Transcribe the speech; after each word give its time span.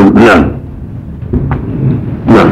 نعم. 0.00 0.44
نعم. 2.28 2.50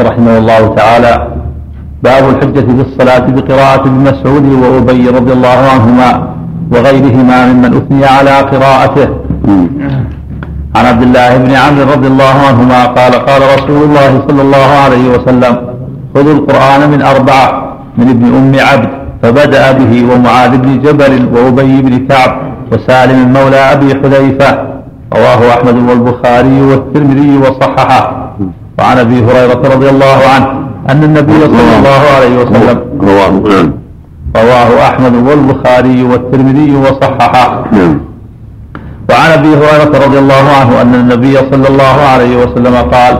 رحمه 0.00 0.38
الله 0.38 0.74
تعالى. 0.74 1.28
باب 2.02 2.24
الحجة 2.28 2.60
في 2.60 2.82
الصلاة 2.88 3.26
بقراءة 3.36 3.80
ابن 3.80 4.00
مسعود 4.10 4.44
وأبي 4.44 5.08
رضي 5.08 5.32
الله 5.32 5.58
عنهما 5.74 6.10
وغيرهما 6.72 7.52
ممن 7.52 7.76
أثني 7.76 8.04
على 8.04 8.30
قراءته. 8.30 9.08
عن 10.76 10.84
عبد 10.86 11.02
الله 11.02 11.36
بن 11.36 11.50
عمرو 11.50 11.92
رضي 11.92 12.06
الله 12.06 12.34
عنهما 12.48 12.86
قال 12.86 13.12
قال 13.12 13.42
رسول 13.42 13.82
الله 13.82 14.22
صلى 14.28 14.42
الله 14.42 14.68
عليه 14.84 15.04
وسلم 15.14 15.69
خذوا 16.14 16.32
القرآن 16.32 16.90
من 16.90 17.02
أربعة 17.02 17.48
من 17.98 18.08
ابن 18.08 18.24
أم 18.38 18.52
عبد 18.68 18.88
فبدأ 19.22 19.72
به 19.72 19.92
ومعاذ 20.14 20.56
بن 20.56 20.80
جبل 20.82 21.12
وأبي 21.34 21.82
بن 21.82 22.06
كعب 22.08 22.32
وسالم 22.72 23.32
مولى 23.32 23.56
أبي 23.56 23.88
حذيفة 23.94 24.50
رواه 25.14 25.40
أحمد 25.54 25.76
والبخاري 25.88 26.62
والترمذي 26.62 27.38
وصححه. 27.38 28.02
وعن 28.78 28.98
أبي 28.98 29.18
هريرة 29.24 29.62
رضي 29.74 29.88
الله 29.90 30.18
عنه 30.34 30.46
أن 30.90 31.04
النبي 31.04 31.32
صلى 31.32 31.76
الله 31.78 32.02
عليه 32.16 32.34
وسلم 32.42 32.78
رواه 33.00 33.32
رواه 34.36 34.88
أحمد 34.88 35.14
والبخاري 35.14 36.02
والترمذي 36.02 36.76
وصححه. 36.76 37.64
نعم. 37.72 38.00
وعن 39.10 39.30
أبي 39.38 39.48
هريرة 39.48 39.92
رضي 40.06 40.18
الله 40.18 40.44
عنه 40.60 40.82
أن 40.82 40.94
النبي 40.94 41.36
صلى 41.36 41.68
الله 41.68 41.96
عليه 42.12 42.36
وسلم 42.42 42.76
قال 42.76 43.14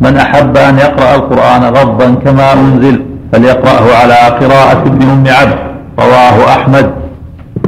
من 0.00 0.16
أحب 0.16 0.56
أن 0.56 0.78
يقرأ 0.78 1.14
القرآن 1.14 1.62
غضا 1.64 2.14
كما 2.24 2.52
أنزل 2.52 3.02
فليقرأه 3.32 3.96
على 4.02 4.14
قراءة 4.14 4.82
ابن 4.86 5.02
أم 5.08 5.24
عبد 5.26 5.58
رواه 5.98 6.48
أحمد. 6.56 6.90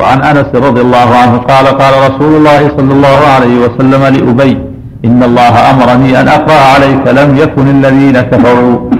وعن 0.00 0.22
أنس 0.22 0.46
رضي 0.54 0.80
الله 0.80 1.16
عنه 1.22 1.36
قال 1.36 1.66
قال 1.66 1.94
رسول 2.10 2.36
الله 2.36 2.68
صلى 2.76 2.92
الله 2.92 3.18
عليه 3.34 3.58
وسلم 3.58 4.02
لأبي 4.02 4.58
إن 5.04 5.22
الله 5.22 5.70
أمرني 5.70 6.20
أن 6.20 6.28
أقرأ 6.28 6.60
عليك 6.74 7.08
لم 7.08 7.36
يكن 7.36 7.68
الذين 7.68 8.20
كفروا. 8.20 8.90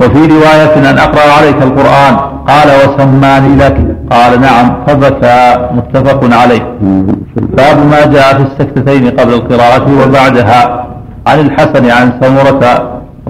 وفي 0.00 0.26
رواية 0.26 0.90
أن 0.90 0.98
أقرأ 0.98 1.32
عليك 1.32 1.62
القرآن. 1.62 2.16
قال 2.48 2.68
وسماني 2.80 3.56
لك. 3.56 3.76
قال 4.10 4.40
نعم. 4.40 4.76
فبكى. 4.86 5.68
متفق 5.76 6.36
عليه. 6.36 6.62
باب 7.36 7.78
ما 7.90 8.06
جاء 8.06 8.34
في 8.36 8.42
السكتتين 8.42 9.10
قبل 9.10 9.34
القراءة 9.34 9.86
وبعدها. 10.02 10.86
عن 11.26 11.40
الحسن 11.40 11.90
عن 11.90 12.12
سمرة 12.22 12.62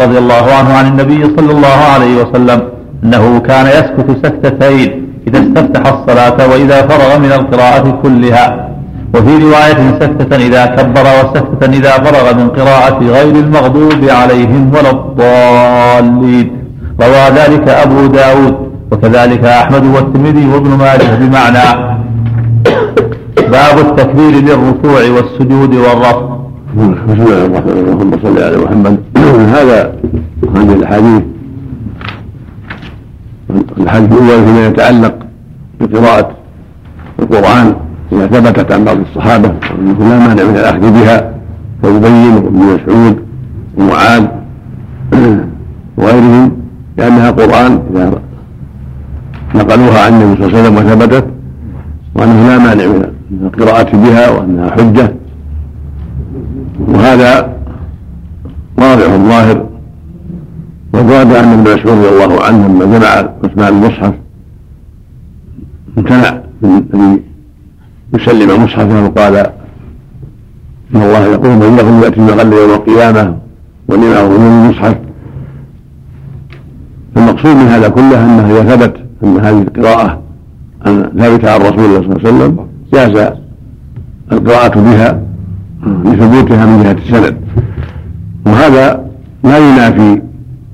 رضي 0.03 0.19
الله 0.19 0.45
عنه 0.59 0.71
عن 0.79 0.87
النبي 0.87 1.23
صلى 1.37 1.53
الله 1.53 1.79
عليه 1.95 2.15
وسلم 2.23 2.63
أنه 3.05 3.39
كان 3.39 3.67
يسكت 3.67 4.09
سكتتين 4.27 5.07
إذا 5.29 5.39
استفتح 5.39 5.83
الصلاة 5.95 6.39
وإذا 6.51 6.79
فرغ 6.87 7.19
من 7.19 7.33
القراءة 7.33 8.01
كلها. 8.03 8.69
وفي 9.15 9.37
رواية 9.45 9.99
سكتة 10.01 10.37
إذا 10.37 10.67
كبر 10.67 11.07
وسكتة 11.19 11.73
إذا 11.79 11.91
فرغ 11.91 12.35
من 12.35 12.49
قراءة 12.49 12.99
غير 12.99 13.35
المغضوب 13.45 14.03
عليهم 14.21 14.73
ولا 14.75 14.91
الضالين. 14.91 16.51
روى 17.01 17.25
ذلك 17.39 17.69
أبو 17.69 18.07
داود 18.07 18.57
وكذلك 18.93 19.45
أحمد 19.45 19.85
والترمذي 19.95 20.49
وابن 20.53 20.71
ماجه 20.71 21.15
بمعنى 21.21 21.67
باب 23.55 23.79
التكبير 23.79 24.31
للركوع 24.31 25.01
والسجود 25.17 25.75
والرفع. 25.75 26.36
بسم 26.77 26.85
الله 26.85 27.47
الرحمن 27.47 27.73
الرحيم 27.73 27.85
اللهم 27.85 28.13
صل 28.23 28.37
على 28.43 28.57
محمد 28.65 28.95
هذا 29.57 29.81
هذه 30.57 30.73
الاحاديث 30.73 31.23
الحديث 33.81 34.13
الأول 34.13 34.45
فيما 34.47 34.67
يتعلق 34.67 35.15
بقراءة 35.81 36.31
القرآن 37.19 37.75
إذا 38.13 38.27
ثبتت 38.27 38.73
عن 38.73 38.85
بعض 38.85 38.97
الصحابة 38.99 39.49
أنه 39.79 39.99
لا 39.99 40.19
مانع 40.19 40.43
من 40.45 40.57
الأخذ 40.57 40.81
بها 40.93 41.35
فيبين 41.83 42.35
وابن 42.35 42.59
مسعود 42.59 43.17
ومعاذ 43.79 44.25
وغيرهم 45.99 46.53
لأنها 46.99 47.31
قرآن 47.31 47.73
إذا 47.91 48.21
نقلوها 49.55 50.05
عن 50.05 50.13
النبي 50.13 50.37
صلى 50.37 50.47
الله 50.47 50.59
عليه 50.59 50.69
وسلم 50.69 50.77
وثبتت 50.77 51.27
وأنه 52.15 52.49
لا 52.49 52.59
مانع 52.59 52.85
من 53.31 53.51
القراءة 53.55 53.97
بها 53.97 54.31
وأنها 54.31 54.71
حجة. 54.71 55.26
وهذا 56.81 57.57
واضح 58.79 59.07
ظاهر 59.07 59.67
وزاد 60.93 61.33
أن 61.33 61.53
ابن 61.53 61.63
مسعود 61.63 61.99
رضي 61.99 62.09
الله 62.09 62.43
عنه 62.43 62.69
لما 62.69 62.99
جمع 62.99 63.29
أسماء 63.45 63.69
المصحف 63.69 64.15
امتنع 65.99 66.41
من 66.63 66.85
أن 66.95 67.21
يسلم 68.15 68.65
مصحفه 68.65 69.05
وقال 69.05 69.37
إن 70.95 71.03
الله 71.03 71.25
يقول 71.25 71.51
من 71.51 71.77
له 71.77 72.05
يأتي 72.05 72.21
المغل 72.21 72.53
يوم 72.53 72.71
القيامة 72.71 73.37
ولما 73.89 74.29
من 74.29 74.65
المصحف. 74.65 74.97
المقصود 77.17 77.57
من 77.57 77.67
هذا 77.67 77.89
كله 77.89 78.25
أنه 78.25 78.51
إذا 78.51 78.77
ثبت 78.77 78.97
أن 79.25 79.39
هذه 79.39 79.63
القراءة 79.63 80.23
أن 80.87 81.13
ثابتة 81.19 81.51
عن 81.51 81.61
رسول 81.61 81.85
الله 81.85 82.01
صلى 82.01 82.17
الله 82.17 82.29
عليه 82.29 82.29
وسلم 82.29 82.67
جاز 82.93 83.33
القراءة 84.33 84.81
بها. 84.81 85.26
لثبوتها 85.87 86.67
من 86.67 86.83
جهة 86.83 86.93
السند. 86.93 87.37
وهذا 88.47 89.07
لا 89.45 89.59
ينافي 89.59 90.23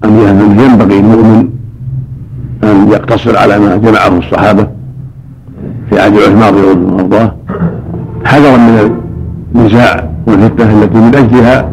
أن 0.05 0.11
ينبغي 0.59 1.01
المؤمن 1.01 1.49
أن 2.65 2.89
يقتصر 2.89 3.39
على 3.39 3.59
ما 3.59 3.77
جمعه 3.77 4.19
الصحابة 4.19 4.69
في 5.91 6.01
عهد 6.01 6.17
عثمان 6.17 6.55
رضي 6.55 6.73
الله 6.73 6.87
عنه 6.87 6.97
وأرضاه. 6.97 7.35
حذرا 8.25 8.57
من 8.57 9.01
النزاع 9.55 10.11
والفتنة 10.27 10.83
التي 10.83 10.99
من 10.99 11.15
أجلها 11.15 11.71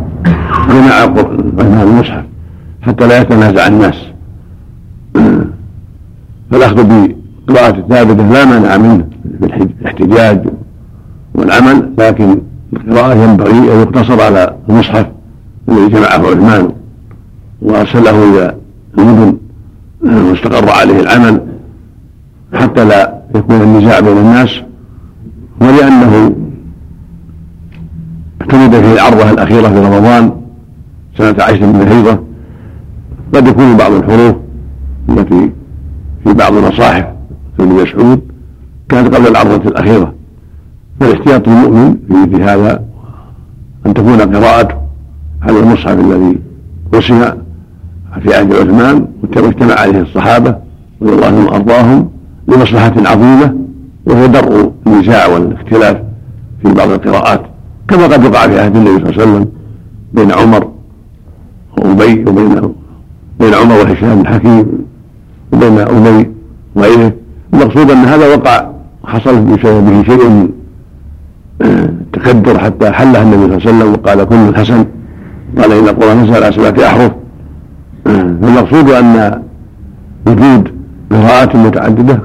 جمع 0.69 0.93
عثمان 0.93 1.87
المصحف 1.87 2.23
حتى 2.81 3.07
لا 3.07 3.21
يتنازع 3.21 3.67
الناس. 3.67 3.95
فالأخذ 6.51 6.87
بقراءة 7.47 7.77
الثابتة 7.77 8.29
لا 8.33 8.45
مانع 8.45 8.77
منه 8.77 9.05
في 9.39 9.67
الاحتجاج 9.81 10.45
والعمل 11.35 11.89
لكن 11.97 12.41
القراءة 12.73 13.15
ينبغي 13.15 13.73
أن 13.73 13.81
يقتصر 13.81 14.21
على 14.21 14.55
المصحف 14.69 15.05
الذي 15.69 15.87
جمعه 15.87 16.31
عثمان 16.31 16.71
وأرسله 17.61 18.23
إلى 18.23 18.55
المدن 18.97 19.37
واستقر 20.01 20.69
عليه 20.69 20.99
العمل 20.99 21.41
حتى 22.53 22.85
لا 22.85 23.21
يكون 23.35 23.61
النزاع 23.61 23.99
بين 23.99 24.17
الناس. 24.17 24.61
ولأنه 25.61 26.35
اعتمد 28.41 28.71
فيه 28.71 28.93
العرضة 28.93 29.31
الأخيرة 29.31 29.67
في 29.67 29.79
رمضان 29.79 30.31
سنة 31.17 31.43
عشر 31.43 31.65
من 31.65 31.81
الهجرة. 31.81 32.23
قد 33.33 33.47
يكون 33.47 33.77
بعض 33.77 33.91
الحروف 33.91 34.35
التي 35.09 35.51
في 36.23 36.33
بعض 36.33 36.53
المصاحف 36.53 37.05
في 37.57 37.63
ابن 37.63 37.73
مسعود 37.73 38.21
كانت 38.89 39.15
قبل 39.15 39.27
العرضة 39.27 39.69
الأخيرة. 39.69 40.13
فالاحتياط 40.99 41.47
للمؤمن 41.47 41.95
في 42.07 42.13
مثل 42.13 42.41
هذا 42.41 42.83
أن 43.85 43.93
تكون 43.93 44.21
قراءته 44.21 44.75
على 45.41 45.59
المصحف 45.59 45.99
الذي 45.99 46.39
رسم 46.95 47.19
في 48.21 48.33
عهد 48.33 48.53
عثمان 48.53 49.07
واجتمع 49.35 49.73
عليه 49.73 50.01
الصحابة 50.01 50.55
رضي 51.01 51.13
الله 51.13 51.25
عنهم 51.25 51.45
وأرضاهم 51.45 52.09
لمصلحة 52.47 52.93
عظيمة 52.97 53.55
وهو 54.05 54.25
درء 54.25 54.71
النزاع 54.87 55.27
والاختلاف 55.27 55.97
في 56.63 56.73
بعض 56.73 56.89
القراءات 56.89 57.41
كما 57.87 58.03
قد 58.03 58.25
وقع 58.25 58.47
في 58.47 58.59
عهد 58.59 58.75
النبي 58.75 58.91
صلى 58.91 59.09
الله 59.09 59.21
عليه 59.21 59.31
وسلم 59.31 59.47
بين 60.13 60.31
عمر 60.31 60.69
وأبي 61.77 62.25
وبين 62.29 62.73
بين 63.39 63.53
عمر 63.53 63.75
وهشام 63.75 64.21
بن 64.21 64.27
حكيم 64.27 64.67
وبين 65.53 65.79
أبي 65.79 66.31
وغيره. 66.75 67.13
المقصود 67.53 67.91
أن 67.91 67.97
هذا 67.97 68.35
وقع 68.35 68.69
حصل 69.03 69.41
بسببه 69.41 70.03
شيء 70.03 70.29
من 70.29 70.49
تكدر 72.13 72.59
حتى 72.59 72.91
حلها 72.91 73.21
النبي 73.21 73.37
صلى 73.37 73.45
الله 73.45 73.67
عليه 73.67 73.77
وسلم 73.77 73.93
وقال 73.93 74.23
كل 74.23 74.55
حسن 74.55 74.85
قال 75.57 75.71
إن 75.71 75.87
القرآن 75.87 76.23
نزل 76.23 76.43
على 76.43 76.51
سبعة 76.51 76.87
أحرف. 76.87 77.11
فالمقصود 78.05 78.89
أن 78.89 79.41
وجود 80.27 80.71
قراءات 81.11 81.55
متعددة 81.55 82.19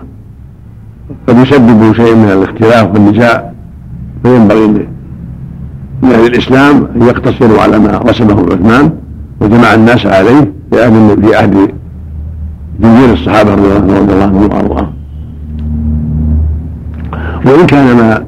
قد 1.29 1.39
يسبب 1.39 1.93
شيء 1.93 2.15
من 2.15 2.29
الاختلاف 2.33 2.95
والنزاع 2.95 3.53
فينبغي 4.23 4.89
لأهل 6.03 6.27
الإسلام 6.27 6.89
أن 6.97 7.03
يقتصروا 7.03 7.61
على 7.61 7.79
ما 7.79 7.99
رسمه 7.99 8.47
عثمان 8.53 8.91
وجمع 9.41 9.75
الناس 9.75 10.07
عليه 10.07 10.53
في 10.71 11.37
عهد 11.37 11.71
جمهور 12.81 13.13
الصحابة 13.13 13.55
رضي 13.55 13.77
الله 13.99 14.23
عنهم 14.23 14.43
وأرضاهم. 14.43 14.93
وإن 17.47 17.67
كان 17.67 17.97
ما 17.97 18.25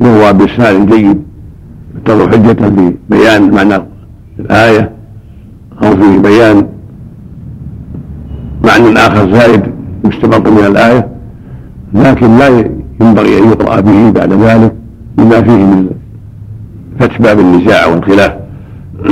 يروى 0.00 0.32
بإسناد 0.32 0.86
جيد 0.86 1.22
يعتبر 1.94 2.30
حجة 2.30 2.68
في 2.68 2.94
بيان 3.10 3.50
معنى 3.50 3.82
الآية 4.40 4.92
أو 5.82 5.96
في 5.96 6.18
بيان 6.18 6.66
معنى 8.64 8.98
آخر 8.98 9.32
زائد 9.32 9.62
مستبق 10.04 10.48
من 10.48 10.66
الآية 10.66 11.08
لكن 11.94 12.38
لا 12.38 12.48
ينبغي 13.00 13.38
أن 13.38 13.48
يقرأ 13.48 13.80
به 13.80 14.10
بعد 14.10 14.32
ذلك 14.32 14.72
لما 15.18 15.42
فيه 15.42 15.64
من 15.64 15.90
فتح 17.00 17.20
باب 17.20 17.38
النزاع 17.38 17.86
والخلاف. 17.86 18.32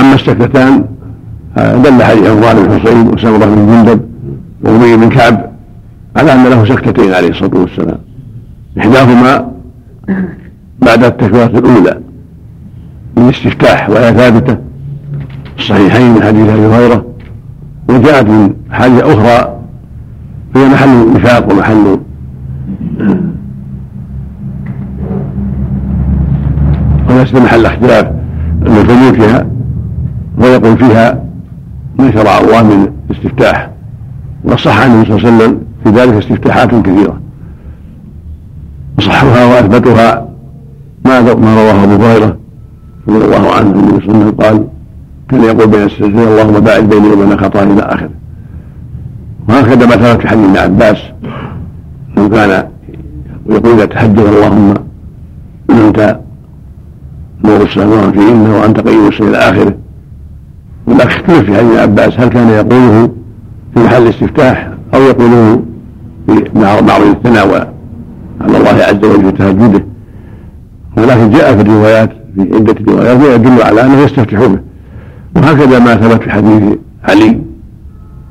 أما 0.00 0.14
السكتان 0.14 0.84
دل 1.56 2.02
حديث 2.02 2.26
عمران 2.26 2.56
بن 2.62 2.78
حسين 2.78 3.08
وسمرة 3.08 3.46
بن 3.46 3.66
جندب 3.66 4.00
وأبي 4.64 4.96
بن 4.96 5.08
كعب 5.08 5.50
على 6.18 6.32
أن 6.32 6.44
له 6.44 6.64
سكتتين 6.64 7.12
عليه 7.14 7.28
الصلاة 7.28 7.60
والسلام. 7.60 7.98
إحداهما 8.78 9.52
بعد 10.82 11.04
التكبيرة 11.04 11.46
الأولى 11.46 12.00
من 13.16 13.22
الاستفتاح 13.24 13.90
وهي 13.90 14.14
ثابتة 14.14 14.58
الصحيحين 15.58 16.14
من 16.14 16.22
حديث 16.22 16.48
أبي 16.48 16.66
هريرة 16.66 17.04
وجاءت 17.88 18.26
من 18.26 18.54
حاجة 18.70 19.00
أخرى 19.12 19.58
هي 20.56 20.68
محل 20.68 21.12
نفاق 21.14 21.52
ومحل 21.52 21.98
وليس 27.10 27.34
محل 27.34 27.66
اختلاف 27.66 28.10
المسلمين 28.66 29.12
فيها 29.12 29.46
ويقول 30.38 30.78
فيها 30.78 31.24
ما 31.98 32.12
شرع 32.12 32.38
الله 32.38 32.62
من 32.62 32.92
استفتاح 33.10 33.70
وصح 34.44 34.82
عنه 34.82 35.04
صلى 35.04 35.16
الله 35.16 35.26
عليه 35.26 35.36
وسلم 35.36 35.67
في 35.84 35.90
ذلك 35.90 36.14
استفتاحات 36.14 36.74
كثيرة. 36.74 37.20
وصحها 38.98 39.44
وأثبتها 39.44 40.28
ما 41.04 41.20
ما 41.20 41.54
رواه 41.54 41.84
أبو 41.84 42.04
هريرة 42.04 42.36
رضي 43.08 43.24
الله 43.24 43.54
عنه 43.54 43.70
النبي 43.70 44.06
صلى 44.06 44.14
الله 44.14 44.14
عليه 44.14 44.24
وسلم 44.24 44.30
قال 44.30 44.66
كان 45.28 45.42
يقول 45.42 45.66
بين 45.70 45.82
السجدين 45.82 46.18
اللهم 46.18 46.60
باعد 46.60 46.88
بيني 46.88 47.08
وبين 47.08 47.38
خطاياي 47.38 47.72
إلى 47.72 47.82
آخره. 47.82 48.10
وهكذا 49.48 49.86
ما 49.86 49.96
ثبت 49.96 50.20
في 50.20 50.28
حديث 50.28 50.44
ابن 50.44 50.56
عباس 50.56 50.98
انه 52.18 52.28
كان 52.28 52.68
يقول 53.46 53.72
إذا 53.72 53.84
تحدث 53.84 54.26
اللهم 54.26 54.74
أنت 55.70 56.20
نور 57.44 57.62
السماوات 57.62 58.18
فيهن 58.18 58.50
وأنت 58.50 58.80
قيم 58.80 59.08
الشيء 59.08 59.28
إلى 59.28 59.36
آخره. 59.36 59.74
ولكن 60.86 61.08
اختلف 61.08 61.40
في 61.40 61.56
حديث 61.56 61.70
ابن 61.70 61.78
عباس 61.78 62.20
هل 62.20 62.28
كان 62.28 62.48
يقوله 62.48 63.10
في 63.74 63.80
محل 63.80 64.02
الاستفتاح؟ 64.02 64.70
أو 64.98 65.02
يقوله 65.02 65.62
في 66.26 66.44
معرض 66.54 67.06
الثناء 67.06 67.74
على 68.40 68.56
الله 68.58 68.84
عز 68.84 69.04
وجل 69.04 69.24
في 69.24 69.32
تهجده 69.32 69.84
ولكن 70.96 71.30
جاء 71.30 71.56
في 71.56 71.62
الروايات 71.62 72.10
في 72.34 72.54
عدة 72.54 72.74
روايات 72.88 73.40
يدل 73.40 73.62
على 73.62 73.84
أنه 73.84 74.00
يستفتح 74.00 74.46
به. 74.46 74.58
وهكذا 75.36 75.78
ما 75.78 75.96
ثبت 75.96 76.22
في 76.22 76.30
حديث 76.30 76.62
علي 77.04 77.40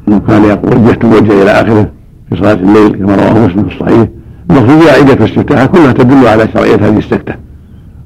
أنه 0.07 0.19
كان 0.27 0.43
يقول 0.43 0.77
وجهت 0.77 1.05
وجهي 1.05 1.43
إلى 1.43 1.51
آخره 1.51 1.91
في 2.29 2.35
صلاة 2.35 2.53
الليل 2.53 2.89
كما 2.89 3.15
رواه 3.15 3.47
مسلم 3.47 3.63
في 3.63 3.75
الصحيح. 3.75 4.07
المقصود 4.49 4.87
عدة 4.87 5.13
الاستفتاح 5.13 5.65
كلها 5.65 5.91
تدل 5.91 6.27
على 6.27 6.47
شرعية 6.53 6.75
هذه 6.75 6.97
السكتة 6.97 7.33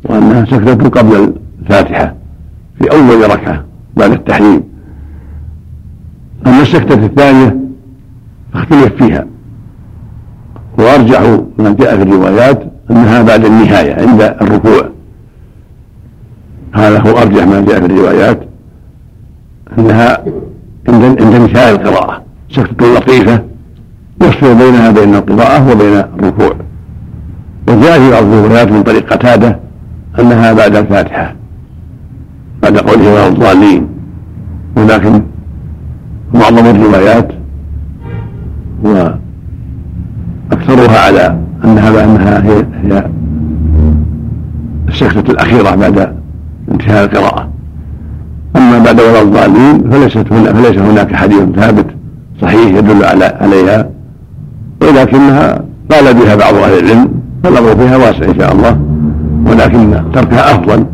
وأنها 0.05 0.45
سكتة 0.45 0.89
قبل 0.89 1.33
الفاتحة 1.61 2.15
في 2.79 2.91
أول 2.91 3.31
ركعة 3.31 3.63
بعد 3.97 4.11
التحريم. 4.11 4.63
أما 6.47 6.61
السكتة 6.61 7.05
الثانية 7.05 7.60
فاختلف 8.53 9.03
فيها. 9.03 9.25
وأرجح 10.77 11.21
ما 11.57 11.75
جاء 11.79 11.97
في 11.97 12.03
الروايات 12.03 12.63
أنها 12.91 13.21
بعد 13.21 13.45
النهاية 13.45 14.07
عند 14.07 14.21
الركوع. 14.21 14.89
هذا 16.73 16.99
هو 16.99 17.17
أرجح 17.17 17.43
ما 17.47 17.61
جاء 17.61 17.79
في 17.79 17.85
الروايات 17.85 18.39
أنها 19.79 20.23
عند 20.89 21.03
عند 21.03 21.33
انتهاء 21.33 21.75
القراءة. 21.75 22.23
سكتة 22.49 22.95
لطيفة 22.95 23.43
يفصل 24.21 24.55
بينها 24.55 24.91
بين 24.91 25.15
القراءة 25.15 25.71
وبين 25.71 25.97
الركوع. 26.19 26.55
وجاء 27.69 27.99
في 27.99 28.11
بعض 28.11 28.23
الروايات 28.23 28.71
من 28.71 28.83
طريق 28.83 29.13
قتادة 29.13 29.59
أنها 30.19 30.53
بعد 30.53 30.75
الفاتحة 30.75 31.35
بعد 32.63 32.77
قوله 32.77 33.27
الضالين 33.27 33.87
ولكن 34.77 35.21
معظم 36.33 36.65
الروايات 36.65 37.31
وأكثرها 38.83 39.19
على 40.99 41.37
أنها 41.65 42.03
أنها 42.03 42.43
هي, 42.43 42.65
هي 42.83 43.05
السكتة 44.87 45.31
الأخيرة 45.31 45.75
بعد 45.75 46.15
انتهاء 46.71 47.05
القراءة. 47.05 47.49
أما 48.55 48.79
بعد 48.79 49.01
ولا 49.01 49.21
الضالين 49.21 49.91
فليست 49.91 50.33
هنا 50.33 50.53
فليس 50.53 50.77
هناك 50.77 51.15
حديث 51.15 51.43
ثابت 51.55 51.85
صحيح 52.41 52.77
يدل 52.77 53.03
على 53.03 53.25
عليها. 53.25 53.89
ولكنها 54.81 55.61
قال 55.91 56.13
بها 56.13 56.35
بعض 56.35 56.53
أهل 56.53 56.79
العلم 56.79 57.09
فالأمر 57.43 57.75
فيها 57.75 57.97
واسع 57.97 58.25
إن 58.25 58.39
شاء 58.39 58.53
الله 58.53 58.79
ولكن 59.45 60.03
تركها 60.13 60.51
أفضل. 60.51 60.85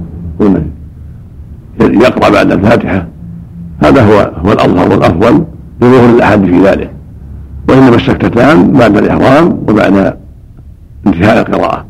يقرأ 1.79 2.29
بعد 2.29 2.51
الفاتحة. 2.51 3.05
هذا 3.83 4.03
هو 4.03 4.31
هو 4.45 4.51
الأظهر 4.51 4.91
والأفضل 4.91 5.43
لظهور 5.81 6.09
الأحد 6.09 6.45
في 6.45 6.61
ذلك. 6.61 6.96
وإنما 7.69 7.95
السكتتان 7.95 8.71
بعد 8.71 8.97
الإحرام 8.97 9.59
وبعد 9.67 10.17
انتهاء 11.07 11.39
القراءة. 11.39 11.85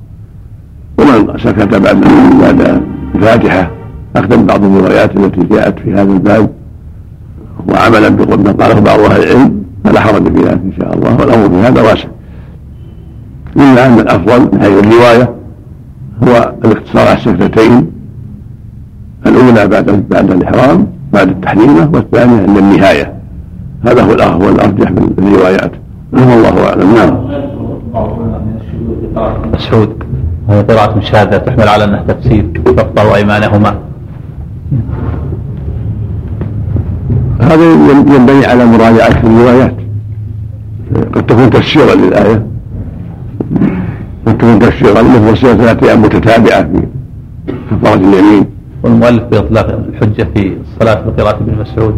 ومن 0.98 1.38
سكت 1.38 1.76
بعد 1.76 2.02
بعد 2.42 2.82
الفاتحة 3.16 3.72
أخذ 4.16 4.46
بعض 4.46 4.64
الروايات 4.64 5.18
التي 5.18 5.44
جاءت 5.44 5.80
في 5.80 5.94
هذا 5.94 6.12
الباب 6.12 6.50
وعملا 7.70 8.10
بما 8.10 8.52
قاله 8.52 8.80
بعض 8.80 9.00
أهل 9.00 9.24
العلم 9.24 9.64
فلا 9.84 10.00
حرج 10.00 10.38
في 10.38 10.44
ذلك 10.44 10.60
إن 10.66 10.74
شاء 10.80 10.94
الله 10.94 11.16
والأمر 11.16 11.50
في 11.50 11.68
هذا 11.68 11.82
واسع. 11.82 12.08
إلا 13.56 13.86
أن 13.86 14.00
الأفضل 14.00 14.42
من 14.42 14.62
حيث 14.62 14.84
الرواية 14.86 15.36
هو 16.24 16.54
الاقتصار 16.66 17.08
على 17.08 17.18
السكتتين 17.18 17.92
الأولى 19.28 19.68
بعد 19.68 20.06
بعد 20.10 20.32
الإحرام 20.32 20.88
بعد 21.14 21.30
التحليمة 21.30 21.90
والثانية 21.94 22.42
عند 22.42 22.58
النهاية 22.58 23.17
هذا 23.86 24.04
هو 24.04 24.12
الأفضل 24.12 24.46
والأرجح 24.46 24.92
من 24.92 25.14
الروايات. 25.18 25.72
والله 26.14 26.68
أعلم. 26.70 26.96
نعم. 26.96 27.18
مسعود 29.54 30.04
وهي 30.48 30.62
قراءة 30.62 31.00
شاذة 31.00 31.38
تحمل 31.38 31.68
على 31.68 31.84
أنها 31.84 32.04
تفسير 32.08 32.62
فاقطعوا 32.66 33.16
أيمانهما. 33.16 33.76
هذا 37.42 37.64
ينبني 38.16 38.46
على 38.46 38.66
مراجعة 38.66 39.24
الروايات. 39.24 39.76
قد 41.14 41.26
تكون 41.26 41.50
تفسيرا 41.50 41.96
للآية. 41.96 42.46
قد 44.26 44.38
تكون 44.38 44.60
تفسيرا 44.60 45.02
مثل 45.02 45.38
ثلاثة 45.38 45.88
أيام 45.88 46.02
متتابعة 46.02 46.64
في 46.64 46.82
كفارة 47.72 47.96
اليمين. 47.96 48.46
والمؤلف 48.84 49.24
بإطلاق 49.24 49.68
الحجة 49.68 50.28
في 50.36 50.58
الصلاة 50.62 51.02
بقراءة 51.02 51.38
ابن 51.38 51.62
مسعود. 51.62 51.96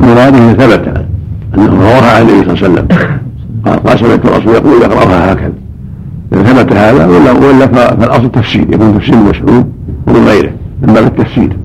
مراده 0.00 0.52
ثبت 0.52 1.06
أنه 1.54 1.66
رواها 1.66 2.16
عن 2.16 2.22
النبي 2.22 2.56
صلى 2.56 2.66
الله 2.66 2.80
عليه 2.80 2.88
وسلم. 2.88 2.88
قال 3.66 3.82
قال 3.82 3.98
سمعت 3.98 4.26
الرسول 4.26 4.54
يقول 4.54 4.82
يقرأها 4.82 5.32
هكذا. 5.32 5.52
إذا 6.32 6.42
ثبت 6.42 6.72
هذا 6.72 7.06
ولا 7.06 7.32
ولا 7.32 7.66
فالأصل 7.66 8.30
تفسير 8.30 8.66
يكون 8.70 8.98
تفسير 8.98 9.16
مسعود 9.16 9.72
ومن 10.06 10.24
غيره 10.26 10.50
من 10.82 10.94
باب 10.94 11.04
التفسير. 11.04 11.56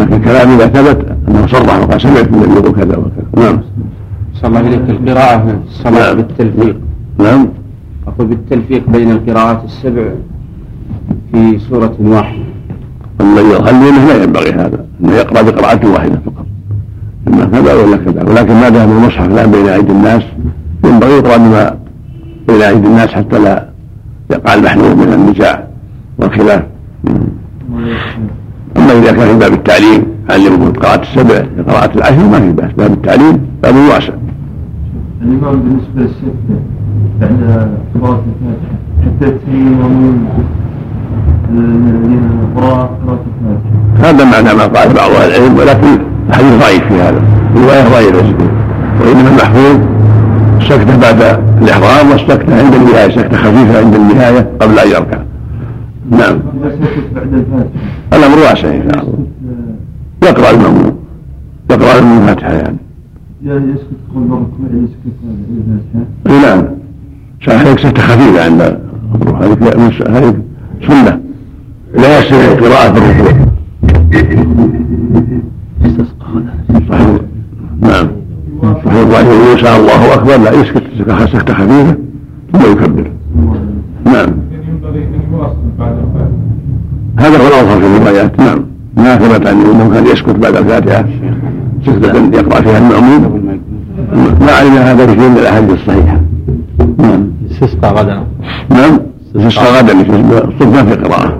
لكن 0.00 0.20
كلام 0.20 0.50
إذا 0.50 0.66
ثبت 0.66 1.16
أنه 1.28 1.46
صرح 1.46 1.82
وقال 1.82 2.00
سمعت 2.00 2.28
النبي 2.28 2.52
يقول 2.52 2.72
كذا 2.72 2.96
وكذا. 2.96 3.46
نعم. 3.46 3.60
صلى 4.34 4.48
الله 4.48 4.58
عليك 4.58 4.90
القراءة. 4.90 5.58
الصلاة 5.66 6.06
نعم. 6.06 6.16
بالتلفيق. 6.16 6.76
نعم. 7.18 7.48
أقول 8.06 8.26
بالتلفيق 8.26 8.90
بين 8.90 9.10
القراءات 9.10 9.64
السبع 9.64 10.02
في 11.32 11.58
سورة 11.58 11.96
واحدة. 12.00 12.42
أما 13.20 13.40
يظهر 13.40 14.06
لا 14.08 14.22
ينبغي 14.24 14.52
هذا 14.52 14.84
أنه 15.00 15.12
يقرأ 15.12 15.42
بقراءة 15.42 15.86
واحدة 15.86 16.18
فقط. 16.26 16.43
إما 17.28 17.44
كذا 17.44 17.74
ولا 17.74 17.96
كذا؟ 17.96 18.22
ولكن 18.24 18.54
ما 18.54 18.68
دام 18.68 18.90
المصحف 18.90 19.26
الآن 19.26 19.50
بين 19.50 19.68
أيدي 19.68 19.92
الناس. 19.92 20.22
ينبغي 20.84 21.12
يقرأ 21.12 21.36
بما 21.36 21.76
بين 22.48 22.62
أيدي 22.62 22.86
الناس 22.86 23.08
حتى 23.08 23.38
لا 23.38 23.68
يقع 24.30 24.54
المحلول 24.54 24.96
من 24.96 25.12
النزاع 25.12 25.68
والخلاف. 26.18 26.62
أما 28.76 28.92
إذا 28.92 29.12
كان 29.12 29.26
في 29.26 29.38
باب 29.38 29.52
التعليم 29.52 30.06
علمه 30.30 30.70
قراءة 30.70 31.02
السبع 31.02 31.44
قراءة 31.68 31.96
العشر 31.96 32.28
ما 32.28 32.40
في 32.40 32.52
بأس. 32.52 32.72
باب 32.72 32.92
التعليم 32.92 33.46
باب 33.62 33.74
واسع 33.74 34.12
الإمام 35.22 35.60
بالنسبة 35.60 35.96
للستة 35.96 36.60
بعد 37.20 37.68
قراءة 38.00 38.24
الفاتحة 38.28 38.76
التسليم 39.06 39.80
ومن 39.80 40.26
الذين 41.50 42.30
قراءة 42.56 42.90
الفاتحة. 43.02 44.10
هذا 44.10 44.24
معنى 44.24 44.58
ما 44.58 44.66
قال 44.66 44.94
بعض 44.94 45.10
أهل 45.10 45.30
العلم 45.30 45.56
ولكن 45.58 45.98
الحديث 46.28 46.60
ضعيف 46.60 46.84
في 46.88 46.94
هذا 46.94 47.22
الرواية 47.56 48.12
ضعيفة 48.12 48.48
وإنما 49.00 49.28
المحفوظ 49.28 49.80
السكتة 50.60 50.96
بعد 50.96 51.40
الإحرام 51.62 52.10
والسكتة 52.10 52.64
عند 52.64 52.74
النهاية 52.74 53.10
سكتة 53.10 53.36
خفيفة 53.36 53.78
عند 53.78 53.94
النهاية 53.94 54.50
قبل 54.60 54.78
أن 54.78 54.88
يركع 54.88 55.18
نعم 56.10 56.40
الأمر 58.12 58.38
واسع 58.38 58.68
إن 58.68 58.90
شاء 58.94 59.04
الله 59.04 59.26
يقرأ 60.22 60.50
المأمون 60.50 60.96
يقرأ 61.70 61.98
المأمون 61.98 62.22
الفاتحة 62.28 62.52
يعني 62.52 63.72
يسكت 63.72 63.84
قول 64.14 64.22
بالركوع 64.22 64.66
يسكت 64.72 65.16
الفاتحة 66.24 66.52
نعم 66.52 66.64
هذه 67.48 67.76
سكتة 67.76 68.02
خفيفة 68.02 68.44
عند 68.44 68.80
هذه 69.40 69.90
هذه 70.08 70.34
سنة 70.88 71.20
لا 71.94 72.18
يستمع 72.18 72.44
القراءة 72.44 72.92
في 72.92 72.98
الركوع 72.98 73.44
صحيح 76.90 77.08
نعم. 77.80 78.08
صحيح 78.84 79.00
الضعيف 79.00 79.28
إن 79.52 79.58
شاء 79.58 79.80
الله 79.80 80.14
أكبر. 80.14 80.36
لا 80.36 80.52
يسكت 80.52 80.82
سكتة 81.32 81.54
خفيفة 81.54 81.96
ثم 82.52 82.72
يكبر. 82.72 83.10
نعم. 84.04 84.28
هذا 87.18 87.38
هو 87.38 87.48
الأظهر 87.48 87.80
في 87.80 87.86
الروايات. 87.86 88.40
نعم. 88.40 88.64
ما 88.96 89.16
ثبت 89.16 89.46
عنه 89.46 89.72
أنه 89.72 89.94
كان 89.94 90.06
يسكت 90.06 90.30
بعد 90.36 90.56
الفاتحة؟ 90.56 91.04
سكتة 91.86 92.36
يقرأ 92.38 92.60
فيها 92.60 92.78
المأمون 92.78 93.44
ما 94.40 94.52
علمنا 94.52 94.92
هذا 94.92 95.06
في 95.06 95.20
شيء 95.20 95.28
من 95.28 95.38
الأحاديث 95.38 95.70
الصحيحة. 95.70 96.20
نعم. 96.98 97.30
استسقى 97.50 97.90
غدا. 97.90 98.24
نعم. 98.70 98.98
استسقى. 99.36 99.78
غدا. 99.78 99.92
الصبح 100.48 100.82
في 100.82 100.94
قراءة. 100.94 101.38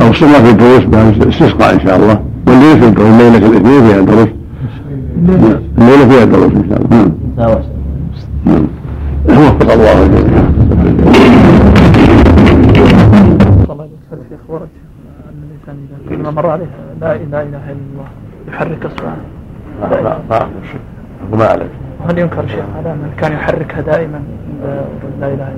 أو 0.00 0.10
الصبح 0.10 0.38
في 0.38 0.50
الدروس 0.50 0.82
استسقى 1.28 1.74
إن 1.74 1.80
شاء 1.80 1.96
الله. 1.96 2.20
والليل 2.46 2.80
في 2.80 2.86
الدروس 2.88 3.08
ليلة 3.20 3.46
الاثنين 3.46 3.82
فيها 3.86 4.00
دروس 4.00 4.28
الليلة 5.78 6.08
فيها 6.08 6.24
دروس 6.24 6.52
إن 6.52 6.64
شاء 6.68 6.78
الله. 6.82 7.12
نعم. 7.36 7.54
نعم 8.46 8.66
وفق 9.28 9.72
الله 9.72 10.06
الجميع 10.06 10.42
أن 15.28 15.42
الإنسان 15.44 15.76
إذا 15.88 16.16
كلمة 16.16 16.30
مر 16.30 16.46
عليه 16.50 16.66
لا 17.00 17.12
إله 17.16 17.42
إلا 17.42 17.58
الله 17.62 18.06
يحرك 18.48 18.86
إصبعه 18.86 19.16
ما 19.80 20.18
ما 20.30 20.36
أعرف 20.36 20.76
ما 21.32 21.48
أعلم 21.50 21.68
هل 22.08 22.18
ينكر 22.18 22.46
شيخ 22.46 22.64
على 22.76 22.94
من 22.94 23.12
كان 23.18 23.32
يحركها 23.32 23.80
دائما 23.80 24.20
لا 25.20 25.26
إله 25.26 25.34
إلا 25.34 25.56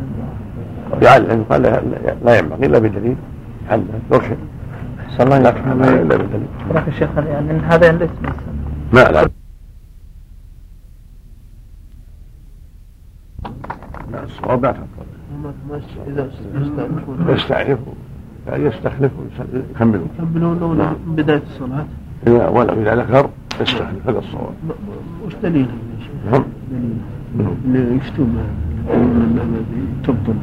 الله؟ 0.93 1.11
يعلم 1.11 1.45
قال 1.51 1.63
لا- 1.63 1.83
لا 2.25 2.39
ينبغي 2.39 2.67
إلا 2.67 2.79
بدليل 2.79 3.17
يعلم. 3.71 3.85
يرشد 4.13 4.37
أحسن 5.15 5.27
الله 5.27 5.39
لكن 5.39 5.63
ما 5.63 5.89
إلا 5.89 6.17
بدليل 6.17 6.47
ولكن 6.71 6.93
شيخ 6.93 7.09
يعني 7.17 7.59
هذا 7.59 7.91
الاسم 7.91 8.13
ما 8.93 9.03
أعلم 9.07 9.31
لا. 14.13 14.25
الصواب 14.25 14.65
لا 14.65 14.73
تنقل 14.73 15.83
إذا 16.07 16.31
يستعرف 17.33 17.79
يعني 18.47 18.65
يستخلف 18.65 19.13
ويكمله 19.19 20.07
يكملون 20.19 20.79
نعم. 20.79 20.95
من 21.07 21.17
بداية 21.17 21.43
الصلاة. 21.43 21.87
إذا 22.27 22.49
ولو 22.49 22.83
إذا 22.83 22.95
ذكر 22.95 23.31
يستخلف 23.61 24.09
هذا 24.09 24.19
الصواب. 24.19 24.55
وش 25.27 25.35
دليل؟ 25.43 25.67
يا 25.67 26.05
شيخ؟ 26.05 26.33
نعم. 26.33 26.45
دليل. 27.65 28.01
نعم. 28.19 28.74
تبطل 30.05 30.35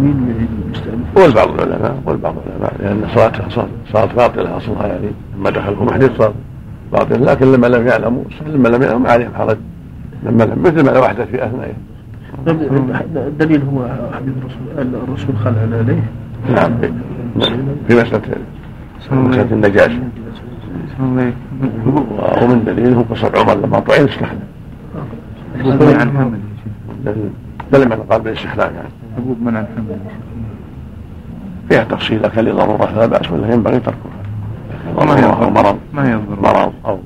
مين 0.00 0.26
يعيد 0.36 0.48
يستأنف 0.74 1.04
قول 1.16 1.32
بعض 1.34 1.48
العلماء 1.60 2.02
قول 2.06 2.16
بعض 2.16 2.34
العلماء 2.46 2.74
لأن 2.80 3.08
صلاته 3.14 3.48
صار- 3.48 3.68
صارت 3.92 4.14
باطلة 4.14 4.56
أصلها 4.56 4.86
يعني 4.86 5.06
لما 5.38 5.50
دخل 5.50 5.74
محدث 5.84 6.18
صار 6.18 6.32
باطل 6.92 7.26
لكن 7.26 7.52
لما 7.52 7.66
لم 7.66 7.86
يعلموا 7.86 8.22
لما 8.46 8.68
لم 8.68 8.82
يعلموا 8.82 9.08
عليهم 9.10 9.30
حرج. 9.34 9.56
لما 10.22 10.42
لم 10.44 10.62
مثل 10.62 10.84
ما 10.84 10.90
لو 10.90 11.04
أحدث 11.04 11.28
في 11.28 11.44
أثنائه 11.46 11.72
الدليل 13.16 13.62
هو 13.62 13.88
حديث 14.12 14.34
الرسول 14.42 14.94
الرسول 15.08 15.36
خلع 15.36 15.60
عليه 15.78 16.02
نعم. 16.54 16.70
في- 16.80 16.92
مسألة 17.90 18.20
مسألة 19.12 19.52
النجاشة. 19.52 20.00
ومن 22.42 22.62
دليله 22.66 23.04
قصة 23.10 23.32
عمر 23.36 23.54
لما 23.54 23.80
طعن 23.80 24.04
استخلف 24.04 24.38
من 27.78 27.92
قال 28.10 28.20
بالاستخلاف 28.20 28.72
يعني 28.74 28.88
حبوب 29.16 29.42
منع 29.42 29.60
الحمل 29.60 29.96
فيها 31.68 31.84
تفصيل 31.84 32.22
لكن 32.22 32.40
لضرورة 32.44 32.86
فلا 32.86 33.06
بأس 33.06 33.30
ولا 33.30 33.52
ينبغي 33.54 33.78
تركها. 33.80 34.20
وما 34.96 35.18
هي 35.18 35.24
أو 35.24 35.50
مرض؟ 35.50 35.78
ما 35.92 36.08
هي 36.08 36.18
مرض 36.42 36.72
أو 36.86 36.98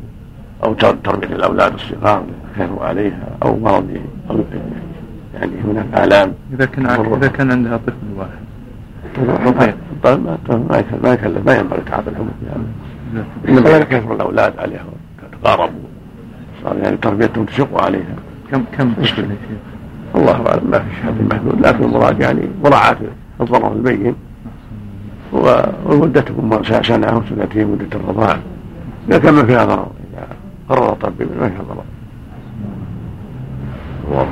أو 0.65 0.75
تر- 0.75 0.97
تربيه 1.05 1.27
الاولاد 1.27 1.75
الصغار 1.75 2.23
كانوا 2.57 2.85
عليها 2.85 3.29
أو 3.43 3.59
مرض 3.59 3.99
أو 4.31 4.39
يعني 5.35 5.53
هناك 5.65 6.05
آلام 6.05 6.33
إذا 6.53 6.65
كان 6.67 6.87
إذا 6.87 7.29
كان 7.29 7.51
عندها 7.51 7.77
طفل 7.77 7.95
واحد. 8.17 8.45
طيب. 10.03 10.25
ما 10.25 10.39
ما 11.03 11.13
يكلف 11.13 11.47
ما 11.47 11.57
ينبغي 11.57 11.81
الحمل 11.87 12.15
هذا 12.15 12.65
إنما 13.49 13.69
اذا 13.69 13.85
كثر 13.85 14.13
الأولاد 14.15 14.59
عليها؟ 14.59 14.85
تقاربوا 15.43 15.79
صار 16.65 16.77
يعني 16.77 16.97
تربيتهم 16.97 17.45
تشق 17.45 17.83
عليها. 17.83 18.15
كم 18.51 18.65
كم 18.79 18.93
طفل 18.93 19.23
يا 19.23 19.27
شيخ؟ 19.29 19.74
الله 20.17 20.33
أعلم. 20.33 20.71
ما 20.71 20.79
في 20.79 20.91
حد 21.07 21.35
محدود 21.35 21.67
لكن 21.67 21.85
المراد 21.85 22.21
يعني 22.21 22.41
مراعاة 22.65 22.97
الضرر 23.41 23.73
البين. 23.73 24.15
و- 25.33 25.63
ومدة 25.87 26.21
تكون 26.21 26.63
سنة 26.83 27.07
أو 27.07 27.23
سنتين 27.29 27.67
مدة 27.67 27.87
الرضاعة 27.95 28.39
إذا 29.09 29.19
كان 29.19 29.35
ما 29.35 29.45
فيها 29.45 29.65
ضرر 29.65 29.87
إذا 30.13 30.27
قرر 30.69 30.93
الطبيب 30.93 31.29
ما 31.41 31.49
فيها 31.49 31.63
ضرر. 31.63 31.85
الله 34.09 34.27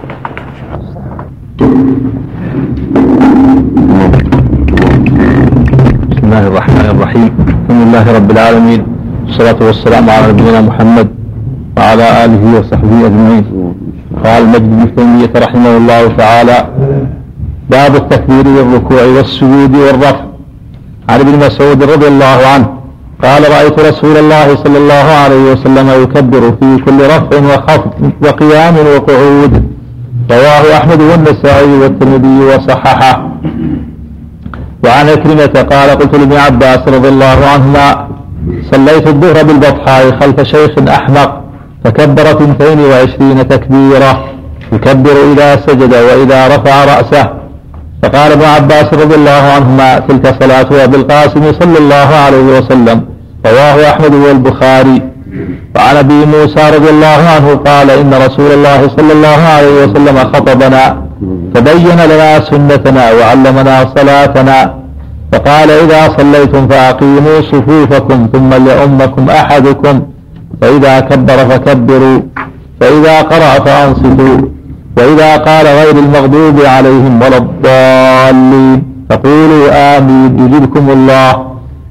بسم 6.10 6.24
الله 6.24 6.46
الرحمن 6.46 6.86
الرحيم. 6.94 7.30
الحمد 7.48 7.88
لله 7.88 8.04
رب 8.16 8.30
العالمين. 8.30 8.82
والصلاة 9.26 9.58
والسلام 9.66 10.10
على 10.10 10.32
نبينا 10.32 10.60
محمد 10.60 11.08
وعلى 11.76 12.24
آله 12.24 12.42
وصحبه 12.60 13.06
أجمعين. 13.06 13.44
قال 14.26 14.48
مجد 14.48 14.70
بن 14.70 14.96
تيمية 14.96 15.32
رحمه 15.36 15.76
الله 15.76 16.08
تعالى 16.08 16.68
باب 17.70 17.96
التكبير 17.96 18.48
والركوع 18.48 19.02
والسجود 19.04 19.76
والرفع. 19.76 20.24
عن 21.08 21.20
ابن 21.20 21.38
مسعود 21.46 21.82
رضي 21.82 22.08
الله 22.08 22.38
عنه 22.54 22.66
قال 23.22 23.42
رأيت 23.50 23.78
رسول 23.78 24.16
الله 24.16 24.56
صلى 24.64 24.78
الله 24.78 25.06
عليه 25.24 25.52
وسلم 25.52 26.02
يكبر 26.02 26.40
في 26.40 26.76
كل 26.84 26.98
رفع 27.06 27.36
وخفض 27.54 28.12
وقيام 28.22 28.74
وقعود. 28.74 29.62
رواه 30.30 30.76
أحمد 30.76 31.00
والنسائي 31.00 31.72
والترمذي 31.78 32.44
وصححه. 32.44 33.28
وعن 34.84 35.08
عكرمة 35.08 35.66
قال 35.70 35.90
قلت 35.90 36.14
لابن 36.16 36.36
عباس 36.36 36.88
رضي 36.88 37.08
الله 37.08 37.38
عنهما 37.52 38.08
صليت 38.70 39.06
الظهر 39.06 39.42
بالبطحاء 39.42 40.20
خلف 40.20 40.42
شيخ 40.42 40.70
أحمق 40.88 41.41
فكبر 41.84 42.22
اثنتين 42.30 42.80
وعشرين 42.80 43.48
تكبيرة 43.48 44.24
يكبر 44.72 45.16
إذا 45.32 45.56
سجد 45.66 45.94
وإذا 45.94 46.40
رفع 46.56 46.84
رأسه. 46.84 47.28
فقال 48.02 48.32
ابن 48.32 48.44
عباس 48.44 48.94
رضي 48.94 49.14
الله 49.14 49.42
عنهما 49.56 49.98
تلك 49.98 50.24
صلاة 50.42 50.84
أبي 50.84 50.96
القاسم 50.96 51.52
صلى 51.60 51.78
الله 51.78 52.08
عليه 52.24 52.58
وسلم 52.58 53.04
رواه 53.46 53.90
أحمد 53.90 54.14
والبخاري. 54.14 55.02
وعن 55.76 55.96
أبي 55.96 56.24
موسى 56.34 56.70
رضي 56.76 56.90
الله 56.90 57.20
عنه 57.34 57.54
قال 57.54 57.90
إن 57.90 58.14
رسول 58.14 58.50
الله 58.52 58.88
صلى 58.96 59.12
الله 59.12 59.40
عليه 59.56 59.84
وسلم 59.84 60.18
خطبنا 60.18 61.02
فبين 61.54 61.98
لنا 62.10 62.40
سنتنا 62.50 63.12
وعلمنا 63.12 63.76
صلاتنا. 63.96 64.74
فقال 65.32 65.70
إذا 65.70 66.02
صليتم 66.18 66.68
فأقيموا 66.68 67.40
صفوفكم 67.40 68.28
ثم 68.32 68.50
ليؤمكم 68.54 69.30
أحدكم. 69.30 70.02
فإذا 70.60 71.00
كبر 71.00 71.38
فكبروا 71.50 72.20
فاذا 72.80 73.16
قرأ 73.32 73.52
فأنصتوا 73.64 74.38
وإذا 74.98 75.36
قال 75.36 75.66
غير 75.66 75.96
المغضوب 76.04 76.56
عليهم 76.74 77.14
ولا 77.22 77.36
الضالين. 77.44 78.78
فقولوا 79.10 79.64
آمين 79.98 80.30
يجبكم 80.44 80.84
الله. 80.90 81.30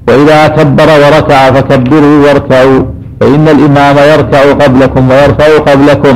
وإذا 0.08 0.40
كبر 0.56 0.88
وركع 1.02 1.50
فكبروا 1.50 2.16
واركعوا 2.24 2.82
فإن 3.20 3.44
الإمام 3.48 3.96
يركع 4.12 4.42
قبلكم 4.62 5.02
ويرفع 5.10 5.48
قبلكم. 5.68 6.14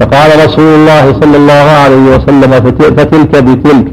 فقال 0.00 0.30
رسول 0.46 0.70
الله 0.78 1.04
صلى 1.20 1.36
الله 1.36 1.66
عليه 1.84 2.04
وسلم 2.14 2.50
فت- 2.64 2.92
فتلك 3.00 3.32
بتلك. 3.46 3.86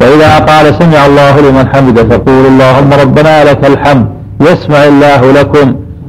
وإذا 0.00 0.38
قال 0.50 0.66
سمع 0.80 1.00
الله 1.06 1.34
لمن 1.40 1.66
حمده. 1.72 2.04
فقولوا 2.10 2.50
اللهم 2.54 2.90
ربنا 3.02 3.44
لك 3.44 3.62
الحمد 3.72 4.06
يسمع 4.40 4.84
الله 4.84 5.20
لكم. 5.32 5.66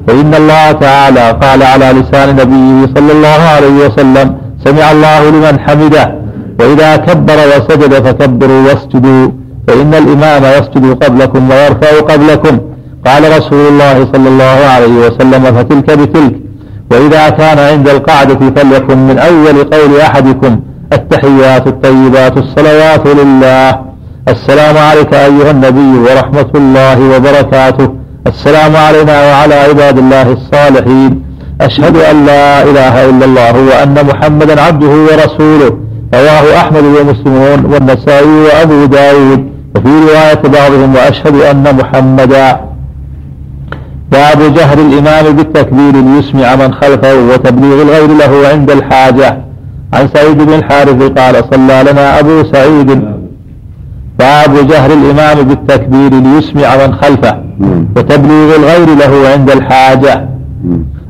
فإن 0.08 0.34
الله 0.36 0.72
تعالى 0.72 1.32
قال 1.44 1.64
على 1.64 1.88
لسان 2.00 2.36
نبيه 2.36 2.94
صلى 2.96 3.12
الله 3.12 3.42
عليه 3.56 3.86
وسلم 3.86 4.36
سمع 4.66 4.92
الله 4.92 5.30
لمن 5.30 5.60
حمده 5.60 6.16
وإذا 6.60 6.96
كبر 6.96 7.40
وسجد 7.52 7.94
فكبروا 8.06 8.62
واسجدوا 8.68 9.28
فإن 9.68 9.94
الإمام 9.94 10.44
يسجد 10.58 11.04
قبلكم 11.04 11.50
ويرفع 11.50 12.00
قبلكم. 12.00 12.60
قال 13.06 13.38
رسول 13.38 13.68
الله 13.68 14.08
صلى 14.14 14.28
الله 14.30 14.60
عليه 14.74 14.96
وسلم 15.06 15.44
فتلك 15.58 15.98
بتلك. 16.00 16.36
وإذا 16.92 17.30
كان 17.30 17.60
عند 17.60 17.88
القعدة 17.90 18.42
فليكن 18.56 18.98
من 19.08 19.18
أول 19.20 19.64
قول 19.64 20.02
أحدكم 20.02 20.60
التحيات 20.94 21.68
الطيبات 21.68 22.38
الصلوات 22.38 23.08
لله. 23.08 23.70
السلام 24.28 24.78
عليك 24.78 25.14
أيها 25.14 25.52
النبي 25.52 25.92
ورحمة 26.06 26.52
الله 26.56 26.98
وبركاته. 27.16 27.97
السلام 28.28 28.76
علينا 28.76 29.26
وعلى 29.28 29.56
عباد 29.56 29.98
الله 29.98 30.32
الصالحين. 30.32 31.24
أشهد 31.62 31.98
أن 31.98 32.26
لا 32.26 32.64
إله 32.64 33.10
إلا 33.10 33.26
الله 33.26 33.54
وأن 33.70 34.06
محمدا 34.06 34.62
عبده 34.62 34.88
ورسوله. 34.88 35.78
رواه 36.14 36.58
أحمد 36.58 36.84
ومسلمون 36.84 37.66
والنسائي 37.74 38.28
وأبو 38.46 38.86
داود. 38.86 39.52
وفي 39.76 39.90
رواية 40.08 40.42
بعضهم 40.58 40.96
وأشهد 40.96 41.36
أن 41.36 41.76
محمدا. 41.80 42.60
باب 44.12 44.54
جهر 44.54 44.78
الإمام 44.78 45.36
بالتكبير 45.36 45.94
ليسمع 45.96 46.56
من 46.56 46.74
خلفه 46.74 47.16
وتبليغ 47.16 47.82
الغير 47.82 48.08
له 48.08 48.48
عند 48.48 48.72
الحاجة. 48.72 49.38
عن 49.94 50.08
سعيد 50.14 50.38
بن 50.38 50.54
الحارث 50.54 51.04
قال 51.20 51.36
صلى 51.54 51.92
لنا 51.92 52.20
أبو 52.20 52.44
سعيد. 52.54 53.17
باب 54.20 54.68
جهر 54.68 54.92
الإمام 54.94 55.44
بالتكبير 55.48 56.14
ليسمع 56.14 56.88
من 56.88 56.94
خلفه 56.96 57.42
وتبليغ 57.96 58.56
الغير 58.56 58.96
له 58.96 59.30
عند 59.34 59.50
الحاجة. 59.52 60.30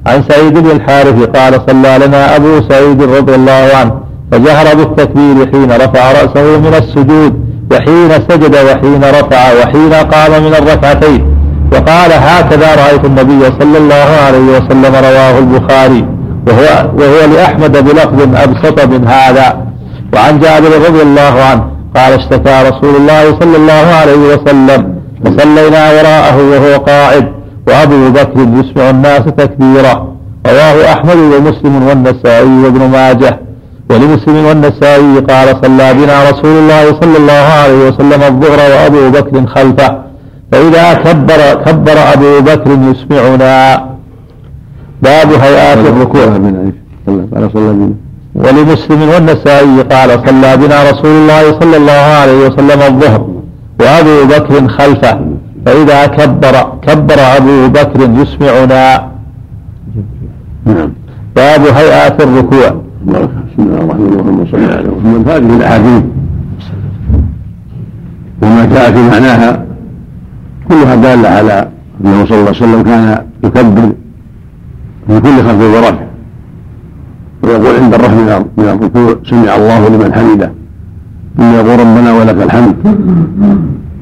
عن 0.08 0.24
سعيد 0.30 0.54
بن 0.54 0.72
الحارث 0.72 1.24
قال 1.24 1.62
صلى 1.70 2.06
لنا 2.06 2.36
أبو 2.36 2.62
سعيد 2.70 3.02
رضي 3.02 3.36
الله 3.36 3.70
عنه 3.76 3.92
فجهر 4.32 4.76
بالتكبير 4.76 5.52
حين 5.52 5.72
رفع 5.72 6.12
رأسه 6.12 6.58
من 6.60 6.74
السجود 6.74 7.34
وحين 7.72 8.10
سجد 8.30 8.56
وحين 8.56 9.02
رفع 9.04 9.54
وحين 9.60 9.94
قام 9.94 10.44
من 10.44 10.54
الركعتين. 10.56 11.38
وقال 11.72 12.12
هكذا 12.12 12.76
رأيت 12.76 13.06
النبي 13.06 13.46
صلى 13.60 13.78
الله 13.78 14.10
عليه 14.26 14.58
وسلم 14.58 14.96
رواه 14.96 15.40
البخاري. 15.40 16.06
وهو, 16.48 16.90
وهو 16.98 17.34
لأحمد 17.34 17.78
بلفظ 17.78 18.36
أبسط 18.36 18.86
من 18.86 19.08
هذا. 19.08 19.68
وعن 20.14 20.40
جابر 20.40 20.88
رضي 20.90 21.02
الله 21.02 21.44
عنه 21.52 21.77
قال 21.98 22.14
اشتكى 22.14 22.56
رسول 22.70 22.96
الله 22.96 23.24
صلى 23.40 23.58
الله 23.58 23.86
عليه 24.02 24.22
وسلم 24.34 24.82
فصلينا 25.26 25.92
وراءه 25.92 26.38
وهو 26.52 26.78
قاعد 26.78 27.26
وأبو 27.68 28.10
بكر 28.10 28.40
يسمع 28.60 28.90
الناس 28.90 29.24
تكبيرا 29.38 30.16
رواه 30.48 30.94
أحمد 30.94 31.18
ومسلم 31.18 31.88
والنسائي 31.88 32.64
وابن 32.64 32.90
ماجه. 32.92 33.40
ولمسلم 33.90 34.46
والنسائي 34.46 35.20
قال 35.20 35.48
صلى 35.64 35.94
بنا 35.94 36.30
رسول 36.30 36.58
الله 36.62 36.86
صلى 37.02 37.18
الله 37.18 37.34
عليه 37.64 37.88
وسلم 37.88 38.24
الظهر 38.24 38.60
وأبو 38.72 39.10
بكر 39.10 39.48
خلفه 39.48 39.98
فإذا 40.52 40.94
كبر 40.94 41.64
كبر 41.66 41.98
أبو 42.14 42.40
بكر 42.40 42.72
يسمعنا. 42.72 43.86
باب 45.02 45.32
هيئات 45.32 45.78
الركوع. 45.78 46.26
صلى 46.26 47.28
بنا 47.66 48.07
ولمسلم 48.38 49.02
والنسائي 49.10 49.82
قال 49.82 50.10
صلى 50.10 50.58
بنا 50.58 50.92
رسول 50.92 51.12
الله 51.12 51.60
صلى 51.60 51.78
الله 51.78 52.04
عليه 52.22 52.48
وسلم 52.48 52.82
الظهر 52.82 53.22
وأبو 53.80 54.26
بكر 54.34 54.68
خلفه 54.68 55.20
فإذا 55.66 56.06
كبر 56.06 56.56
كبر 56.82 57.20
أبو 57.38 57.68
بكر 57.68 58.00
يسمعنا. 58.22 59.12
نعم. 60.66 60.92
باب 61.36 61.62
هيئات 61.62 62.22
الركوع. 62.22 62.70
بسم 63.08 63.60
الله 63.60 63.82
الرحمن 63.82 64.06
الرحيم 64.06 64.20
اللهم 64.20 64.46
صل 64.52 64.64
على 64.78 64.90
محمد. 64.90 65.30
هذه 65.30 65.58
الأحاديث 65.58 66.04
وما 68.42 68.66
جاء 68.66 68.92
في 68.92 69.02
معناها 69.12 69.66
كلها 70.70 70.96
دالة 70.96 71.30
على 71.30 71.68
أنه 72.02 72.26
صلى 72.26 72.38
الله 72.38 72.48
عليه 72.48 72.64
وسلم 72.64 72.82
كان 72.84 73.26
يكبر 73.44 73.92
في 75.08 75.20
كل 75.22 75.38
خفض 75.44 75.62
ورفع 75.62 76.07
ويقول 77.44 77.76
عند 77.84 77.94
الرفع 77.94 78.40
من 78.58 78.64
الركوع 78.64 79.16
سمع 79.30 79.56
الله 79.56 79.90
لمن 79.90 80.14
حمده. 80.14 80.52
ثم 81.38 81.44
يقول 81.44 81.80
ربنا 81.80 82.14
ولك 82.14 82.44
الحمد. 82.44 82.76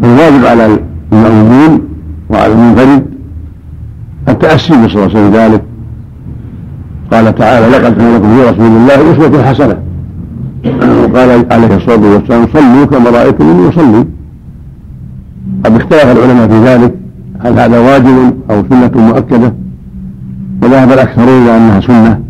الواجب 0.03 0.45
على 0.45 0.79
المأمومين 1.11 1.81
وعلى 2.29 2.53
المنفرد 2.53 3.05
التأسي 4.29 4.73
وسلم 4.73 5.31
ذلك. 5.33 5.63
قال 7.11 7.35
تعالى 7.35 7.67
لقد 7.67 7.97
كان 7.97 8.15
لكم 8.15 8.35
في 8.35 8.41
رسول 8.49 8.65
الله 8.65 9.11
أسوة 9.13 9.43
حسنة. 9.43 9.77
وقال 11.03 11.45
عليه 11.51 11.75
الصلاة 11.75 12.13
والسلام 12.13 12.47
صلوا 12.53 12.85
كما 12.85 13.09
رأيتموني 13.09 13.69
أصلي. 13.69 14.05
قد 15.65 15.75
اختلف 15.75 16.05
العلماء 16.05 16.47
في 16.47 16.59
ذلك. 16.65 16.95
هل 17.39 17.59
هذا 17.59 17.79
واجب 17.79 18.33
أو 18.49 18.63
سنة 18.69 18.91
مؤكدة؟ 18.95 19.53
وذهب 20.63 20.91
الأكثرون 20.91 21.43
إلى 21.43 21.57
أنها 21.57 21.81
سنة. 21.81 22.24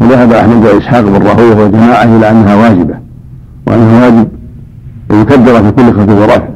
وذهب 0.00 0.32
أحمد 0.32 0.64
وإسحاق 0.64 1.00
بن 1.00 1.26
راهويه 1.26 1.64
وجماعة 1.64 2.04
إلى 2.04 2.30
أنها 2.30 2.54
واجبة 2.54 2.94
وأنه 3.66 4.00
واجب 4.02 4.28
أن 5.10 5.20
يكبر 5.20 5.62
في 5.62 5.70
كل 5.70 5.92
خفض 5.92 6.08
ورفع 6.08 6.48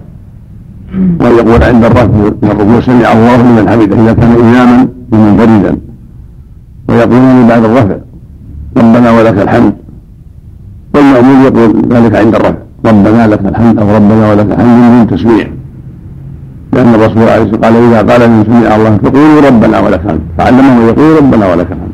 وأن 1.20 1.32
يقول 1.32 1.62
عند 1.62 1.84
الرفع 1.84 2.06
من 2.42 2.50
الركوع 2.50 2.80
سمع 2.80 3.12
الله 3.12 3.36
لمن 3.36 3.68
حمده 3.68 3.96
إذا 4.02 4.12
كان 4.12 4.32
إماما 4.32 4.88
منفردا 5.12 5.76
ويقولون 6.88 7.46
بعد 7.48 7.64
الرفع 7.64 7.96
ربنا 8.76 9.10
ولك 9.10 9.38
الحمد. 9.38 9.74
والمأمون 10.94 11.40
يقول 11.44 11.82
ذلك 11.92 12.14
عند 12.14 12.34
الرفع 12.34 12.58
ربنا 12.86 13.26
لك 13.26 13.40
الحمد 13.46 13.78
أو 13.78 13.96
ربنا 13.96 14.30
ولك 14.30 14.46
الحمد 14.52 14.92
من 14.92 15.06
تسميع. 15.10 15.46
لأن 16.72 16.94
الرسول 16.94 17.22
عليه 17.28 17.42
الصلاة 17.42 17.60
قال 17.60 17.76
إذا 17.76 18.12
قال 18.12 18.30
من 18.30 18.44
سمع 18.44 18.76
الله 18.76 18.96
فقولوا 18.96 19.40
ربنا 19.48 19.80
ولك 19.80 20.00
الحمد. 20.04 20.20
فعلمه 20.38 20.82
يقول 20.82 21.16
ربنا 21.22 21.46
ولك 21.46 21.66
الحمد. 21.72 21.89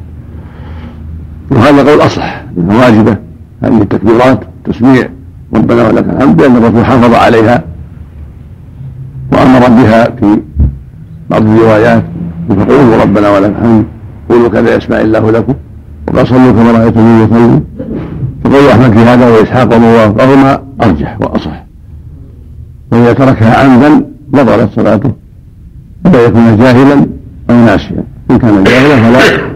وهذا 1.50 1.90
قول 1.90 2.00
أصح 2.00 2.42
أنها 2.58 2.86
واجبة 2.86 3.16
هذه 3.62 3.82
التكبيرات 3.82 4.40
تسميع 4.64 5.08
ربنا 5.54 5.88
ولك 5.88 6.04
الحمد 6.04 6.42
لأن 6.42 6.56
الرسول 6.56 6.84
حافظ 6.84 7.14
عليها 7.14 7.64
وأمر 9.32 9.60
بها 9.68 10.04
في 10.04 10.42
بعض 11.30 11.42
الروايات 11.42 12.04
فقولوا 12.48 13.02
ربنا 13.02 13.30
ولك 13.30 13.50
الحمد 13.50 13.84
قولوا 14.30 14.48
كذا 14.48 14.76
يسمع 14.76 15.00
الله 15.00 15.30
لكم 15.30 15.54
وقال 16.08 16.28
صلوا 16.28 16.52
كما 16.52 16.72
رايتموني 16.72 17.24
يصلي. 17.24 17.60
فقول 18.44 18.68
أحمد 18.68 18.92
في 18.92 18.98
هذا 18.98 19.28
وإسحاق 19.28 19.76
وموافقهما 19.76 20.62
أرجح 20.82 21.18
وأصح. 21.20 21.64
وإذا 22.92 23.12
تركها 23.12 23.64
عمدا 23.64 24.06
بطلت 24.28 24.70
صلاته 24.76 25.12
الا 26.06 26.24
يكون 26.24 26.56
جاهلا 26.56 27.06
أو 27.50 27.54
ناسيا 27.54 28.04
إن 28.30 28.38
كان 28.38 28.64
جاهلا 28.64 28.96
فلا 28.96 29.55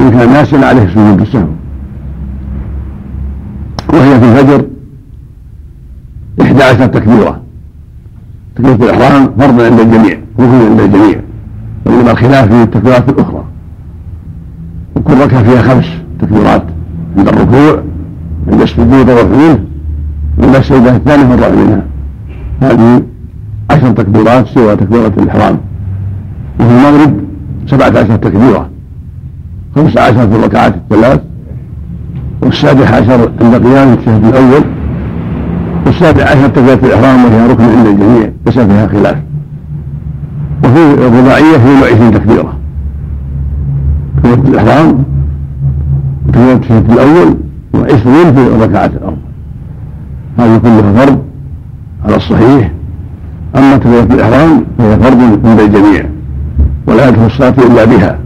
إن 0.00 0.10
كان 0.10 0.32
ناسيا 0.32 0.66
عليه 0.66 0.86
سجود 0.88 1.20
السهو 1.20 1.46
وهي 3.92 4.20
في 4.20 4.26
الفجر 4.26 4.66
إحدى 6.42 6.62
عشر 6.62 6.86
تكبيرة. 6.86 7.40
تكبيرة 8.56 8.74
الإحرام 8.74 9.30
فرض 9.38 9.60
عند 9.60 9.80
الجميع 9.80 10.18
ركن 10.40 10.70
عند 10.70 10.80
الجميع. 10.80 11.20
وإنما 11.86 12.10
الخلاف 12.10 12.52
في 12.52 12.62
التكبيرات 12.62 13.08
الأخرى. 13.08 13.44
وكل 14.96 15.20
ركعة 15.20 15.42
فيها 15.42 15.62
خمس 15.62 15.86
تكبيرات 16.20 16.62
عند 17.18 17.28
الركوع 17.28 17.82
عند 18.52 18.60
السجود 18.60 19.10
والرفع 19.10 19.58
عند 20.42 20.54
السجدة 20.56 20.96
الثانية 20.96 21.30
والرفع 21.30 21.50
منها. 21.50 21.82
هذه 22.60 23.02
عشر 23.70 23.90
تكبيرات 23.90 24.46
سوى 24.46 24.76
تكبيرة 24.76 25.12
الإحرام. 25.18 25.58
وفي 26.60 26.70
المغرب 26.70 27.20
سبعة 27.66 27.88
عشر 27.88 28.16
تكبيرة. 28.16 28.70
خمس 29.76 29.98
في 29.98 30.36
الركعات 30.36 30.74
الثلاث 30.74 31.20
والسابع 32.42 32.84
عشر 32.84 33.32
عند 33.40 33.66
قيام 33.66 33.92
الشهد 33.92 34.24
الأول 34.24 34.64
والسابع 35.86 36.22
عشر 36.22 36.48
تكبيرة 36.48 36.74
الإحرام 36.86 37.24
وهي 37.24 37.46
ركن 37.46 37.64
عند 37.64 37.86
الجميع 37.86 38.30
ليس 38.46 38.58
فيها 38.58 38.86
خلاف. 38.86 39.16
وفي 40.64 40.94
الرباعية 40.94 41.58
في 41.58 41.82
وعشرين 41.82 42.10
تكبيرة. 42.12 42.56
تكبيرة 44.16 44.48
الإحرام 44.48 45.04
وتكبيرة 46.28 46.56
الشهد 46.56 46.90
الأول 46.90 47.36
وعشرين 47.74 48.34
في 48.34 48.46
الركعات 48.46 48.90
الأربع 48.92 49.16
هذه 50.38 50.58
كلها 50.58 50.92
فرض 50.92 51.18
على 52.04 52.16
الصحيح. 52.16 52.70
أما 53.56 53.76
تكبيرة 53.76 54.14
الإحرام 54.14 54.64
فهي 54.78 54.96
فرض 54.98 55.20
عند 55.44 55.60
الجميع 55.60 56.06
ولا 56.86 57.08
يدخل 57.08 57.26
الصلاة 57.26 57.54
إلا 57.58 57.84
بها. 57.84 58.25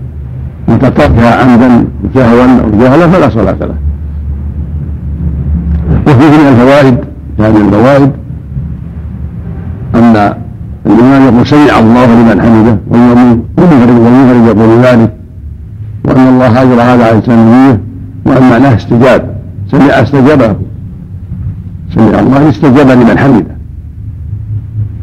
متى 0.71 0.91
تركها 0.91 1.43
عمدا 1.43 1.85
سهوا 2.15 2.45
أو 2.45 2.71
جهلا 2.81 3.09
فلا 3.09 3.29
صلاة 3.29 3.57
له. 3.61 3.75
وفيه 6.07 6.39
من 6.39 6.49
الفوائد 6.49 6.97
هذه 7.41 7.69
الفوائد 7.69 8.11
أن 9.95 10.35
الإمام 10.87 11.23
يقول 11.23 11.47
سمع 11.47 11.79
الله 11.79 12.07
لمن 12.07 12.43
حمده 12.43 12.79
والمنفرد 12.91 14.47
يقول 14.47 14.81
ذلك 14.85 15.13
وأن 16.05 16.29
الله 16.29 16.63
أجرى 16.63 16.83
هذا 16.83 17.05
على 17.07 17.23
النية 17.29 17.81
وأن 18.27 18.51
معناه 18.51 18.77
استجاب 18.77 19.35
سمع 19.71 19.85
استجابه 19.85 20.55
سمع 21.95 22.21
الله 22.21 22.49
استجاب 22.49 22.91
لمن 22.91 23.19
حمده. 23.19 23.57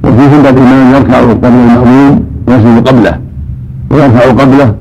وفيه 0.03 0.39
أن 0.39 0.45
الإمام 0.45 0.95
يركع 0.95 1.19
قبل 1.19 1.47
المأموم 1.47 2.25
ويسجد 2.47 2.87
قبله 2.87 3.19
ويرفع 3.91 4.31
قبله 4.31 4.75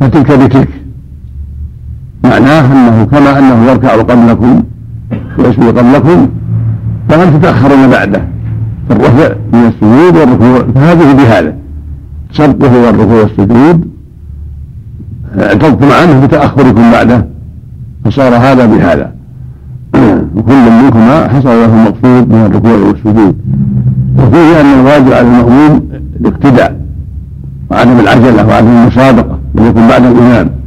فتلك 0.00 0.32
بتلك. 0.32 0.68
معناه 2.24 2.72
أنه 2.72 3.04
كما 3.04 3.38
أنه 3.38 3.64
يركع 3.70 3.96
قبلكم 3.96 4.62
ويسجد 5.38 5.78
قبلكم 5.78 6.28
فهل 7.08 7.40
تتأخرون 7.40 7.90
بعده؟ 7.90 8.22
الرفع 8.90 9.34
من 9.52 9.66
السجود 9.66 10.16
والركوع. 10.16 10.72
فهذه 10.74 11.12
بهذا. 11.12 11.54
سبقه 12.32 12.86
والركوع 12.86 13.22
والسجود. 13.22 13.90
اعتضتم 15.38 15.92
عنه 15.92 16.26
بتأخركم 16.26 16.92
بعده. 16.92 17.26
فصار 18.04 18.34
هذا 18.34 18.66
بهذا. 18.66 19.12
وكل 20.34 20.70
منكما 20.82 21.28
حصل 21.28 21.48
له 21.48 21.64
المقصود 21.64 22.28
من 22.32 22.46
الركوع 22.46 22.72
والسجود. 22.72 23.36
وفيه 24.18 24.60
أن 24.60 24.80
الواجب 24.80 25.12
على 25.12 25.20
المأموم 25.20 25.88
الاقتداء 26.20 26.80
وعدم 27.70 28.00
العجلة 28.00 28.48
وعدم 28.48 28.68
المسابقة 29.60 29.80
وليكن 29.80 29.88
بعد 29.88 30.04
الإمام 30.04 30.60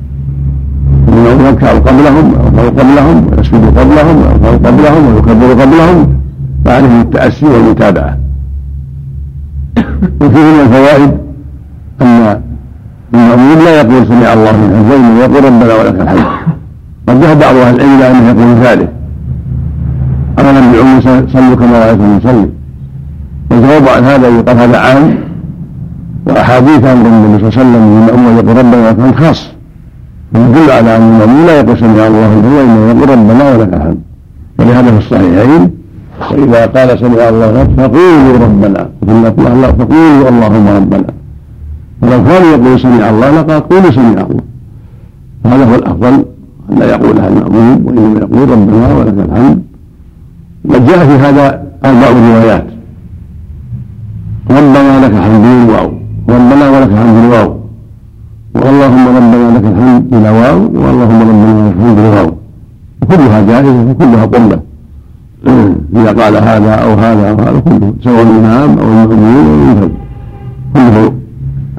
يركع 1.54 1.72
قبلهم 1.74 2.34
أو 2.60 2.70
قبلهم 2.70 3.28
ويسجد 3.32 3.80
قبلهم 3.80 4.18
ويرفع 4.18 4.70
قبلهم 4.70 5.16
ويكبر 5.16 5.62
قبلهم. 5.62 6.18
فعليه 6.66 7.02
التأسي 7.02 7.46
والمتابعة. 7.46 8.18
وفيه 10.22 10.40
من 10.40 10.60
الفوائد 10.60 11.12
أن 12.02 12.42
المأمون 13.14 13.58
لا 13.66 13.82
يقول 13.82 14.08
سمع 14.08 14.34
الله 14.34 14.52
من 14.52 14.76
حمده 14.76 15.20
ويقول 15.20 15.46
ربنا 15.46 15.74
ولك 15.76 16.02
الحمد. 16.02 16.26
قد 17.08 17.16
ذهب 17.24 17.40
بعض 17.40 17.56
أهل 17.56 17.76
العلم 17.76 17.96
إلى 17.96 18.12
أنه 18.12 18.28
يقول 18.28 18.56
ذلك. 18.66 18.90
أمرا 20.40 20.62
بعموم 20.74 21.02
صلوا 21.34 21.56
كما 21.56 21.80
رأيتم 21.80 22.18
نصلي 22.18 22.50
والجواب 23.52 23.88
عن 23.88 24.04
هذا 24.04 24.28
يقال 24.28 24.58
هذا 24.58 24.78
عام. 24.78 25.33
وأحاديث 26.28 26.86
أمر 26.86 27.06
النبي 27.06 27.38
صلى 27.38 27.48
الله 27.50 27.60
عليه 27.60 27.62
وسلم 27.62 28.06
بالمأمون 28.08 28.34
يقول 28.38 28.58
ربنا 28.58 28.88
ولك 28.88 29.00
الحمد 29.00 29.16
خاص. 29.16 29.50
ويدل 30.36 30.72
على 30.72 30.98
أن 30.98 31.02
المأمون 31.02 31.46
لا 31.46 31.60
يقول 31.60 31.78
سمع 31.78 32.08
الله 32.08 32.28
من 32.28 32.28
حمده 32.34 32.58
وإنما 32.58 32.92
يقول 32.92 33.10
ربنا 33.10 33.52
ولك 33.52 33.74
الحمد. 33.74 34.00
ولهذا 34.60 34.92
في 34.92 34.98
الصحيحين 34.98 35.72
وإذا 36.32 36.66
قال 36.66 37.00
سمع 37.00 37.30
الله 37.30 37.68
فقولوا 37.78 38.38
ربنا. 38.46 38.90
فقولوا 39.80 40.30
اللهم 40.30 40.68
ربنا. 40.68 41.08
ولو 42.02 42.24
كان 42.24 42.44
يقول 42.54 42.80
سمع 42.80 43.10
الله 43.10 43.42
لقال 43.42 43.70
قولوا 43.70 43.92
سمع 43.92 44.22
الله. 44.22 44.44
هذا 45.46 45.66
هو 45.66 45.76
الأفضل 45.76 46.26
أن 46.72 46.80
لا 46.80 46.86
يقولها 46.86 47.28
المأموم 47.28 47.86
وإنما 47.86 48.20
يقول 48.20 48.50
ربنا 48.50 48.94
ولك 48.94 49.14
الحمد. 49.30 49.64
قد 50.70 50.86
جاء 50.86 50.98
في 50.98 51.14
هذا 51.14 51.64
أربع 51.86 52.10
روايات. 52.10 52.66
ربنا 54.52 55.06
لك 55.06 55.12
الحمد 55.12 55.42
بالواو 55.42 56.03
ربنا 56.30 56.70
ولك 56.70 56.90
الحمد 56.90 57.16
بالواو 57.22 57.58
واللهم 58.56 59.08
ربنا 59.08 59.58
لك 59.58 59.66
الحمد 59.66 60.14
إلى 60.14 60.30
واو 60.30 60.60
واللهم 60.60 61.22
ربنا 61.22 61.70
لك 61.70 61.76
الحمد 61.76 61.96
بالواو 61.96 62.32
وكلها 63.02 63.42
جائزة 63.42 63.92
وكلها 63.92 64.26
قربة 64.26 64.60
إذا 65.96 66.24
قال 66.24 66.36
هذا 66.36 66.74
أو 66.74 66.94
هذا 66.94 67.30
أو 67.30 67.36
هذا 67.36 67.60
كله 67.60 67.94
سواء 68.04 68.22
الإمام 68.22 68.80
أو 68.80 68.86
المأمون 68.86 69.46
أو 69.48 69.54
المنفرد 69.54 69.92
كله 70.74 71.14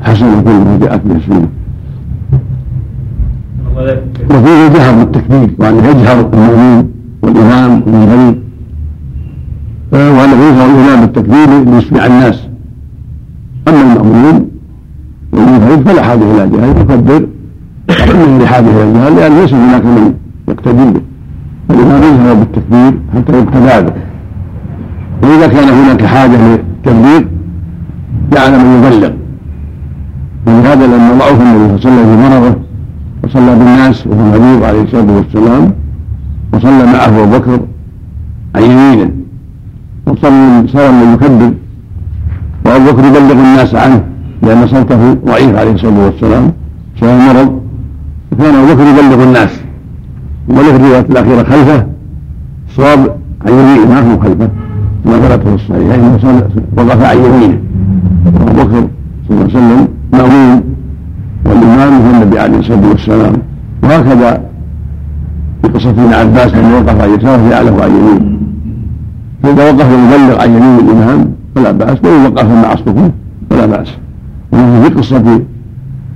حسن 0.02 0.42
كله 0.42 0.78
جاءت 0.80 1.00
به 1.06 1.16
السنة. 1.16 1.48
وفيه 4.30 4.66
الجهر 4.66 4.94
بالتكبير 5.04 5.50
وأن 5.58 5.74
يجهر 5.74 6.30
المأمون 6.32 6.90
والإمام 7.22 7.82
والمنفرد 7.86 8.38
وأنه 9.92 10.44
يجهر 10.44 10.66
الإمام 10.66 11.00
بالتكبير 11.00 11.64
ليسمع 11.64 12.06
الناس. 12.06 12.53
أما 13.68 13.82
المأمون 13.82 14.50
والمنفرد 15.32 15.88
فلا 15.88 16.02
حاجة 16.02 16.22
إلى 16.22 16.48
جهل 16.48 16.80
يكبر 16.80 17.26
وإنه 17.88 18.44
لحاجة 18.44 18.66
إلى 18.70 18.84
الجهل 18.84 19.16
لأن 19.16 19.32
ليس 19.40 19.54
هناك 19.54 19.84
من 19.84 20.14
يقتدي 20.48 20.90
به. 20.90 21.00
فالإمام 21.68 22.02
يجهر 22.02 22.34
بالتكبير 22.34 22.92
حتى 23.14 23.32
يقتدى 23.32 23.90
به 23.90 23.92
وإذا 25.22 25.46
كان 25.46 25.68
هناك 25.68 26.04
حاجة 26.04 26.38
للتبليغ 26.48 27.22
جعل 28.32 28.52
من 28.52 28.82
يبلغ 28.84 29.10
ولهذا 30.46 30.86
لما 30.86 31.14
ضعف 31.18 31.40
النبي 31.40 31.78
صلى 31.82 31.92
الله 31.92 32.02
عليه 32.02 32.12
وسلم 32.12 32.16
في 32.16 32.16
مرضه 32.28 32.56
وصلى 33.24 33.54
بالناس 33.58 34.06
وهو 34.06 34.24
مريض 34.24 34.64
عليه 34.64 34.82
الصلاة 34.82 35.16
والسلام 35.16 35.72
وصلى 36.52 36.86
معه 36.86 37.24
أبو 37.24 37.38
بكر 37.38 37.60
عن 38.54 38.62
يمينه 38.62 39.10
وصلى 40.06 40.64
صار 40.68 40.92
يكبر. 41.14 41.52
وابو 42.66 42.92
بكر 42.92 43.04
يبلغ 43.04 43.32
الناس 43.32 43.74
عنه 43.74 44.04
لأن 44.42 44.66
صوته 44.66 45.14
ضعيف 45.26 45.56
عليه 45.56 45.72
الصلاة 45.72 46.04
والسلام. 46.04 46.52
بسبب 46.96 47.10
المرض 47.10 47.60
فكان 48.30 48.54
ابو 48.54 48.74
بكر 48.74 48.82
يبلغ 48.82 49.24
الناس. 49.24 49.50
وله 50.48 50.76
الروايه 50.76 51.00
الأخيرة 51.00 51.42
خلفه. 51.42 51.86
صواب 52.76 53.16
عن 53.46 53.52
يمينه 53.52 53.88
ما 53.90 54.12
هو 54.12 54.20
خلفه. 54.20 54.48
ما 55.04 55.12
ثبت 55.12 55.48
في 55.48 55.54
الصحيحين. 55.54 56.02
وقف 56.76 57.04
عن 57.04 57.16
يمينه. 57.16 57.58
وابو 58.26 58.62
بكر 58.62 58.88
صلى 59.28 59.30
الله 59.30 59.42
عليه 59.42 59.44
وسلم. 59.44 59.88
مأمون. 60.12 60.62
والإمام 61.46 61.92
هو 62.02 62.10
النبي 62.10 62.38
عليه 62.38 62.58
الصلاة 62.58 62.88
والسلام. 62.88 63.32
وهكذا 63.82 64.42
في 65.62 65.68
قصة 65.68 65.90
ابن 65.90 66.12
عباس 66.12 66.54
أنه 66.54 66.76
وقف 66.76 67.00
عن 67.00 67.14
يساره 67.14 67.50
يعلم 67.50 67.74
عن 67.82 67.90
يمينه. 67.90 68.38
فإذا 69.42 69.70
وقف 69.70 69.88
يبلغ 69.92 70.40
عن 70.42 70.50
يمين 70.50 70.78
الإمام 70.78 71.34
فلا 71.54 71.70
بأس 71.70 71.98
وإن 72.04 72.26
وقف 72.26 72.50
مع 72.50 72.72
الصفوف 72.72 73.10
فلا 73.50 73.66
بأس. 73.66 73.88
وفي 74.52 74.94
قصة 74.94 75.40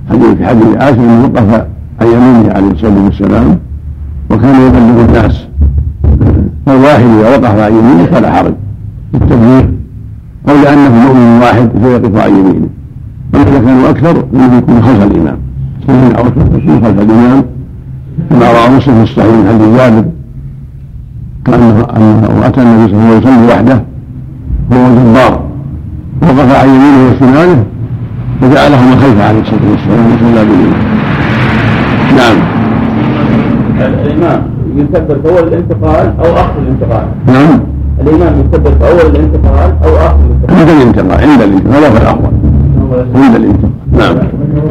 حديث 0.09 0.41
حديث 0.41 0.77
عاشر 0.77 0.99
أنه 0.99 1.23
وقف 1.23 1.65
عن 2.01 2.07
يمينه 2.07 2.53
عليه 2.53 2.71
الصلاة 2.71 3.03
والسلام 3.03 3.59
وكان 4.29 4.55
يبلغ 4.61 5.05
الناس. 5.05 5.47
فالواحد 6.65 7.03
إذا 7.03 7.37
وقف 7.37 7.59
عن 7.59 7.71
يمينه 7.71 8.05
فلا 8.05 8.31
حرج. 8.31 8.53
في 9.11 9.17
التبليغ 9.17 9.65
أو 10.49 10.55
لأنه 10.63 10.89
مؤمن 10.89 11.39
واحد 11.41 11.69
فيقف 11.83 12.17
عن 12.17 12.29
يمينه. 12.29 12.69
أما 13.35 13.43
إذا 13.43 13.59
كانوا 13.59 13.89
أكثر 13.89 14.25
فإنه 14.33 14.57
يكون 14.57 14.81
خلف 14.81 15.03
الإمام. 15.03 15.37
سنين 15.87 16.15
أو 16.15 16.23
خلف 16.23 16.99
الإمام؟ 16.99 17.43
كما 18.29 18.51
روى 18.51 18.77
مسلم 18.77 18.95
في 18.95 19.03
الصحيح 19.03 19.33
من 19.33 19.47
حديث 19.47 19.77
جابر 19.77 20.05
كأنه 21.45 21.87
أنه 21.97 22.47
أتى 22.47 22.61
النبي 22.61 22.91
صلى 22.91 22.97
الله 22.97 23.05
عليه 23.05 23.17
وسلم 23.17 23.45
وحده. 23.49 23.88
وهو 24.71 24.87
جبار 24.95 25.33
وقف 26.21 26.49
عن 26.61 26.67
يمينه 26.69 27.11
وشماله 27.11 27.63
فجعلهما 28.41 28.95
خلفه 28.95 29.23
عليه 29.27 29.41
الصلاة 29.41 29.65
والسلام. 29.71 30.05
وصلى 30.05 30.45
بالإمام 30.45 30.89
نعم. 32.17 32.37
الإمام 33.79 34.41
يكبر 34.75 35.17
أول 35.29 35.47
الانتقال 35.47 36.13
أو 36.19 36.33
آخر 36.33 36.59
الانتقال؟ 36.59 37.05
نعم. 37.27 37.59
الإمام 38.01 38.39
يكبر 38.39 38.71
في 38.71 38.87
أول 38.91 39.15
الانتقال 39.15 39.73
أو 39.83 39.97
آخر 39.97 40.19
الانتقال؟ 40.29 40.59
عند 40.59 40.69
الانتقال 40.69 41.29
عند 41.29 41.41
الانتقال. 41.41 41.73
هذا 41.73 41.87
هو 41.89 41.97
الأفضل 41.97 42.31
عند 43.15 43.35
الانتقال. 43.35 43.71
نعم. 43.91 44.15
هو 44.59 44.69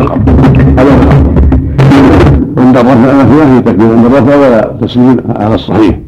الأفضل 0.00 0.29
عند 0.29 0.29
الرفع 2.80 3.12
ما 3.16 3.24
فيه 3.24 3.60
تكبير 3.60 3.96
عند 3.96 4.04
الرفع 4.04 4.36
ولا 4.36 4.72
تسليم 4.80 5.16
على 5.36 5.54
الصحيح. 5.54 5.98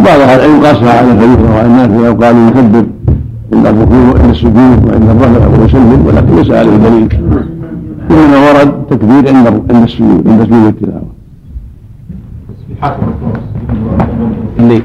بعض 0.00 0.20
أهل 0.20 0.40
العلم 0.40 0.66
قاسها 0.66 0.98
على 0.98 1.12
الحديث 1.12 1.38
رواه 1.38 1.66
الناس 1.66 1.88
لو 1.88 2.24
قالوا 2.24 2.48
يكبر 2.48 2.86
عند 3.52 3.66
الركوع 3.66 3.98
وعند 3.98 4.30
السجود 4.30 4.88
وعند 4.88 5.08
الرفع 5.10 5.62
ويسلم 5.62 6.06
ولكن 6.06 6.36
ليس 6.36 6.50
عليه 6.50 6.76
دليل. 6.76 7.08
انما 8.10 8.38
ورد 8.48 8.86
تكبير 8.90 9.36
عند 9.36 9.46
عند 9.70 9.82
السجود 9.82 10.28
عند 10.28 10.44
سجود 10.44 10.66
التلاوة. 10.66 11.16
اللي 14.58 14.82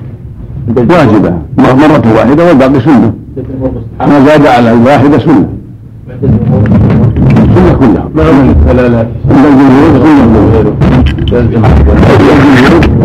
واجبة. 0.78 1.34
مرة 1.58 2.14
واحدة 2.16 2.48
والباقي 2.48 2.82
سنة. 2.82 3.14
ما 4.00 4.26
زاد 4.26 4.48
على 4.48 4.74
الواحدة 4.74 5.18
سنة. 5.18 5.50
سنة 7.56 7.74
كلها 7.74 8.10
لا 8.74 8.88
لا 8.88 9.00
عند 9.30 9.46
الجمهور 9.46 9.94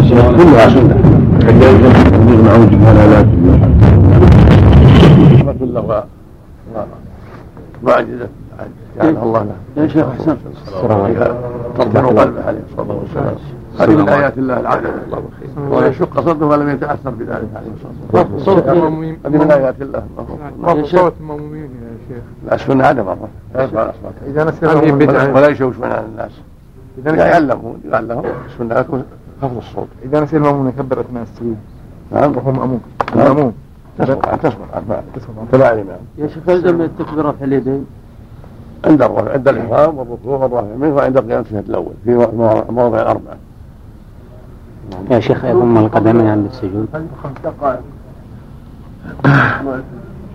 سنة 0.09 0.37
كلها 0.37 0.69
سنة 0.69 0.97
نعوذ 2.45 2.67
بالله 5.61 6.05
لا 6.75 6.85
واجدة 7.83 8.29
جعلها 8.97 9.23
الله 9.23 9.43
له 9.43 9.57
يا 9.83 9.89
شيخ 9.89 10.07
حسن 10.19 10.37
تربح 11.79 11.79
قلبه 11.79 12.45
عليه 12.47 12.61
الصلاة 12.71 12.97
والسلام 12.97 13.35
هذه 13.81 13.97
من 13.97 14.09
آيات 14.09 14.39
الله 14.39 14.61
العظيمة 14.61 14.93
ويشق 15.71 16.21
صدره 16.21 16.47
ولم 16.47 16.69
يتأثر 16.69 17.11
بذلك 17.11 17.49
عليه 17.57 17.71
الصلاة 17.77 17.93
والسلام 18.13 18.39
صوت 18.39 18.69
المأمومين 18.69 19.19
هذه 19.27 19.37
من 19.45 19.51
آيات 19.51 19.75
الله 19.83 20.03
صوت 20.85 21.13
المأمومين 21.21 21.71
يا 21.83 21.86
شيخ 22.09 22.23
لا 22.47 22.55
السنة 22.55 22.85
هذا 22.85 23.03
مرة 23.03 23.29
لا 23.55 23.63
يرفع 23.63 23.83
الأصوات 23.83 24.15
إذا 24.27 24.45
نسي 24.45 24.67
ولا- 24.67 24.73
المأموم 24.73 24.99
بدعة. 24.99 25.35
ولا 25.35 25.49
يشوشون 25.49 25.85
على 25.85 26.05
الناس. 26.13 26.31
إذا 26.99 27.15
يعلمون 27.27 27.81
قال 27.93 28.09
لهم 28.09 28.25
السنة 28.47 28.75
لكم 28.81 29.03
خفض 29.43 29.57
الصوت. 29.57 29.89
إذا 30.05 30.21
نسي 30.21 30.37
المأموم 30.37 30.69
يكبر 30.69 31.01
أثناء 31.01 31.23
السجود. 31.23 31.57
نعم. 32.13 32.37
وهو 32.37 32.53
مأموم 32.53 32.81
نعم. 33.17 33.27
المأموم 33.27 33.53
تصبر 33.99 34.37
تصبر 34.37 34.65
عن. 34.75 35.03
تبع 35.53 35.69
الإمام 35.73 35.99
يا 36.19 36.27
شيخ 36.29 36.49
يلزم 36.49 36.81
التكبير 36.83 37.25
رفع 37.25 37.45
اليدين؟ 37.45 37.87
عند 38.85 39.03
الرفع 39.03 39.33
عند 39.33 39.49
الإحرام 39.49 39.99
والركوع 39.99 40.37
والرفع 40.39 40.77
منه 40.77 40.95
وعند 40.95 41.17
القيام 41.17 41.43
في 41.43 41.59
الأول 41.59 41.93
في 42.05 42.15
مواضع 42.71 43.03
الأربعة 43.03 43.37
يا 45.11 45.21
شيخ 45.21 45.45
يضم 45.45 45.77
القدمين 45.79 46.27
عند 46.27 46.47
السجود 46.47 46.89
خمس 47.23 47.33
دقائق 47.45 47.81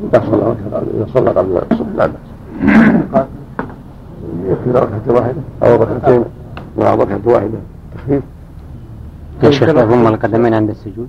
إذا 0.03 0.23
صلى 0.31 0.55
إذا 0.95 1.05
صلى 1.13 1.29
قبل 1.29 1.61
الصبح 1.71 1.95
لا 1.95 2.05
بأس 2.05 3.25
يكفي 4.45 4.71
ركعة 4.71 5.01
واحدة. 5.07 5.41
أو 5.63 5.75
ركعتين 5.75 6.23
مع 6.77 6.95
ركعة 6.95 7.19
واحدة. 7.25 7.57
تخفيف. 7.95 8.23
يا 9.43 9.51
شيخ 9.51 9.69
يضم 9.69 10.07
القدمين 10.07 10.53
عند 10.53 10.69
السجود؟ 10.69 11.07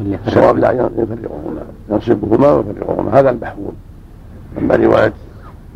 ولا 0.00 0.14
يفرق؟ 0.14 0.26
الصواب 0.26 0.58
لا 0.58 0.72
يفرقهما. 0.72 1.62
ينصبهما 1.90 2.52
ويفرقهما. 2.52 3.20
هذا 3.20 3.30
المحفوظ. 3.30 3.72
أما 4.58 4.76
رواية 4.76 5.12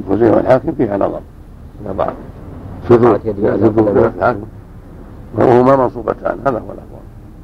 الخزيمة 0.00 0.36
والحاكم 0.36 0.72
فيها 0.72 0.96
نظر. 0.96 1.20
ضعف 1.96 2.14
سر 2.88 3.18
سر 3.18 4.06
الحاكم. 4.16 4.46
وهما 5.34 5.76
منصوبتان. 5.76 6.38
هذا 6.46 6.58
هو 6.58 6.72
الأفضل 6.72 7.02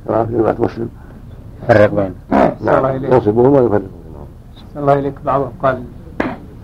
كما 0.08 0.24
في 0.26 0.36
رواية 0.36 0.56
مسلم. 0.58 0.88
فرق 1.68 1.94
بين 1.94 2.14
نعم. 2.60 3.04
ينصبهما 3.04 3.60
ويفرقهما. 3.60 3.97
الله 4.76 4.92
إليك 4.92 5.14
بعضهم 5.24 5.52
قال 5.62 5.82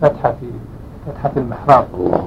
فتحة 0.00 0.34
في 0.40 0.46
فتحة 1.06 1.32
المحراب. 1.36 1.84
الله 1.94 2.22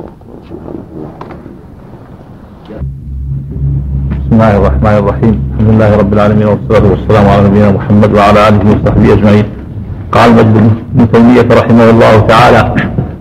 بسم 4.11 4.31
الله 4.31 4.57
الرحمن 4.57 4.95
الرحيم. 5.01 5.35
الحمد 5.53 5.69
لله 5.73 5.97
رب 5.97 6.13
العالمين 6.13 6.47
والصلاة 6.47 6.85
والسلام 6.91 7.29
على 7.29 7.41
نبينا 7.47 7.71
محمد 7.71 8.13
وعلى 8.15 8.47
آله 8.47 8.61
وصحبه 8.71 9.13
أجمعين. 9.13 9.45
قال 10.11 10.31
مجد 10.33 10.53
بن 10.93 11.11
تيمية 11.11 11.47
رحمه 11.61 11.89
الله 11.89 12.19
تعالى 12.19 12.75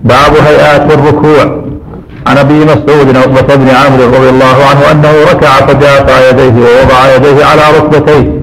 باب 0.04 0.32
هيئات 0.48 0.92
الركوع. 0.92 1.66
عن 2.26 2.36
أبي 2.38 2.64
مسعود 2.64 3.16
عقبة 3.16 3.54
بن 3.54 3.68
عامر 3.68 4.00
رضي 4.16 4.30
الله 4.30 4.56
عنه 4.70 4.82
أنه 4.92 5.12
ركع 5.32 5.52
فجافى 5.66 6.16
يديه 6.28 6.56
ووضع 6.64 7.00
يديه 7.16 7.44
على 7.44 7.62
ركبتيه 7.78 8.42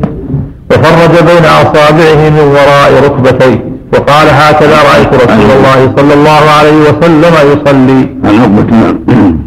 وفرج 0.72 1.14
بين 1.30 1.46
أصابعه 1.46 2.30
من 2.30 2.46
وراء 2.56 2.92
ركبتيه. 3.06 3.73
وقال 3.94 4.28
هكذا 4.30 4.78
رأيت 4.92 5.14
رسول 5.14 5.50
الله 5.58 5.94
صلى 5.98 6.14
الله 6.14 6.44
عليه 6.60 6.78
وسلم 6.90 7.34
يصلي. 7.52 8.02
عن 8.26 8.40
عقبة 8.42 8.70
نعم 9.08 9.38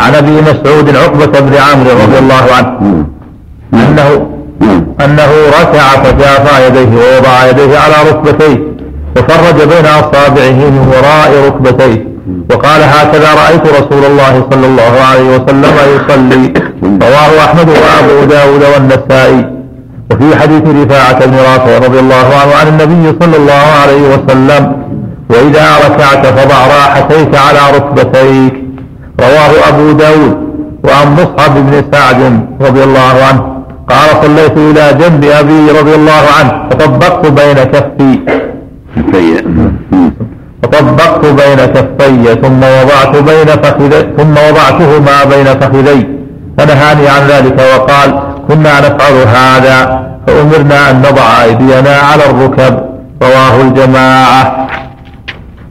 عن 0.00 0.14
أبي 0.14 0.40
مسعود 0.40 0.96
عقبة 0.96 1.40
بن 1.40 1.54
عامر 1.54 1.90
رضي 2.04 2.18
الله 2.18 2.44
عنه. 2.56 3.04
انه 3.74 4.26
أنه 5.04 5.30
ركع 5.60 5.86
فجافى 6.02 6.66
يديه 6.66 6.92
ووضع 6.96 7.46
يديه 7.50 7.78
على 7.78 8.10
ركبتيه 8.10 8.58
وفرج 9.16 9.68
بين 9.68 9.86
أصابعه 9.86 10.60
من 10.74 10.84
وراء 10.92 11.30
ركبتيه. 11.46 12.10
وقال 12.50 12.82
هكذا 12.82 13.34
رأيت 13.34 13.66
رسول 13.66 14.04
الله 14.04 14.46
صلى 14.50 14.66
الله 14.66 14.92
عليه 15.10 15.28
وسلم 15.36 15.74
يصلي. 15.94 16.52
رواه 16.82 17.44
أحمد 17.44 17.68
وأبو 17.68 18.24
داود 18.24 18.62
والنسائي. 18.74 19.59
وفي 20.10 20.36
حديث 20.36 20.62
رفاعة 20.62 21.26
بن 21.26 21.36
رافع 21.36 21.78
رضي 21.86 21.98
الله 21.98 22.26
عنه 22.40 22.54
عن 22.60 22.68
النبي 22.68 23.18
صلى 23.20 23.36
الله 23.36 23.66
عليه 23.82 24.02
وسلم 24.14 24.72
وإذا 25.30 25.66
ركعت 25.86 26.26
فضع 26.26 26.66
راحتيك 26.66 27.32
على 27.36 27.76
ركبتيك. 27.76 28.54
رواه 29.20 29.68
أبو 29.68 29.92
داود 29.92 30.36
وعن 30.84 31.12
مصعب 31.12 31.54
بن 31.54 31.84
سعد 31.92 32.20
رضي 32.60 32.84
الله 32.84 33.14
عنه. 33.28 33.42
قال 33.88 34.08
صليت 34.22 34.56
إلى 34.56 34.98
جنب 35.00 35.24
أبي 35.24 35.78
رضي 35.78 35.94
الله 35.94 36.22
عنه 36.38 36.68
فطبقت 36.70 37.26
بين 37.26 37.58
كفي. 37.74 38.12
فطبقت 40.62 41.26
بين 41.26 41.60
كفي 41.76 42.24
ثم 42.42 42.58
وضعت 42.58 43.16
بين 43.16 43.46
فخذي 43.46 44.00
ثم 44.18 44.32
وضعتهما 44.32 45.24
بين 45.24 45.46
فخذي. 45.60 46.08
فنهاني 46.58 47.08
عن 47.08 47.22
ذلك 47.28 47.60
وقال 47.74 48.29
كنا 48.50 48.80
نفعل 48.80 49.14
هذا 49.38 49.76
فأمرنا 50.26 50.90
أن 50.90 50.98
نضع 50.98 51.42
أيدينا 51.42 51.96
على 52.10 52.24
الركب. 52.30 52.74
رواه 53.22 53.60
الجماعة. 53.60 54.66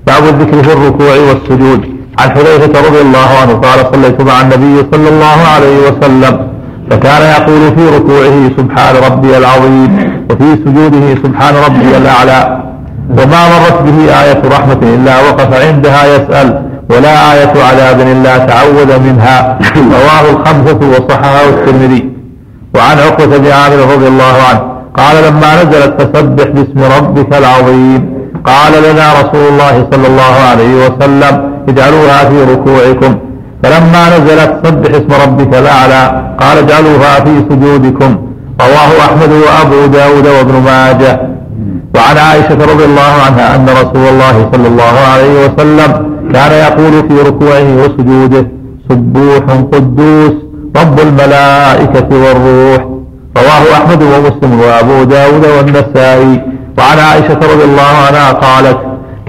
باب 0.08 0.24
الذكر 0.24 0.64
في 0.64 0.74
الركوع 0.74 1.16
والسجود. 1.28 1.82
عن 2.20 2.32
حذيفة 2.32 2.88
رضي 2.88 3.02
الله 3.02 3.30
عنه 3.42 3.54
قال 3.54 3.80
صليت 3.94 4.22
مع 4.22 4.42
النبي 4.42 4.86
صلى 4.92 5.10
الله 5.10 5.40
عليه 5.56 5.78
وسلم 5.88 6.48
فكان 6.92 7.22
يقول 7.22 7.76
في 7.76 7.98
ركوعه 7.98 8.50
سبحان 8.58 8.96
ربي 9.08 9.38
العظيم 9.38 9.92
وفي 10.30 10.56
سجوده 10.66 11.16
سبحان 11.24 11.54
ربي 11.68 11.98
الأعلى. 11.98 12.62
وما 13.10 13.42
مرت 13.54 13.82
به 13.82 14.14
آية 14.24 14.42
رحمة 14.46 14.80
إلا 14.84 15.22
وقف 15.22 15.68
عندها 15.68 16.06
يسأل 16.16 16.62
ولا 16.90 17.34
آية 17.34 17.54
عذاب 17.64 18.00
إلا 18.00 18.38
تعوذ 18.38 19.00
منها. 19.00 19.60
رواه 19.76 20.32
الخمسة 20.32 20.80
وصححه 20.90 21.50
الترمذي. 21.50 22.09
وعن 22.76 22.98
عقبة 23.00 23.38
بن 23.38 23.48
عامر 23.48 23.94
رضي 23.94 24.08
الله 24.08 24.36
عنه 24.50 24.62
قال 25.00 25.16
لما 25.28 25.64
نزلت 25.64 26.02
فسبح 26.02 26.48
باسم 26.56 26.80
ربك 26.98 27.38
العظيم 27.38 28.02
قال 28.46 28.74
لنا 28.88 29.06
رسول 29.22 29.48
الله 29.52 29.88
صلى 29.92 30.08
الله 30.08 30.34
عليه 30.50 30.74
وسلم 30.86 31.34
اجعلوها 31.70 32.20
في 32.30 32.44
ركوعكم. 32.54 33.16
فلما 33.64 34.04
نزلت 34.18 34.52
سبح 34.64 34.90
اسم 35.00 35.12
ربك 35.24 35.52
الأعلى 35.58 36.04
قال 36.40 36.58
اجعلوها 36.58 37.14
في 37.26 37.34
سجودكم. 37.50 38.18
رواه 38.62 38.92
أحمد 39.06 39.32
وأبو 39.32 39.86
داود 39.86 40.28
وابن 40.28 40.56
ماجه. 40.66 41.22
وعن 41.96 42.18
عائشة 42.18 42.60
رضي 42.72 42.86
الله 42.86 43.14
عنها 43.26 43.56
أن 43.56 43.66
رسول 43.70 44.06
الله 44.14 44.50
صلى 44.54 44.68
الله 44.68 44.96
عليه 45.14 45.34
وسلم 45.46 45.92
كان 46.34 46.52
يقول 46.52 46.94
في 47.10 47.30
ركوعه 47.30 47.68
وسجوده 47.82 48.48
سبوح 48.90 49.44
قدوس 49.74 50.34
رب 50.78 51.00
الملائكة 51.00 52.10
والروح. 52.12 52.82
رواه 53.38 53.74
أحمد 53.74 54.04
ومسلم 54.04 54.60
وأبو 54.60 55.04
داود 55.04 55.46
والنسائي. 55.58 56.42
وعن 56.78 57.00
عائشة 57.00 57.40
رضي 57.54 57.64
الله 57.64 57.94
عنها 58.08 58.32
قالت 58.32 58.78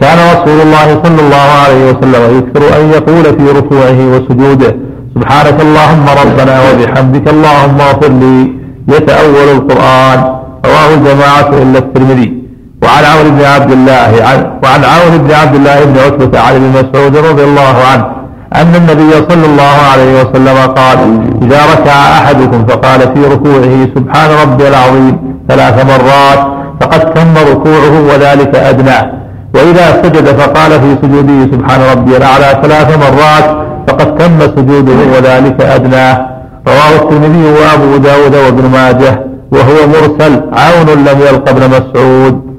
كان 0.01 0.19
رسول 0.19 0.61
الله 0.61 1.03
صلى 1.05 1.21
الله 1.21 1.49
عليه 1.65 1.91
وسلم 1.91 2.39
يكثر 2.39 2.81
أن 2.81 2.91
يقول 2.91 3.25
في 3.25 3.59
ركوعه 3.59 3.99
وسجوده 4.13 4.77
سبحانك 5.15 5.61
اللهم 5.61 6.07
ربنا 6.23 6.55
وبحمدك 6.67 7.29
اللهم 7.29 7.81
اغفر 7.81 8.09
لي. 8.09 8.53
يتأول 8.89 9.49
القرآن. 9.57 10.19
رواه 10.67 10.95
الجماعة 10.95 11.51
إلا 11.63 11.79
الترمذي. 11.79 12.43
وعن 12.83 13.05
عمرو 13.05 13.31
بن 13.31 13.45
عبد 13.45 13.73
الله 13.73 14.11
عن 14.29 14.39
وعن 14.65 14.85
عمرو 14.85 15.19
بن 15.19 15.35
عبد 15.35 15.55
الله 15.55 15.85
بن 15.85 15.99
عتبة 15.99 16.41
عن 16.41 16.55
ابن 16.55 16.69
مسعود 16.79 17.17
رضي 17.17 17.45
الله 17.45 17.77
عنه. 17.91 18.20
أن 18.55 18.75
النبي 18.75 19.13
صلى 19.31 19.47
الله 19.47 19.77
عليه 19.93 20.21
وسلم 20.21 20.59
قال 20.77 20.99
إذا 21.43 21.61
ركع 21.73 21.93
أحدكم 21.93 22.67
فقال 22.67 23.01
في 23.01 23.25
ركوعه 23.35 23.89
سبحان 23.95 24.31
ربي 24.43 24.69
العظيم 24.69 25.19
ثلاث 25.49 25.85
مرات 25.85 26.39
فقد 26.81 27.15
تم 27.15 27.35
ركوعه 27.53 28.01
وذلك 28.09 28.55
أدناه 28.57 29.13
وإذا 29.55 30.03
سجد 30.03 30.27
فقال 30.41 30.71
في 30.71 30.97
سجوده 31.03 31.53
سبحان 31.53 31.81
ربي 31.93 32.17
الأعلى 32.17 32.61
ثلاث 32.63 32.99
مرات 32.99 33.57
فقد 33.89 34.17
تم 34.17 34.41
سجوده 34.41 34.99
وذلك 35.17 35.61
أدناه 35.61 36.27
رواه 36.69 37.03
الترمذي 37.03 37.45
وأبو 37.45 37.97
داود 37.97 38.35
وابن 38.35 38.71
ماجه 38.71 39.25
وهو 39.53 39.87
مرسل 39.87 40.41
عون 40.53 40.99
لم 40.99 41.21
يلق 41.21 41.49
ابن 41.49 41.63
مسعود. 41.71 42.51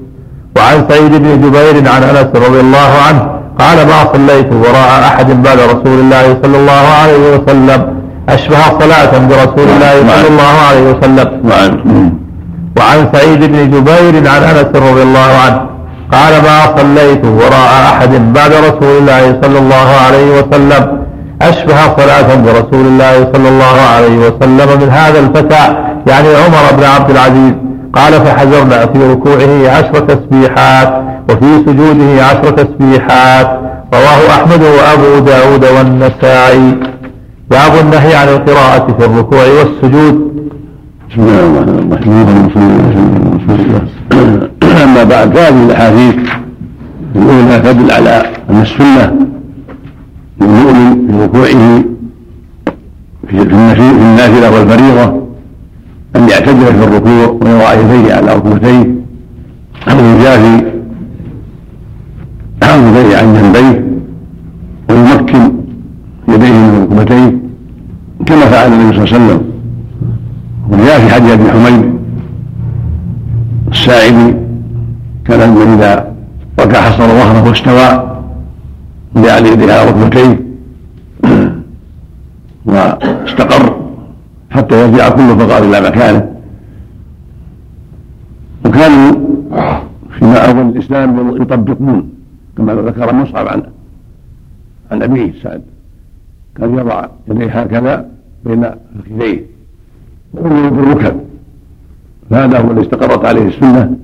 وعن 0.56 0.84
سعيد 0.88 1.12
بن 1.22 1.40
جبير 1.40 1.88
عن 1.92 2.02
أنس 2.02 2.48
رضي 2.48 2.60
الله 2.60 2.90
عنه 3.08 3.41
قال 3.58 3.86
ما 3.86 3.98
صليت 4.12 4.52
وراء 4.52 4.90
أحد 5.10 5.42
بعد 5.42 5.58
رسول 5.58 5.98
الله 6.00 6.36
صلى 6.42 6.56
الله 6.56 6.84
عليه 7.02 7.22
وسلم 7.34 7.80
أشبه 8.28 8.62
صلاة 8.80 9.12
برسول 9.18 9.68
الله 9.74 9.94
صلى 10.10 10.28
الله 10.28 10.54
عليه 10.68 10.84
وسلم. 10.90 11.28
وعن 11.50 11.72
وعن 12.78 13.08
سعيد 13.14 13.40
بن 13.52 13.70
جبير 13.70 14.14
عن 14.30 14.42
أنس 14.42 14.70
رضي 14.88 15.02
الله 15.02 15.30
عنه 15.44 15.60
قال 16.12 16.32
ما 16.48 16.58
صليت 16.78 17.24
وراء 17.24 17.72
أحد 17.92 18.32
بعد 18.32 18.52
رسول 18.52 18.98
الله 18.98 19.40
صلى 19.42 19.58
الله 19.58 19.88
عليه 20.06 20.28
وسلم 20.38 20.82
أشبه 21.42 21.78
صلاة 21.96 22.34
برسول 22.44 22.86
الله 22.86 23.14
صلى 23.34 23.48
الله 23.48 23.76
عليه 23.94 24.16
وسلم 24.18 24.68
من 24.80 24.90
هذا 24.90 25.18
الفتى 25.18 25.64
يعني 26.06 26.28
عمر 26.28 26.64
بن 26.78 26.84
عبد 26.84 27.10
العزيز. 27.10 27.54
قال 27.92 28.12
فحذرنا 28.12 28.86
في 28.86 29.12
ركوعه 29.12 29.70
عشر 29.70 30.00
تسبيحات 30.00 31.02
وفي 31.30 31.62
سجوده 31.66 32.24
عشر 32.24 32.50
تسبيحات. 32.50 33.60
رواه 33.94 34.30
أحمد 34.30 34.62
وأبو 34.62 35.18
داود 35.24 35.64
والنسائي. 35.64 36.74
باب 37.50 37.72
النهي 37.80 38.14
عن 38.14 38.28
القراءة 38.28 38.96
في 38.98 39.04
الركوع 39.06 39.44
والسجود. 39.58 40.32
بسم 41.10 41.20
الله 41.22 41.40
الرحمن 41.40 42.50
الرحيم. 42.54 42.92
أما 44.82 45.04
بعد 45.04 45.34
فهذه 45.36 45.66
الأحاديث 45.66 46.14
الاولى 47.16 47.58
تدل 47.58 47.90
على 47.90 48.22
أن 48.50 48.60
السنة 48.62 49.12
للمؤمن 50.40 51.08
في 51.08 51.24
ركوعه 51.24 51.82
في 53.28 53.42
النفي- 53.42 53.74
في 54.32 55.21
أن 56.16 56.28
يعتدل 56.28 56.66
في 56.66 56.84
الركوع 56.84 57.26
ويضع 57.26 57.72
يديه 57.72 58.14
على 58.14 58.34
ركبتيه 58.34 58.94
أو 59.88 59.98
يجافي 59.98 60.72
يديه 62.96 63.16
عن 63.16 63.34
جنبيه 63.34 63.84
ويمكن 64.90 65.52
يديه 66.28 66.52
من 66.52 66.88
ركبتيه. 66.90 67.36
كما 68.26 68.46
فعل 68.46 68.72
النبي 68.72 68.96
صلى 68.96 69.04
الله 69.04 69.14
عليه 69.14 69.24
وسلم. 69.24 69.52
وجاء 70.70 71.00
في 71.00 71.14
حديث 71.14 71.30
أبي 71.30 71.50
حميد 71.50 71.92
الساعدي 73.70 74.34
كان 75.24 75.56
إذا 75.74 76.12
ركع 76.60 76.80
حصر 76.80 77.06
ظهره 77.06 77.48
واستوى 77.48 78.18
وجعل 79.16 79.46
يديه 79.46 79.72
على 79.72 79.90
ركبتيه. 79.90 80.40
واستقر. 82.66 83.71
حتى 84.52 84.82
يرجع 84.82 85.08
كل 85.08 85.38
فقار 85.40 85.62
إلى 85.62 85.80
مكانه. 85.80 86.36
وكانوا 88.66 89.12
فيما 90.18 90.50
أول 90.50 90.68
الإسلام 90.68 91.36
يطبقون 91.42 92.12
كما 92.56 92.74
ذكر 92.74 93.12
مصعب 93.14 93.48
عن 93.48 93.62
عن 94.90 95.02
أبيه 95.02 95.32
سعد. 95.42 95.62
كان 96.56 96.78
يضع 96.78 97.06
يديه 97.28 97.60
هكذا 97.60 98.08
بين 98.44 98.64
فخذيه 98.98 99.46
ويؤمن 100.34 100.70
بالركب 100.70 101.20
فهذا 102.30 102.58
هو 102.58 102.70
الذي 102.70 102.82
استقرت 102.82 103.24
عليه 103.24 103.48
السنة. 103.48 103.96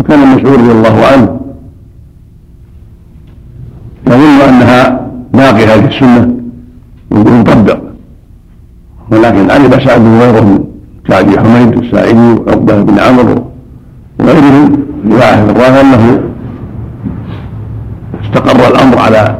وكان 0.00 0.22
المشهور 0.22 0.60
رضي 0.60 0.72
الله 0.72 1.06
عنه 1.06 1.40
يظن 4.06 4.40
أنها 4.48 5.08
باقي 5.32 5.64
هذه 5.64 5.88
السنة 5.88 6.36
ويطبق 7.10 7.80
ولكن 9.10 9.50
علم 9.50 9.70
سعد 9.84 10.00
بن 10.00 10.18
غيره 10.18 10.64
كعبي 11.08 11.40
حميد 11.40 11.78
الساعدي 11.78 12.32
وعقبه 12.32 12.82
بن 12.82 12.98
عمرو 12.98 13.44
وغيرهم 14.20 14.86
روايه 15.10 15.50
الراوي 15.50 15.80
أنه 15.80 16.20
استقر 18.24 18.68
الأمر 18.68 18.98
على 18.98 19.38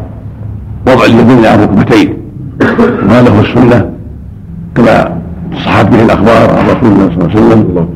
وضع 0.87 1.05
اليدين 1.05 1.46
على 1.46 1.55
الركبتين 1.55 2.18
وهذا 3.09 3.31
هو 3.31 3.40
السنة 3.40 3.90
كما 4.74 5.18
صحت 5.64 5.87
به 5.87 6.02
الأخبار 6.02 6.59
عن 6.59 6.64
رسول 6.66 6.92
الله 6.92 7.11
صلى 7.11 7.24
الله 7.24 7.31
عليه 7.31 7.46
وسلم. 7.46 7.88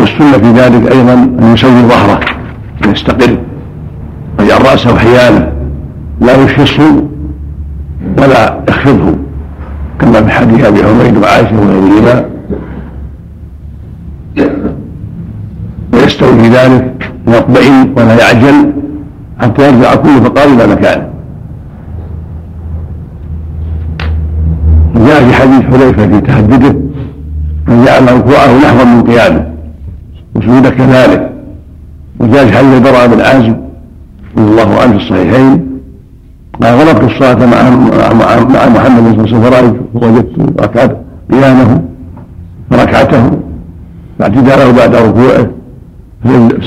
والسنة 0.00 0.38
في 0.38 0.60
ذلك 0.60 0.92
أيضا 0.92 1.12
أن 1.14 1.52
يسوي 1.54 1.82
ظهره 1.82 2.20
يستقر 2.86 3.38
ويجعل 4.38 4.62
راسه 4.62 4.98
حياله 4.98 5.52
لا 6.20 6.44
يشخصه 6.44 7.02
ولا 8.18 8.64
يخفضه. 8.68 9.14
كما 10.00 10.22
في 10.22 10.30
حديث 10.30 10.64
أبي 10.64 10.84
حميد 10.84 11.16
وعائشة 11.16 11.60
وغيرهما. 11.60 12.24
ويستوي 15.92 16.38
في 16.40 16.48
ذلك 16.48 17.12
ويطمئن 17.26 17.92
ولا 17.96 18.14
يعجل 18.20 18.72
حتى 19.40 19.68
يرجع 19.68 19.94
كل 19.94 20.08
فقار 20.08 20.48
إلى 20.48 20.66
مكانه 20.66 21.08
وجاء 24.96 25.24
في 25.24 25.32
حديث 25.34 25.62
حذيفة 25.62 26.06
في 26.06 26.20
تهدده 26.20 26.72
من 27.68 27.84
جعل 27.84 28.12
ركوعه 28.12 28.58
نحوا 28.58 28.84
من 28.84 29.02
قيامه 29.02 29.46
وسجود 30.34 30.68
كذلك. 30.68 31.32
وجاء 32.20 32.46
في 32.46 32.52
حديث 32.52 32.74
البراء 32.74 33.06
بن 33.06 33.20
عازب 33.20 33.56
رضي 34.36 34.50
الله 34.50 34.80
عنه 34.80 34.92
في 34.92 34.96
الصحيحين 34.96 35.67
غلبت 36.62 37.02
الصلاة 37.02 37.46
مع 37.46 37.70
مع 38.54 38.68
محمد 38.68 39.02
صلى 39.02 39.12
الله 39.12 39.20
عليه 39.20 39.22
وسلم 39.22 39.42
فرأيت 39.42 39.74
وجدت 39.94 40.60
ركعت 40.62 40.96
قيامه 41.32 41.82
ركعته 42.72 43.30
فاعتداله 44.18 44.72
بعد 44.72 44.94
ركوعه 44.94 45.50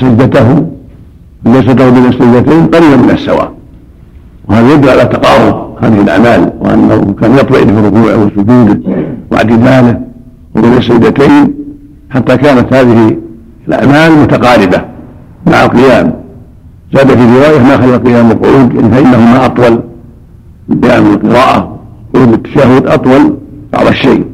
سجدته 0.00 0.66
جلسته 1.46 1.90
بين 1.90 2.06
السجدتين 2.06 2.66
قريبا 2.66 2.96
من 2.96 3.10
السواء. 3.10 3.52
وهذا 4.48 4.74
يدل 4.74 4.88
على 4.88 5.04
تقارب 5.04 5.84
هذه 5.84 6.00
الأعمال 6.00 6.52
وأنه 6.60 7.14
كان 7.20 7.34
يطمئن 7.34 7.66
في 7.66 7.86
ركوعه 7.86 8.26
وسجوده 8.26 8.80
واعتداله 9.30 10.00
وبين 10.56 10.72
السجدتين 10.72 11.54
حتى 12.10 12.36
كانت 12.36 12.74
هذه 12.74 13.16
الأعمال 13.68 14.18
متقاربة 14.22 14.82
مع 15.46 15.64
القيام. 15.64 16.21
زاد 16.92 17.08
في 17.08 17.38
روايه 17.38 17.58
ما 17.58 17.76
خلى 17.76 17.96
قيام 17.96 18.30
القعود 18.30 18.72
فإنهما 18.92 19.46
أطول 19.46 19.82
قيام 20.82 21.06
القراءة. 21.06 21.78
قعود 22.14 22.32
التشهد 22.32 22.86
أطول 22.86 23.36
بعض 23.72 23.86
الشيء. 23.86 24.24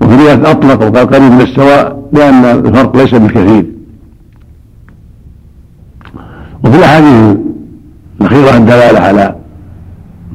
وفي 0.00 0.16
رواية 0.16 0.50
أطلق 0.50 0.82
وقال 0.82 1.06
قريب 1.06 1.32
من 1.32 1.40
السواء 1.40 2.04
لأن 2.12 2.44
الفرق 2.44 2.96
ليس 2.96 3.14
بالكثير 3.14 3.66
وفي 6.64 6.78
الأحاديث 6.78 7.36
الأخيرة 8.20 8.56
الدلالة 8.56 9.00
على 9.00 9.34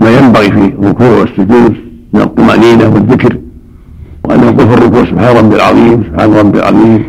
ما 0.02 0.10
ينبغي 0.18 0.52
في 0.52 0.66
الركوع 0.66 1.10
والسجود 1.20 1.76
من 2.14 2.22
الطمأنينة 2.22 2.94
والذكر 2.94 3.38
وأن 4.24 4.40
يقول 4.44 4.68
في 4.68 4.74
الركوع 4.74 5.06
سبحان 5.06 5.38
ربي 5.38 5.56
العظيم 5.56 6.04
سبحان 6.04 6.34
ربي 6.34 6.60
العظيم 6.60 7.04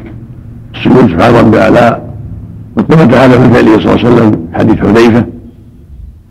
السجود 0.75 1.11
سبحان 1.11 1.35
ربي 1.35 1.57
الأعلى. 1.57 2.10
وثبت 2.77 3.15
هذا 3.15 3.39
في 3.39 3.55
فعله 3.55 3.79
صلى 3.79 3.93
الله 3.93 4.07
عليه 4.07 4.09
وسلم 4.09 4.49
حديث 4.55 4.79
حذيفة 4.79 5.25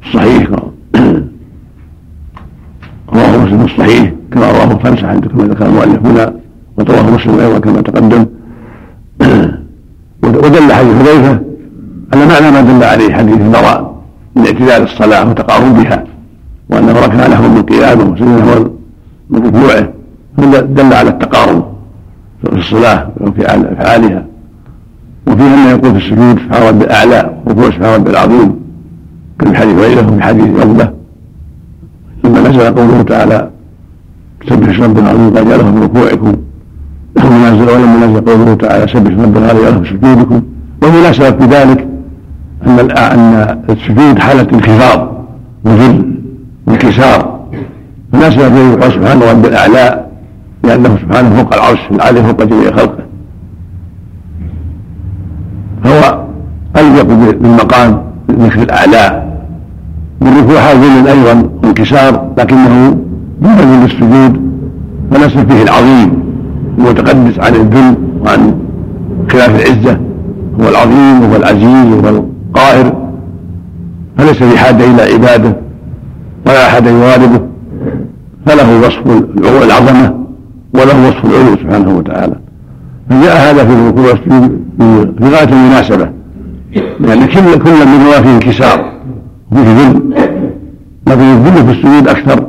الصحيح 0.05 0.49
رواه 3.13 3.37
مسلم 3.37 3.61
الصحيح 3.61 4.13
كما 4.31 4.51
رواه 4.51 4.71
الخمسه 4.71 5.19
كما 5.19 5.43
ذكر 5.43 5.65
المؤلف 5.65 6.05
هنا 6.05 6.33
ورواه 6.77 7.09
مسلم 7.09 7.39
أيضا 7.39 7.59
كما 7.59 7.81
تقدم. 7.81 8.25
ودل 10.23 10.73
حديث 10.73 10.95
حذيفة 10.95 11.39
على 12.13 12.25
معنى 12.25 12.51
ما 12.51 12.61
دل 12.61 12.83
عليه 12.83 13.13
حديث 13.13 13.41
البراء 13.41 14.03
من 14.35 14.45
اعتدال 14.45 14.83
الصلاة 14.83 15.29
وتقاربها 15.29 16.03
وانه 16.69 16.91
ركع 16.91 17.27
له 17.27 17.47
من 17.47 17.61
قيامه 17.61 18.03
وسجد 18.03 18.27
له 18.27 18.71
من 19.29 19.45
ركوعه 19.47 19.89
دل 20.61 20.93
على 20.93 21.09
التقارب 21.09 21.65
في 22.43 22.57
الصلاة 22.57 23.11
وفي 23.21 23.45
افعالها 23.45 24.25
وفيه 25.27 25.43
انه 25.53 25.69
يقول 25.69 25.91
في 25.91 25.97
السجود 25.97 26.39
سبحان 26.39 26.67
ربي 26.67 26.85
الأعلى 26.85 27.33
ركوع 27.47 27.65
سبحان 27.65 27.93
ربي 27.95 28.09
العظيم. 28.09 28.59
كما 29.39 29.51
في 29.51 29.57
حديث 29.57 29.75
غيره 29.75 30.07
وفي 30.13 30.21
حديث 30.21 30.59
عقبه 30.59 30.89
لما 32.23 32.39
نزل 32.49 32.75
قوله 32.75 33.01
تعالى 33.01 33.49
سبح 34.49 34.69
اسم 34.69 34.83
ربنا 34.83 35.11
العظيم 35.11 35.37
قد 35.37 35.49
جعله 35.49 35.71
في 35.71 35.79
ركوعكم 35.79 36.35
ونزل 37.17 37.69
ولما 37.69 38.05
نزل 38.05 38.21
قوله 38.21 38.53
تعالى 38.53 38.87
سبح 38.87 39.11
اسم 39.11 39.21
ربنا 39.21 39.45
العظيم 39.45 39.63
جعله 39.63 39.81
في 39.81 39.89
سجودكم. 39.89 40.41
والمناسبه 40.81 41.31
في 41.31 41.45
ذلك 41.45 41.87
أن 42.67 42.91
أن 42.91 43.59
السجود 43.69 44.19
حالة 44.19 44.47
انخفاض 44.53 45.25
وذل 45.65 46.15
وانكسار. 46.67 47.39
مناسبه 48.13 48.49
فيه 48.49 48.73
يقال 48.73 48.91
سبحان 48.91 49.21
ربي 49.21 49.47
الأعلى 49.47 50.05
لأنه 50.63 50.97
سبحانه 51.01 51.29
فوق 51.35 51.53
العرش 51.53 51.79
العالي 51.91 52.23
فوق 52.23 52.43
جميع 52.43 52.71
خلقه. 52.71 53.03
فهو 55.83 56.19
أليق 56.77 57.03
بالمقام 57.03 58.01
ذكر 58.31 58.61
الأعلى. 58.61 59.23
والركوع 60.21 60.59
حاضر 60.59 61.11
أيضا 61.11 61.49
انكسار 61.63 62.31
لكنه 62.37 62.97
ينبغي 63.41 63.77
للسجود 63.83 64.51
فنسب 65.11 65.51
فيه 65.51 65.63
العظيم. 65.63 66.23
المتقدس 66.77 67.39
عن 67.39 67.55
الذل 67.55 67.95
وعن 68.25 68.55
خلاف 69.31 69.55
العزة. 69.55 69.99
هو 70.61 70.69
العظيم 70.69 71.21
وهو 71.21 71.35
العزيز 71.35 71.93
وهو 71.93 72.09
القاهر. 72.09 73.09
فليس 74.17 74.43
في 74.43 74.57
حاجة 74.57 74.83
إلى 74.83 75.13
عبادة 75.13 75.55
ولا 76.47 76.67
أحد 76.67 76.85
يغالبه 76.85 77.41
فله 78.45 78.79
وصف 78.79 79.07
العظمة 79.63 80.15
وله 80.73 81.07
وصف 81.07 81.25
العلو 81.25 81.55
سبحانه 81.55 81.97
وتعالى. 81.97 82.35
فجاء 83.09 83.49
هذا 83.49 83.65
في 83.65 83.93
في 85.19 85.25
غايه 85.25 85.49
المناسبة. 85.49 86.09
لأن 86.99 87.25
كل 87.25 87.63
كل 87.63 87.87
منهما 87.87 88.21
فيه 88.21 88.35
انكسار. 88.35 88.93
وفيه 89.51 89.61
ذل 89.61 90.13
لكن 91.07 91.21
الذل 91.21 91.65
في 91.65 91.71
السجود 91.71 92.07
أكثر. 92.07 92.47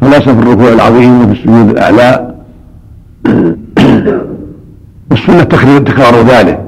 فليس 0.00 0.22
في 0.22 0.30
الركوع 0.30 0.72
العظيم 0.72 1.22
وفي 1.22 1.32
السجود 1.32 1.68
الأعلى. 1.68 2.34
والسنة 5.10 5.42
تكرار 5.78 6.22
ذلك 6.22 6.60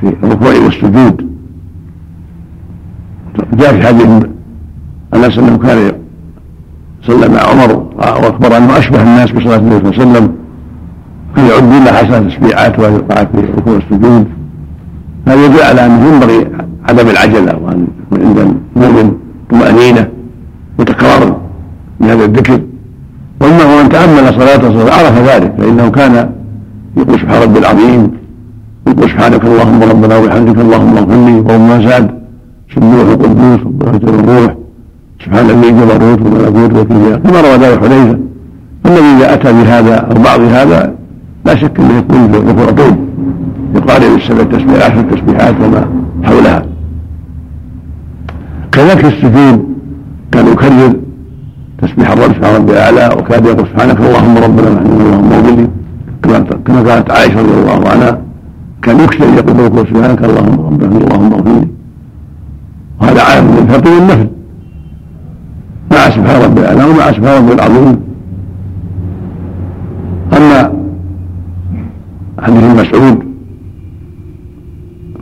في 0.00 0.14
الركوع 0.22 0.52
والسجود. 0.64 1.28
جاء 3.52 3.72
في 3.72 3.86
حديث 3.86 4.06
انس 5.14 5.38
انه 5.38 5.58
كان 5.58 5.92
صلى 7.02 7.28
مع 7.28 7.40
عمر 7.40 7.86
وأخبر 7.96 8.56
أنه 8.56 8.78
أشبه 8.78 9.02
الناس 9.02 9.30
بصلاة 9.30 9.56
النبي 9.56 9.78
صلى 9.78 10.04
الله 10.04 10.08
عليه 10.08 10.10
وسلم. 10.10 10.47
فيعدون 11.38 11.84
له 11.84 11.92
حسنات 11.92 12.32
تسبيحات 12.32 12.78
ويقع 12.78 13.24
في 13.24 13.40
ركوع 13.58 13.76
السجود 13.76 14.24
هذا 15.28 15.44
يدل 15.44 15.62
على 15.62 15.86
انه 15.86 16.08
ينبغي 16.08 16.46
عدم 16.88 17.08
العجله 17.08 17.58
وأن 17.62 17.86
يكون 18.12 18.26
عند 18.26 18.56
المؤمن 18.76 19.12
طمأنينة 19.50 20.08
وتكرار 20.78 21.40
من 22.00 22.08
هذا 22.08 22.24
الذكر 22.24 22.60
هو 23.42 23.82
من 23.82 23.88
تأمل 23.88 24.34
صلاته 24.34 24.94
عرف 24.94 25.28
ذلك 25.28 25.52
فإنه 25.58 25.88
كان 25.88 26.30
يقول 26.96 27.20
سبحان 27.20 27.42
ربي 27.42 27.58
العظيم 27.58 28.10
يقول 28.86 29.10
سبحانك 29.10 29.44
اللهم 29.44 29.82
ربنا 29.82 30.18
وبحمدك 30.18 30.58
اللهم 30.60 30.96
اغفر 30.96 31.26
لي 31.26 31.54
وما 31.54 31.88
زاد. 31.88 32.10
سبوح 32.74 33.00
القدوس 33.00 33.60
وبركه 33.66 34.08
الروح. 34.08 34.54
سبحان 35.24 35.50
الذي 35.50 35.70
جبروت 35.70 36.20
وملكوت 36.20 36.72
وكبرياء 36.78 37.18
كما 37.18 37.40
روى 37.40 37.56
ذلك 37.56 37.78
حذيفه 37.80 38.18
الذي 38.86 39.06
إذا 39.16 39.34
أتى 39.34 39.52
بهذا 39.52 39.94
أو 39.96 40.22
بعض 40.22 40.40
هذا 40.40 40.97
لا 41.48 41.56
شك 41.56 41.80
أنه 41.80 41.98
يكون 41.98 42.26
طول 42.76 42.96
يقارب 43.74 44.16
السبع 44.16 44.42
تسبيحات 44.42 44.90
عشر 44.92 45.02
تسبيحات 45.02 45.54
وما 45.60 45.88
حولها. 46.24 46.62
كذلك 48.72 49.04
السجود 49.04 49.64
كان 50.32 50.46
يكرر 50.46 50.92
تسبيح 51.82 52.10
الرب 52.10 52.32
سبحان 52.34 52.54
ربي 52.54 52.72
الأعلى 52.72 53.14
وكاد 53.18 53.46
يقول 53.46 53.66
سبحانك 53.66 54.00
اللهم 54.00 54.38
ربنا 54.38 54.70
نحن 54.70 54.86
اللهم 54.86 55.32
اغفر 55.32 55.56
لي 55.56 55.68
كما 56.64 56.80
قالت 56.90 57.10
عائشة 57.10 57.40
رضي 57.40 57.60
الله 57.60 57.88
عنها 57.88 58.18
كان 58.82 59.00
يكثر 59.00 59.24
يقول 59.58 59.86
سبحانك 59.88 60.24
اللهم 60.24 60.60
ربنا 60.66 60.96
اللهم 60.98 61.32
اغفر 61.32 61.50
لي 61.60 61.68
وهذا 63.00 63.22
عام 63.22 63.44
من 63.44 63.58
الفرد 63.58 63.86
والنفل 63.88 64.28
مع 65.92 66.10
سبحان 66.10 66.42
ربي 66.42 66.60
الأعلى 66.60 66.84
ومع 66.84 67.12
سبحان 67.12 67.42
ربي 67.42 67.52
العظيم 67.52 68.00
اما 70.36 70.72
حديث 72.42 72.64
مسعود. 72.80 73.18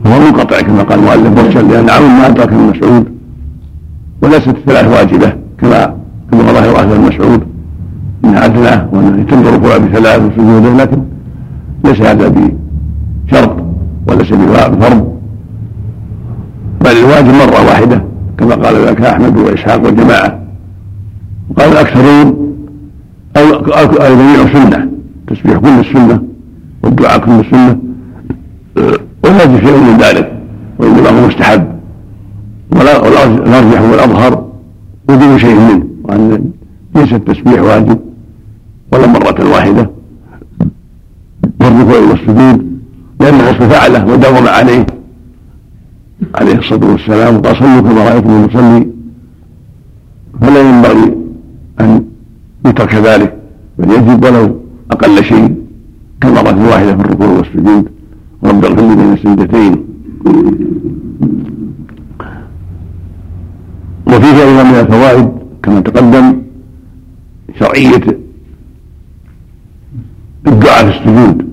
فهو 0.03 0.19
منقطع 0.19 0.61
كما 0.61 0.83
قال 0.83 0.99
المؤلف 0.99 1.39
مرسل 1.39 1.71
لأن 1.71 1.89
عون 1.89 2.09
ما 2.09 2.27
أدرك 2.27 2.53
ابن 2.53 2.61
مسعود. 2.77 3.05
وليست 4.21 4.47
الثلاث 4.47 4.87
واجبة 4.97 5.33
كما 5.57 5.95
كما 6.31 6.41
ظاهر 6.41 6.79
أهل 6.79 7.01
مسعود 7.01 7.41
انها 8.25 8.45
أدنى 8.45 8.87
وانه 8.91 9.21
يتم 9.21 9.39
الركوع 9.39 9.77
بثلاث 9.77 10.21
وسجودا 10.21 10.83
لكن 10.83 11.01
ليس 11.85 12.01
هذا 12.01 12.51
بشرط 13.27 13.55
وليس 14.07 14.31
بفرض. 14.31 15.17
بل 16.81 16.91
الواجب 16.91 17.27
مرة 17.27 17.65
واحدة 17.67 18.03
كما 18.37 18.55
قال 18.55 18.75
ذلك 18.75 19.01
أحمد 19.01 19.37
وإسحاق 19.37 19.85
والجماعة. 19.85 20.39
وقال 21.49 21.71
الأكثرون 21.71 22.53
أو 23.37 24.15
جميع 24.15 24.53
سنه 24.53 24.87
تسبيح 25.27 25.57
كل 25.57 25.79
السنة. 25.79 26.26
والدعاء 26.87 27.19
كل 27.19 27.31
السنة. 27.31 27.79
ولا 29.23 29.59
شيء 29.59 29.77
من 29.77 29.97
ذلك. 29.97 30.41
وانما 30.79 31.09
هو 31.09 31.27
مستحب. 31.27 31.67
والارجح 32.71 33.81
والأظهر. 33.81 34.45
وجود 35.09 35.37
شيء 35.37 35.55
منه. 35.55 35.87
وأن 36.03 36.51
ليس 36.95 37.13
التسبيح 37.13 37.61
واجب. 37.61 37.99
ولا 38.91 39.07
مرة 39.07 39.49
واحدة. 39.53 39.89
والركوع 41.61 41.99
والسجود. 41.99 42.79
لأن 43.19 43.33
الرسول 43.39 43.69
فعله 43.69 44.05
وداوم 44.05 44.47
عليه. 44.47 44.85
عليه 46.35 46.55
الصلاة 46.55 46.91
والسلام. 46.91 47.35
وقال 47.35 47.57
صلوا 47.57 47.81
كما 47.81 48.09
رأيتم 48.09 48.45
يصلي 48.45 48.87
فلا 50.41 50.61
ينبغي 50.61 51.17
أن 51.79 52.05
يترك 52.65 52.95
ذلك. 52.95 53.37
بل 53.77 53.91
يجب 53.91 54.23
ولو 54.23 54.61
أقل 54.91 55.23
شيء. 55.23 55.56
كمرة 56.21 56.69
واحدة 56.69 56.95
في 56.95 57.01
الركوع 57.01 57.27
والسجود. 57.27 57.89
رب 58.43 58.65
اغفر 58.65 58.95
بين 58.95 59.13
السجدتين. 59.13 59.83
وفيه 64.07 64.43
أيضا 64.43 64.63
من 64.63 64.75
الفوائد 64.79 65.29
كما 65.63 65.79
تقدم 65.79 66.41
شرعية 67.59 68.19
الدعاء 70.47 70.91
في 70.91 70.97
السجود. 70.97 71.47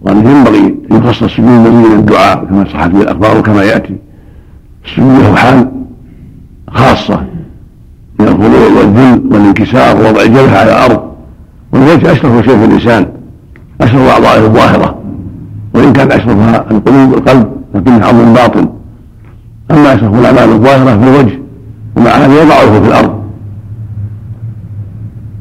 وأنه 0.00 0.30
ينبغي 0.30 0.76
أن 0.90 0.96
يخصص 0.96 1.22
السجود 1.22 1.46
من 1.46 1.98
الدعاء 1.98 2.44
كما 2.44 2.64
صحت 2.64 2.90
به 2.90 3.00
الأخبار 3.02 3.38
وكما 3.38 3.62
يأتي. 3.62 3.96
السجود 4.84 5.18
له 5.18 5.34
حال 5.34 5.70
خاصة 6.68 7.26
من 8.20 8.28
الخضوع 8.28 8.68
والذل 8.76 9.34
والانكسار 9.34 9.96
ووضع 9.96 10.22
الجبهة 10.22 10.58
على 10.58 10.70
الأرض. 10.70 11.08
والوجه 11.72 12.12
أشرف 12.12 12.44
شيء 12.44 12.58
في 12.58 12.64
اللسان 12.64 13.17
أشرف 13.80 14.08
أعضائه 14.08 14.46
الظاهرة 14.46 14.98
وإن 15.74 15.92
كان 15.92 16.12
أشرفها 16.12 16.64
القلوب 16.70 17.14
القلب 17.14 17.52
لكنها 17.74 18.06
عظم 18.06 18.32
باطن. 18.32 18.68
أما 19.70 19.94
أشرف 19.94 20.14
الأعمال 20.14 20.52
الظاهرة 20.52 20.98
في 20.98 21.08
الوجه 21.08 21.38
ومع 21.96 22.10
هذا 22.10 22.42
يضعه 22.42 22.80
في 22.80 22.88
الأرض. 22.88 23.18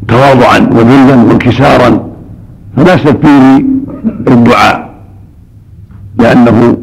تواضعا 0.07 0.59
وذلا 0.59 1.15
وانكسارا 1.15 2.07
فلا 2.77 2.97
فيه 2.97 3.65
الدعاء 4.27 4.89
لأنه 6.19 6.77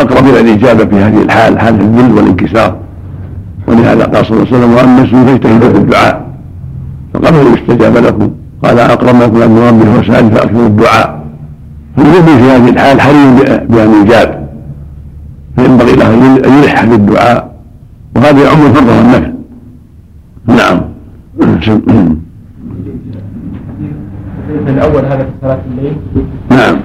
أقرب 0.00 0.26
إلى 0.26 0.40
الإجابة 0.40 0.84
في 0.84 0.96
هذه 0.96 1.22
الحال 1.22 1.58
حال 1.58 1.80
الذل 1.80 2.12
والانكسار. 2.12 2.76
ولهذا 3.68 4.04
قال 4.04 4.26
صلى 4.26 4.36
الله 4.36 4.46
عليه 4.46 4.58
وسلم 4.58 4.74
وأما 4.74 5.06
فاجتهدوا 5.26 5.72
في 5.72 5.78
الدعاء. 5.78 6.24
فقبلوا 7.14 7.56
يستجاب 7.56 7.96
لكم 7.96 8.30
قال 8.64 8.78
أقرب 8.78 9.14
ما 9.14 9.24
يكون 9.24 9.42
عبد 9.42 9.58
ربه 9.58 9.98
وسائل 9.98 10.30
فأكثروا 10.30 10.66
الدعاء. 10.66 11.24
فالمؤمن 11.96 12.36
في 12.38 12.50
هذه 12.50 12.68
الحال 12.68 13.00
حري 13.00 13.14
بأن 13.68 14.02
يجاب. 14.02 14.48
فينبغي 15.56 15.96
له 15.96 16.14
أن 16.14 16.62
يلح 16.62 16.84
بالدعاء. 16.84 17.54
وهذا 18.16 18.44
يعم 18.44 18.66
الفرض 18.66 18.88
والنفل 18.88 19.34
نعم. 20.46 20.80
الأول 24.68 25.04
هذا 25.04 25.16
في 25.16 25.30
صلاة 25.42 25.58
الليل؟ 25.70 25.96
نعم. 26.50 26.76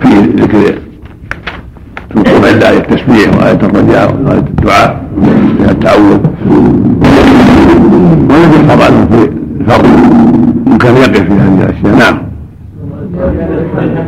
في 0.00 0.08
ذكر 0.42 0.78
الوقوف 2.10 2.52
عند 2.52 2.62
آية 2.62 2.78
التسبيح 2.78 3.36
وآية 3.36 3.52
الرجاء 3.62 4.16
وآية 4.24 4.38
الدعاء. 4.38 5.04
فيها 5.58 5.70
التعوذ. 5.70 6.18
والذي 8.30 8.68
طبعا 8.68 9.06
في 9.10 9.37
الفرض 9.68 9.86
يمكن 10.66 10.88
يقف 10.88 11.20
في 11.20 11.32
هذه 11.32 11.62
الأشياء. 11.62 11.98
نعم. 11.98 12.18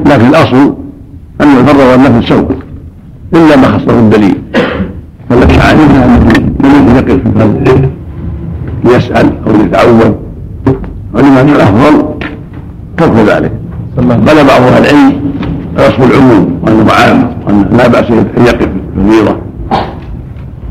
لكن 0.07 0.27
الأصل 0.27 0.75
أن 1.41 1.57
الفرض 1.57 1.81
والنفل 1.81 2.29
سوء 2.29 2.51
إلا 3.35 3.57
ما 3.57 3.69
خصه 3.79 3.99
الدليل. 3.99 4.39
علمنا 5.31 6.05
أنه 6.05 6.33
لم 6.65 6.97
يقف 6.97 7.07
في 7.07 7.27
الفرض 7.27 7.91
ليسأل 8.85 9.33
أو 9.47 9.53
ليتعوذ 9.53 10.13
ولما 11.15 11.41
أن 11.41 11.49
الأفضل 11.49 12.05
ترك 12.97 13.15
ذلك. 13.17 13.53
بل 13.99 14.45
بعض 14.47 14.63
أهل 14.63 14.83
العلم 14.83 15.21
رسم 15.79 16.03
العموم 16.03 16.61
وأنه 16.63 16.93
عام 16.93 17.31
وأنه 17.47 17.69
لا 17.77 17.89
بأس 17.89 18.11
أن 18.11 18.45
يقف 18.45 18.69
فريضة 18.97 19.37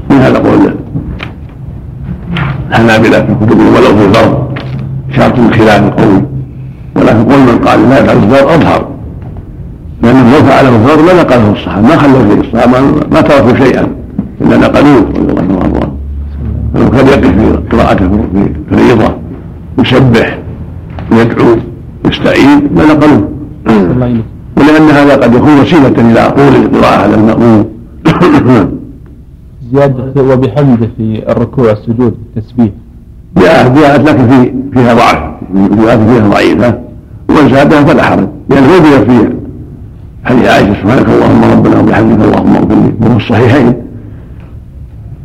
من 0.10 0.18
هذا 0.18 0.38
قول 0.38 0.74
الحنابلة 2.70 3.20
في 3.20 3.36
كتبهم 3.46 3.68
ولو 3.68 3.98
في 3.98 4.06
الفرض. 4.06 4.50
شرط 5.30 5.40
الخلاف 5.40 5.84
القوي. 5.84 6.24
ولكن 6.96 7.24
قول 7.24 7.40
من 7.40 7.60
قال 7.66 7.90
لا 7.90 8.00
يفعل 8.00 8.18
الفرض 8.18 8.48
أظهر. 8.48 8.88
لأنه 10.04 10.32
لو 10.32 10.44
فعله 10.44 10.76
الفرض 10.76 11.06
ما 11.06 11.14
نقله 11.14 11.52
الصحابة 11.52 11.88
ما 11.88 11.98
خلوا 11.98 12.22
فيه 12.24 12.42
الصحابة 12.42 12.80
ما 13.12 13.22
تركوا 13.22 13.66
شيئا 13.66 13.88
إلا 14.42 14.58
نقلوه 14.58 15.00
رضي 15.00 15.20
الله 15.20 15.64
عنه 15.64 15.92
فلو 16.74 16.90
كان 16.90 17.08
يقف 17.08 17.28
في 17.28 17.78
قراءته 17.78 18.10
في 18.10 18.50
فريضة 18.72 19.14
يسبح 19.80 20.40
ويدعو 21.12 21.56
يستعين 22.06 22.70
ما 22.76 22.86
نقلوه. 22.86 23.30
ولأن 24.58 24.90
هذا 24.90 25.16
قد 25.16 25.34
يكون 25.34 25.60
وسيلة 25.60 25.88
إلى 25.88 26.32
طول 26.32 26.56
القراءة 26.56 27.02
على 27.04 27.16
المأموم. 27.16 27.66
زيادة 29.74 30.24
وبحمده 30.24 30.90
في 30.98 31.24
الركوع 31.30 31.70
والسجود 31.70 32.18
التسبيح. 32.38 32.70
جاءت 33.38 33.72
جاءت 33.80 34.10
لكن 34.10 34.28
في 34.28 34.54
فيها 34.74 34.94
ضعف 34.94 35.20
روايات 35.80 36.00
فيها 36.00 36.28
ضعيفة 36.30 36.80
ومن 37.30 37.50
زادها 37.50 37.84
فلا 37.84 38.04
حرج 38.04 38.28
لأن 38.50 38.64
وجد 38.64 39.10
في 39.10 39.30
حديث 40.26 40.50
عائشة 40.50 40.74
سبحانك 40.74 41.06
اللهم 41.10 41.42
ربنا 41.52 41.80
وبحمدك 41.80 42.26
اللهم 42.26 42.56
اغفر 42.56 42.76
لي 42.76 42.94
وهو 43.02 43.18
الصحيحين. 43.18 43.74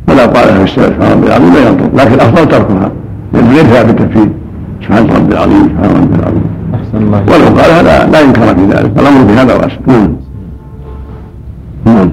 فلا 0.07 0.27
قالها 0.27 0.65
في 0.65 0.71
سبحان 0.71 1.13
ربي 1.13 1.27
العظيم 1.27 1.55
لا 1.55 1.69
ينطق 1.69 1.91
لكن 1.95 2.15
الأفضل 2.15 2.49
تركها 2.49 2.91
لأنه 3.33 3.53
غير 3.55 3.65
ثابتة 3.65 4.07
في 4.07 4.29
سبحان 4.83 5.07
ربي 5.07 5.35
العظيم 5.35 5.63
سبحان 5.69 6.03
ربي 6.03 6.15
العظيم. 6.23 6.45
أحسن 6.75 6.97
الله 7.05 7.23
ولو 7.23 7.61
قال 7.61 7.71
هذا 7.71 8.11
لا 8.13 8.21
ينكر 8.21 8.55
في 8.55 8.65
ذلك 8.65 8.99
الأمر 8.99 9.27
في 9.29 9.33
هذا 9.41 9.55
واسع. 9.55 9.77
نعم. 9.87 10.17
نعم. 11.87 12.11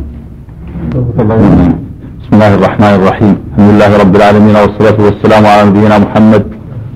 بسم 2.21 2.33
الله 2.33 2.53
الرحمن 2.55 2.93
الرحيم. 2.99 3.35
الحمد 3.51 3.73
لله 3.73 3.97
رب 3.97 4.15
العالمين 4.15 4.55
والصلاة 4.55 5.05
والسلام 5.05 5.45
على 5.45 5.69
نبينا 5.69 5.97
محمد 5.97 6.43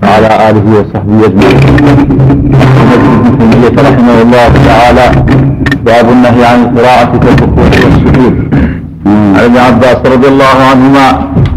وعلى 0.02 0.50
آله 0.50 0.64
وصحبه 0.76 1.26
أجمعين. 1.26 1.58
ابن 3.66 3.78
رحمه 3.88 4.16
الله 4.22 4.50
تعالى 4.68 5.06
باب 5.86 6.06
النهي 6.08 6.44
عن 6.44 6.58
القراءة 6.64 7.12
في 7.20 7.28
الركوع 7.32 7.64
والسجود. 7.64 8.34
عن 9.06 9.44
ابن 9.44 9.56
عباس 9.56 9.98
رضي 10.14 10.28
الله 10.28 10.56
عنهما 10.70 11.06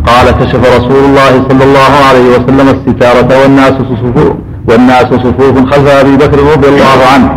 قال 0.10 0.26
كشف 0.40 0.62
رسول 0.78 1.04
الله 1.10 1.32
صلى 1.50 1.64
الله 1.64 1.92
عليه 2.10 2.28
وسلم 2.36 2.68
الستارة 2.76 3.42
والناس 3.42 3.74
صفوف 3.92 4.34
والناس 4.70 5.08
صفوف 5.26 5.56
خلف 5.72 5.88
أبي 5.88 6.18
بكر 6.18 6.40
رضي 6.54 6.68
الله 6.68 6.98
عنه. 7.14 7.30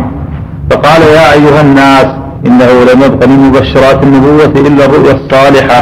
فقال 0.69 1.01
يا 1.01 1.33
أيها 1.33 1.61
الناس 1.61 2.07
إنه 2.47 2.71
لم 2.93 3.01
يبق 3.05 3.25
من 3.25 3.39
مبشرات 3.47 4.03
النبوة 4.03 4.53
إلا 4.67 4.85
الرؤيا 4.85 5.13
الصالحة 5.19 5.79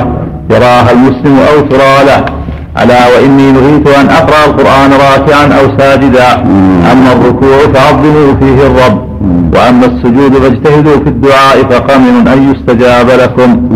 يراها 0.52 0.92
المسلم 0.92 1.36
أو 1.50 1.62
ترى 1.72 1.96
له. 2.08 2.41
ألا 2.78 3.08
وإني 3.08 3.52
نهيت 3.52 3.88
أن 3.88 4.10
أقرأ 4.10 4.46
القرآن 4.46 4.92
راكعا 4.92 5.46
أو 5.60 5.78
ساجدا. 5.78 6.34
أما 6.92 7.12
الركوع 7.14 7.58
فعظموا 7.74 8.34
فيه 8.40 8.68
الرب. 8.68 9.12
وأما 9.56 9.86
السجود 9.86 10.34
فاجتهدوا 10.34 10.98
في 11.04 11.10
الدعاء 11.10 11.64
فقمن 11.70 12.28
أن 12.28 12.52
يستجاب 12.52 13.10
لكم. 13.10 13.70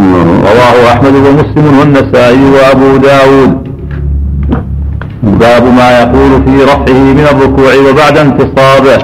رواه 0.43 0.93
أحمد 0.93 1.15
ومسلم 1.15 1.79
والنسائي 1.79 2.43
وأبو 2.55 2.97
داود. 2.97 3.65
باب 5.23 5.63
ما 5.63 5.99
يقول 5.99 6.43
في 6.45 6.63
رفعه 6.63 6.99
من 7.17 7.27
الركوع 7.31 7.89
وبعد 7.89 8.17
انتصابه. 8.17 8.97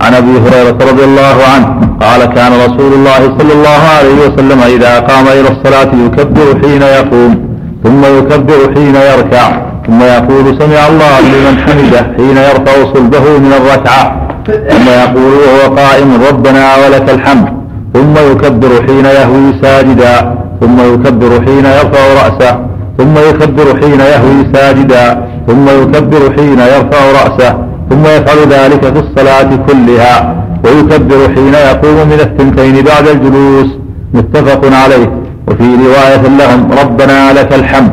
عن 0.00 0.14
أبي 0.14 0.38
هريرة 0.38 0.78
رضي 0.90 1.04
الله 1.04 1.36
عنه 1.54 1.66
قال 2.00 2.24
كان 2.24 2.52
رسول 2.52 2.92
الله 2.92 3.20
صلى 3.38 3.52
الله 3.52 3.82
عليه 3.98 4.18
وسلم 4.26 4.60
إذا 4.76 5.00
قام 5.00 5.26
إلى 5.26 5.48
الصلاة 5.48 5.90
يكبر 6.06 6.60
حين 6.62 6.82
يقوم. 6.82 7.53
ثم 7.84 8.02
يكبر 8.18 8.74
حين 8.74 8.94
يركع 8.94 9.46
ثم 9.86 10.00
يقول 10.02 10.44
سمع 10.60 10.80
الله 10.90 11.20
لمن 11.32 11.54
حمده 11.64 12.02
حين 12.16 12.36
يرفع 12.36 12.74
صلبه 12.94 13.38
من 13.38 13.52
الركعة 13.60 14.02
ثم 14.46 14.86
يقول 14.88 15.32
وهو 15.44 15.76
قائم 15.76 16.10
ربنا 16.28 16.76
ولك 16.76 17.10
الحمد. 17.10 17.48
ثم 17.94 18.14
يكبر 18.30 18.86
حين 18.86 19.04
يهوي 19.04 19.54
ساجدا 19.62 20.34
ثم 20.60 20.94
يكبر 20.94 21.30
حين 21.46 21.64
يرفع 21.64 22.04
رأسه 22.22 22.52
ثم 22.98 23.14
يكبر 23.28 23.80
حين 23.80 24.00
يهوي 24.00 24.40
ساجدا 24.54 25.28
ثم 25.48 25.66
يكبر 25.82 26.32
حين 26.36 26.58
يرفع 26.58 27.00
رأسه 27.20 27.58
ثم 27.90 28.04
يفعل 28.16 28.38
ذلك 28.50 28.82
في 28.94 29.00
الصلاة 29.04 29.50
كلها 29.68 30.34
ويكبر 30.64 31.34
حين 31.34 31.54
يقوم 31.54 32.08
من 32.08 32.20
الثنتين 32.20 32.84
بعد 32.84 33.08
الجلوس. 33.08 33.66
متفق 34.14 34.62
عليه. 34.82 35.23
وفي 35.48 35.68
رواية 35.86 36.24
لهم 36.40 36.60
ربنا 36.82 37.32
لك 37.32 37.54
الحمد. 37.54 37.92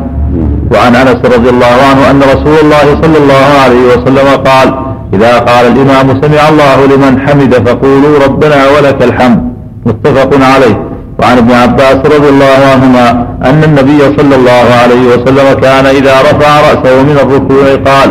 وعن 0.73 0.95
أنس 0.95 1.19
رضي 1.35 1.49
الله 1.49 1.77
عنه 1.89 2.11
أن 2.11 2.19
رسول 2.33 2.57
الله 2.63 3.01
صلى 3.01 3.17
الله 3.17 3.45
عليه 3.63 3.83
وسلم 3.91 4.27
قال 4.49 4.67
إذا 5.13 5.39
قال 5.39 5.67
الإمام 5.71 6.21
سمع 6.21 6.49
الله 6.49 6.85
لمن 6.85 7.13
حمد 7.27 7.53
فقولوا 7.67 8.19
ربنا 8.25 8.59
ولك 8.77 9.03
الحمد. 9.03 9.53
متفق 9.85 10.31
عليه. 10.53 10.91
وعن 11.19 11.37
ابن 11.37 11.51
عباس 11.51 11.95
رضي 12.15 12.29
الله 12.29 12.59
عنهما 12.73 13.09
أن 13.43 13.63
النبي 13.63 13.99
صلى 14.17 14.35
الله 14.35 14.65
عليه 14.81 15.03
وسلم 15.11 15.59
كان 15.61 15.85
إذا 15.85 16.15
رفع 16.21 16.59
رأسه 16.67 17.03
من 17.03 17.17
الركوع 17.23 17.65
قال 17.91 18.09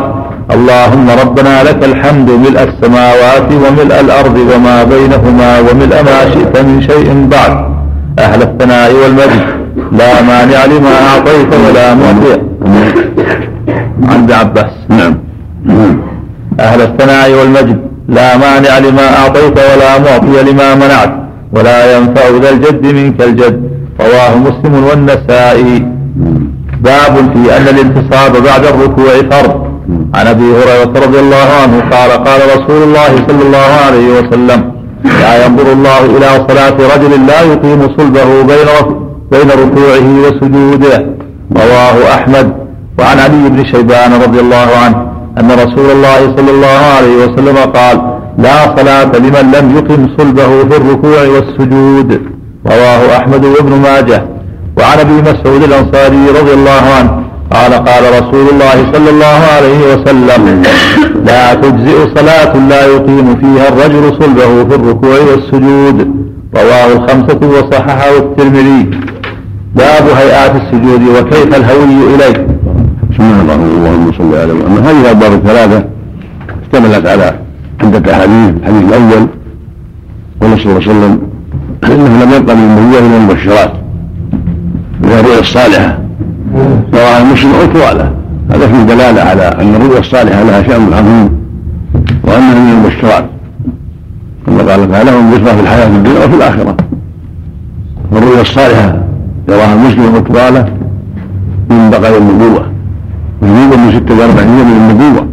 اللهم 0.57 1.11
ربنا 1.23 1.63
لك 1.63 1.85
الحمد 1.85 2.31
ملء 2.31 2.63
السماوات 2.63 3.49
وملء 3.53 4.01
الأرض 4.01 4.37
وما 4.55 4.85
بينهما 4.85 5.61
وملء 5.61 6.03
ما 6.03 6.19
شئت 6.35 6.55
من 6.59 6.83
شيء 6.83 7.27
بعد. 7.31 7.80
أهل 8.27 8.43
الثناء 8.43 8.93
والمجد 9.01 9.43
لا 10.01 10.23
مانع 10.23 10.65
لما 10.65 10.95
أعطيت 11.11 11.51
ولا 11.65 11.95
معطي 11.95 12.33
عن 14.09 14.19
ابن 14.23 14.33
عباس. 14.33 14.73
نعم. 14.89 15.15
أهل 16.61 16.81
الثناء 16.83 17.31
والمجد 17.39 17.79
لا 18.09 18.37
مانع 18.37 18.79
لما 18.79 19.07
أعطيت 19.19 19.59
ولا 19.71 19.99
معطي 19.99 20.53
لما 20.53 20.75
منعت. 20.75 21.13
ولا 21.53 21.97
ينفع 21.97 22.25
ذا 22.43 22.51
الجد 22.51 22.87
منك 22.87 23.23
الجد. 23.23 23.71
رواه 24.01 24.33
مسلم 24.47 24.85
والنسائي. 24.85 25.87
باب 26.81 27.15
في 27.33 27.57
أن 27.57 27.67
الانتصاب 27.75 28.33
بعد 28.49 28.65
الركوع 28.65 29.13
فرض. 29.31 29.55
عن 30.15 30.27
أبي 30.27 30.45
هريرة 30.59 30.95
رضي 31.07 31.21
الله 31.21 31.49
عنه 31.63 31.77
قال 31.95 32.11
قال 32.11 32.41
رسول 32.57 32.83
الله 32.83 33.13
صلى 33.29 33.43
الله 33.47 33.71
عليه 33.87 34.09
وسلم 34.19 34.80
لا 35.05 35.47
ينظر 35.47 35.73
الله 35.73 36.01
إلى 36.17 36.47
صلاة 36.49 36.77
رجل 36.95 37.27
لا 37.27 37.41
يقيم 37.43 37.81
صلبه 37.99 38.43
بين 38.43 38.71
بين 39.33 39.51
ركوعه 39.51 40.07
وسجوده. 40.25 41.07
رواه 41.57 42.15
أحمد 42.15 42.53
وعن 42.99 43.19
علي 43.19 43.49
بن 43.49 43.65
شيبان 43.65 44.13
رضي 44.23 44.41
الله 44.41 44.69
عنه 44.85 44.97
أن 45.39 45.51
رسول 45.51 45.91
الله 45.91 46.37
صلى 46.37 46.51
الله 46.51 46.81
عليه 46.97 47.17
وسلم 47.25 47.57
قال 47.57 47.97
لا 48.39 48.77
صلاة 48.77 49.13
لمن 49.19 49.53
لم 49.57 49.77
يقم 49.77 50.09
صلبه 50.19 50.51
في 50.69 50.77
الركوع 50.77 51.21
والسجود. 51.35 52.21
رواه 52.67 53.17
أحمد 53.17 53.45
وابن 53.45 53.73
ماجه. 53.83 54.25
وعن 54.79 54.99
أبي 54.99 55.23
مسعود 55.31 55.63
الأنصاري 55.63 56.25
رضي 56.41 56.53
الله 56.53 56.83
عنه 56.99 57.30
قال 57.51 57.73
قال 57.73 58.03
رسول 58.19 58.49
الله 58.53 58.93
صلى 58.93 59.11
الله 59.11 59.41
عليه 59.57 59.95
وسلم 59.95 60.63
لا 61.27 61.55
تجزئ 61.55 62.15
صلاة 62.15 62.57
لا 62.69 62.87
يقيم 62.87 63.37
فيها 63.37 63.69
الرجل 63.69 64.23
صلبه 64.23 64.65
في 64.69 64.75
الركوع 64.75 65.19
والسجود. 65.31 66.11
رواه 66.55 66.93
الخمسة 66.93 67.41
وصححه 67.49 68.17
الترمذي. 68.19 68.91
باب 69.75 70.05
هيئات 70.17 70.53
السجود 70.63 71.03
وكيف 71.09 71.57
الهوي 71.57 72.15
إليه. 72.15 72.47
بسم 73.11 73.23
الله 73.23 73.41
الرحمن 73.41 73.51
الرحيم 73.51 73.77
اللهم 73.79 74.13
صل 74.19 74.35
على 74.41 74.53
محمد. 74.53 74.87
هذه 74.87 75.01
الابواب 75.01 75.33
الثلاثة 75.33 75.85
اشتملت 76.63 77.07
على 77.07 77.39
عدة 77.83 78.13
أحاديث 78.13 78.55
الحديث 78.57 78.83
الأول 78.89 79.27
قال 80.41 80.59
صلى 80.61 80.67
الله 80.67 80.83
عليه 80.83 80.91
وسلم 80.91 81.21
إنه 81.85 82.25
لم 82.25 82.33
يبقى 82.33 82.57
من 82.57 83.17
المبشرات 83.19 83.73
من 85.03 85.13
الرؤيا 85.13 85.41
الصالحة. 85.41 86.00
سواء 86.93 87.23
المسلم 87.23 87.51
أو 87.55 87.67
طواله 87.67 88.13
هذا 88.55 88.67
فيه 88.67 88.83
دلالة 88.83 89.23
على 89.23 89.43
أن 89.43 89.75
الرؤيا 89.75 89.99
الصالحة 89.99 90.43
لها 90.43 90.63
شأن 90.63 90.93
عظيم 90.93 91.41
وأنها 92.25 92.55
من 92.55 92.73
المبشرات 92.73 93.25
كما 94.47 94.59
قال 94.59 94.91
تعالى 94.91 95.11
لهم 95.11 95.31
بشرى 95.31 95.55
في 95.55 95.61
الحياة 95.61 95.87
الدنيا 95.87 96.25
وفي 96.25 96.35
الآخرة. 96.35 96.77
والرؤيا 98.13 98.41
الصالحة 98.41 98.99
يراها 99.49 99.75
المسلم 99.75 100.15
أو 100.15 100.21
طواله 100.21 100.69
من 101.71 101.91
بقايا 101.91 102.19
النبوة. 102.19 102.67
نبوة 103.43 103.77
من 103.77 103.91
ستة 103.91 104.25
أربعين 104.25 104.49
من 104.49 104.91
النبوة. 104.91 105.27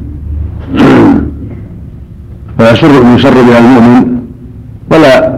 فيسر 2.57 3.15
يسر 3.15 3.33
بها 3.33 3.59
المؤمن 3.59 4.17
ولا 4.91 5.37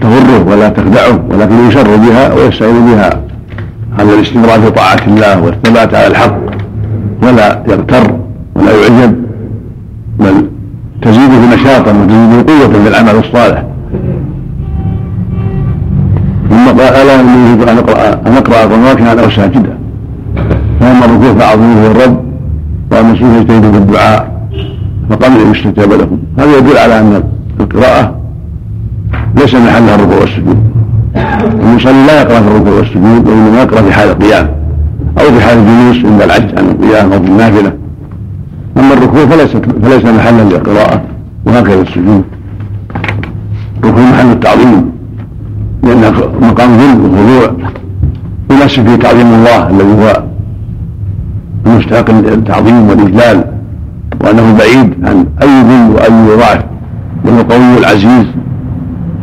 تغره 0.00 0.46
ولا 0.46 0.68
تخدعه 0.68 1.20
ولكن 1.30 1.68
يسر 1.68 1.96
بها 1.96 2.34
ويستعين 2.34 2.86
بها. 2.86 3.20
على 4.00 4.14
الاستمرار 4.14 4.60
في 4.60 4.70
طاعة 4.70 5.00
الله 5.06 5.42
والثبات 5.42 5.94
على 5.94 6.06
الحق 6.06 6.38
ولا 7.22 7.62
يغتر 7.68 8.14
ولا 8.56 8.72
يعجب 8.72 9.14
بل 10.18 10.48
تزيده 11.02 11.54
نشاطا 11.54 11.90
وتزيده 11.90 12.52
قوة 12.52 12.82
في 12.82 12.88
العمل 12.88 13.18
الصالح. 13.18 13.62
ثم 16.50 16.66
قال 16.66 16.80
ألا 16.80 17.20
اني 17.20 17.48
يريد 17.48 17.68
أن 17.68 17.78
اقرا 17.78 18.20
أن 18.26 18.32
اقرا 18.32 18.64
القران 18.64 19.18
أو 19.18 19.30
ساجدا. 19.30 19.78
فاما 20.80 21.04
الركوع 21.04 21.34
فاعظموه 21.34 21.86
الرب 21.86 22.24
واما 22.92 23.12
السجود 23.12 23.32
فاجتهدوا 23.32 23.72
في 23.72 23.78
الدعاء 23.78 24.40
فقبل 25.10 25.40
ان 25.40 25.50
يستجاب 25.50 25.92
لهم 25.92 26.18
هذا 26.38 26.56
يدل 26.58 26.78
على 26.78 27.00
أن 27.00 27.22
القراءة 27.60 28.20
ليس 29.36 29.54
محلها 29.54 29.94
الركوع 29.94 30.16
والسجود. 30.20 30.69
المصلي 31.62 32.06
لا 32.06 32.22
يقرأ 32.22 32.40
في 32.40 32.48
الركوع 32.48 32.72
والسجود 32.72 33.28
وإنما 33.28 33.62
يقرأ 33.62 33.82
في 33.82 33.92
حال 33.92 34.08
القيام 34.08 34.50
أو 35.18 35.24
في 35.24 35.40
حال 35.40 35.58
الجلوس 35.58 36.04
عند 36.04 36.22
العجز 36.22 36.54
عن 36.58 36.64
القيام 36.68 37.12
أو 37.12 37.22
في 37.22 37.28
النافلة. 37.28 37.72
أما 38.76 38.94
الركوع 38.94 39.26
فليس 39.26 39.56
فليس 39.82 40.04
محلا 40.04 40.42
للقراءة 40.42 41.02
وهكذا 41.46 41.82
السجود. 41.82 42.24
الركوع 43.84 44.02
محل 44.02 44.30
التعظيم 44.32 44.90
لأنه 45.82 46.12
مقام 46.40 46.76
ذل 46.76 47.00
وخضوع 47.00 47.52
يناسب 48.50 48.86
فيه 48.86 48.96
تعظيم 48.96 49.26
الله 49.34 49.70
الذي 49.70 49.92
هو 50.02 50.22
المستحق 51.66 52.10
التعظيم 52.10 52.88
والإجلال 52.88 53.44
وأنه 54.20 54.56
بعيد 54.58 55.06
عن 55.06 55.26
أي 55.42 55.62
ذل 55.62 55.94
وأي 55.94 56.36
ضعف 56.36 56.64
وهو 57.24 57.40
القوي 57.40 57.78
العزيز. 57.78 58.26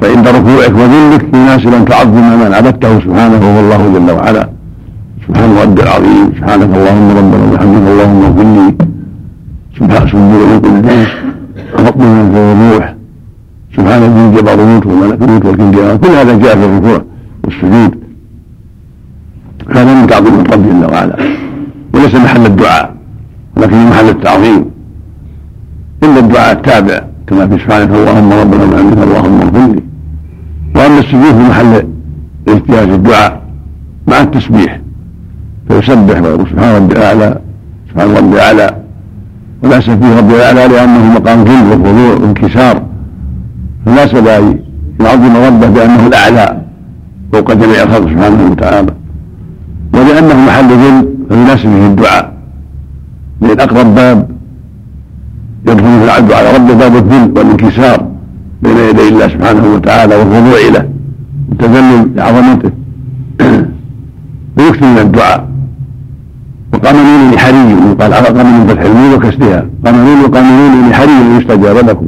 فعند 0.01 0.27
ركوعك 0.27 0.75
وذلك 0.81 1.23
يناسب 1.35 1.73
ان 1.73 1.85
تعظم 1.85 2.25
من 2.41 2.53
عبدته 2.53 2.99
سبحانه 2.99 3.39
وهو 3.45 3.59
الله 3.59 3.81
جل 3.93 4.11
وعلا. 4.11 4.49
سبحان 5.27 5.49
ربي 5.63 5.81
العظيم. 5.83 6.27
سبحانك 6.37 6.69
اللهم 6.77 7.07
ربنا 7.19 7.43
وبحمدك 7.45 7.87
اللهم 7.93 8.19
اغفر 8.27 8.47
لي. 8.57 8.67
سبحان 9.77 10.07
سبحان 10.07 10.51
القدوس 10.55 11.11
رب 11.87 11.99
من 12.01 12.35
الروح. 12.35 12.85
سبحان 13.75 14.01
ذي 14.13 14.21
الجبروت 14.25 14.85
والملكوت 14.85 15.45
والكبرياء 15.45 15.95
كل 15.95 16.13
هذا 16.19 16.33
جاء 16.43 16.55
في 16.59 16.65
الركوع 16.65 17.01
والسجود. 17.43 17.93
هذا 19.75 19.93
من 19.93 20.07
تعظيم 20.07 20.35
الرب 20.39 20.63
جل 20.69 20.83
وعلا. 20.93 21.17
وليس 21.93 22.15
محل 22.15 22.45
الدعاء 22.45 22.95
ولكن 23.57 23.85
محل 23.89 24.09
التعظيم. 24.09 24.65
إلا 26.03 26.19
الدعاء 26.19 26.51
التابع 26.51 26.97
كما 27.27 27.47
في 27.47 27.55
سبحانك 27.63 27.89
اللهم 27.89 28.29
ربنا 28.41 28.63
وبحمدك 28.63 29.03
اللهم 29.07 29.41
اغفر 29.41 29.67
لي. 29.75 29.86
واما 30.77 30.99
السجود 30.99 31.33
في 31.33 31.49
محل 31.49 31.87
اجتياز 32.47 32.89
الدعاء 32.89 33.41
مع 34.07 34.21
التسبيح. 34.21 34.79
فيسبح 35.67 36.21
ويقول 36.21 36.49
سبحان 36.49 36.75
ربي 36.75 36.93
الأعلى 36.93 37.39
سبحان 37.89 38.15
ربي 38.17 38.35
الأعلى. 38.35 38.75
ولا 39.63 39.79
فيه 39.79 40.17
ربي 40.17 40.35
الأعلى 40.35 40.67
لأنه 40.67 41.13
مقام 41.13 41.43
ذل 41.43 41.67
وخضوع 41.71 42.13
وانكسار. 42.13 42.83
فناسب 43.85 44.27
ان 44.27 44.59
يعظم 45.01 45.37
ربه 45.37 45.67
بأنه 45.67 46.07
الأعلى 46.07 46.61
فوق 47.33 47.53
جميع 47.53 47.83
الخلق 47.83 48.09
سبحانه 48.09 48.51
وتعالى. 48.51 48.93
ولأنه 49.93 50.45
محل 50.47 50.67
ذل 50.67 51.09
فيناسب 51.29 51.61
فيه 51.61 51.87
الدعاء. 51.87 52.33
لأن 53.41 53.59
أقرب 53.59 53.95
باب 53.95 54.29
يدخل 55.67 56.03
العبد 56.03 56.31
على 56.31 56.57
ربه 56.57 56.73
باب 56.73 56.95
الذل 56.95 57.31
والانكسار. 57.37 58.07
بين 58.61 58.77
يدي 58.77 59.09
الله 59.09 59.27
سبحانه 59.27 59.73
وتعالى 59.75 60.15
والخضوع 60.15 60.59
له 60.73 60.89
والتذلل 61.49 62.15
لعظمته 62.15 62.71
ويكثر 64.57 64.85
من 64.85 64.97
الدعاء. 64.97 65.47
وقانون 66.73 67.31
لحري 67.31 67.71
يقال 67.91 68.13
على 68.13 68.27
قانون 68.27 68.67
فتح 68.67 68.81
الميم 68.81 69.13
وكسرها. 69.13 69.65
قانون 69.85 70.21
وقانون 70.25 70.89
لحري 70.89 71.37
يستجاب 71.37 71.77
لكم. 71.89 72.07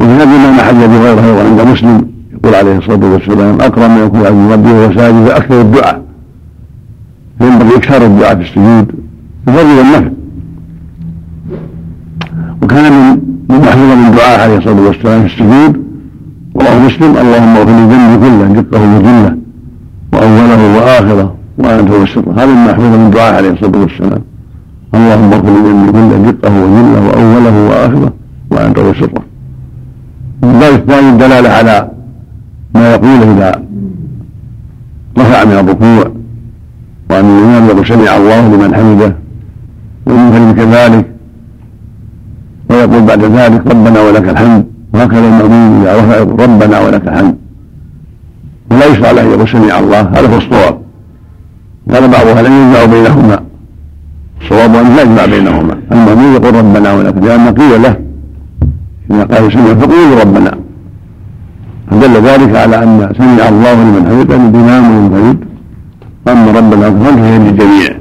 وفي 0.00 0.10
هذا 0.10 0.64
حديث 0.64 0.82
ابي 0.82 0.94
هريره 0.94 1.20
أيضا 1.20 1.42
عند 1.42 1.60
مسلم 1.60 2.06
يقول 2.32 2.54
عليه 2.54 2.78
الصلاة 2.78 3.12
والسلام 3.12 3.60
أكرم 3.60 3.90
من 3.94 4.06
يكون 4.06 4.20
عبد 4.26 4.52
ربه 4.52 4.72
وهو 4.72 4.94
ساجد 4.94 5.26
فاكثر 5.26 5.60
الدعاء. 5.60 6.02
فينبغي 7.38 7.76
إكثار 7.76 8.02
الدعاء 8.06 8.36
في 8.36 8.42
السجود 8.42 8.92
بفضل 9.46 9.78
والنفع 9.78 10.10
وكان 12.62 12.92
من 12.92 13.20
من 13.50 13.58
محفوظ 13.60 13.90
من 13.96 14.10
دعاء 14.16 14.40
عليه 14.40 14.56
الصلاة 14.58 14.80
والسلام 14.86 15.20
في 15.20 15.26
السجود 15.26 15.72
رواه 16.56 16.78
مسلم 16.86 17.16
اللهم 17.16 17.56
اغفر 17.56 17.70
لي 17.70 17.84
ذنبي 17.92 18.16
كله 18.26 18.62
دقه 18.62 18.82
وجله 18.96 19.36
وأوله 20.12 20.76
وآخره 20.76 21.34
وانت 21.58 21.90
وسره 21.90 22.32
هذا 22.36 22.46
ما 22.46 22.66
محفوظ 22.72 22.92
من 22.98 23.10
دعاء 23.10 23.34
عليه 23.34 23.50
الصلاة 23.50 23.80
والسلام. 23.80 24.22
اللهم 24.94 25.32
اغفر 25.32 25.50
لي 25.54 25.60
ذنبي 25.70 25.92
كله 25.92 26.16
دقه 26.30 26.54
وجله 26.64 27.00
وأوله 27.06 27.56
وآخره 27.68 28.12
وانت 28.50 28.78
وسره 28.78 29.22
الباب 30.44 30.74
الثاني 30.74 31.08
الدلالة 31.10 31.48
على 31.48 31.90
ما 32.74 32.92
يقوله 32.94 33.32
إذا 33.36 33.62
رفع 35.18 35.44
من 35.44 35.52
الركوع 35.52 36.12
وأن 37.10 37.24
الإمام 37.38 37.68
يقول 37.68 37.86
سمع 37.86 38.16
الله 38.16 38.48
لمن 38.54 38.74
حمده 38.74 39.16
والمنفرد 40.06 40.56
كذلك 40.56 41.06
ويقول 42.70 43.02
بعد 43.02 43.24
ذلك 43.24 43.66
ربنا 43.66 44.00
ولك 44.02 44.28
الحمد. 44.28 44.64
وهكذا 44.94 45.18
المأمون 45.18 45.80
إذا 45.80 45.96
رفع 46.00 46.44
ربنا 46.44 46.80
ولك 46.80 47.08
الحمد. 47.08 47.36
ولا 48.70 48.86
يشرع 48.86 49.10
له 49.10 49.22
يقول 49.22 49.48
سمع 49.48 49.78
الله. 49.78 50.00
هذا 50.00 50.28
هو 50.32 50.38
الصواب. 50.38 50.80
قال 51.92 52.08
بعض 52.08 52.26
أهل 52.26 52.46
يجمع 52.46 52.84
بينهما. 52.84 53.40
الصواب 54.42 54.74
أن 54.74 54.96
لا 54.96 55.02
يجمع 55.02 55.26
بينهما. 55.26 55.74
المأمون 55.92 56.34
يقول 56.34 56.54
ربنا 56.54 56.92
ولك 56.92 57.16
لأن 57.16 57.54
قيل 57.54 57.82
له. 57.82 57.96
إذا 59.10 59.24
قال 59.24 59.52
سمع 59.52 59.74
فقولوا 59.74 60.20
ربنا. 60.20 60.52
فدل 61.90 62.14
ذلك 62.22 62.56
على 62.56 62.82
أن 62.82 63.12
سمع 63.18 63.48
الله 63.48 63.74
لمن 63.74 64.06
حمده 64.08 64.36
أن 64.36 64.48
الإمام 64.54 64.84
منفرد 64.96 65.38
أما 66.28 66.50
ربنا 66.58 66.90
فهي 66.90 67.38
للجميع. 67.38 67.99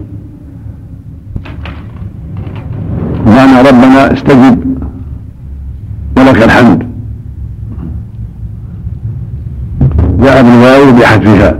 معنى 3.39 3.69
ربنا 3.69 4.13
استجب. 4.13 4.57
ولك 6.17 6.43
الحمد. 6.43 6.79
جاء 10.23 10.43
بالواو 10.43 10.91
بحذفها. 10.91 11.51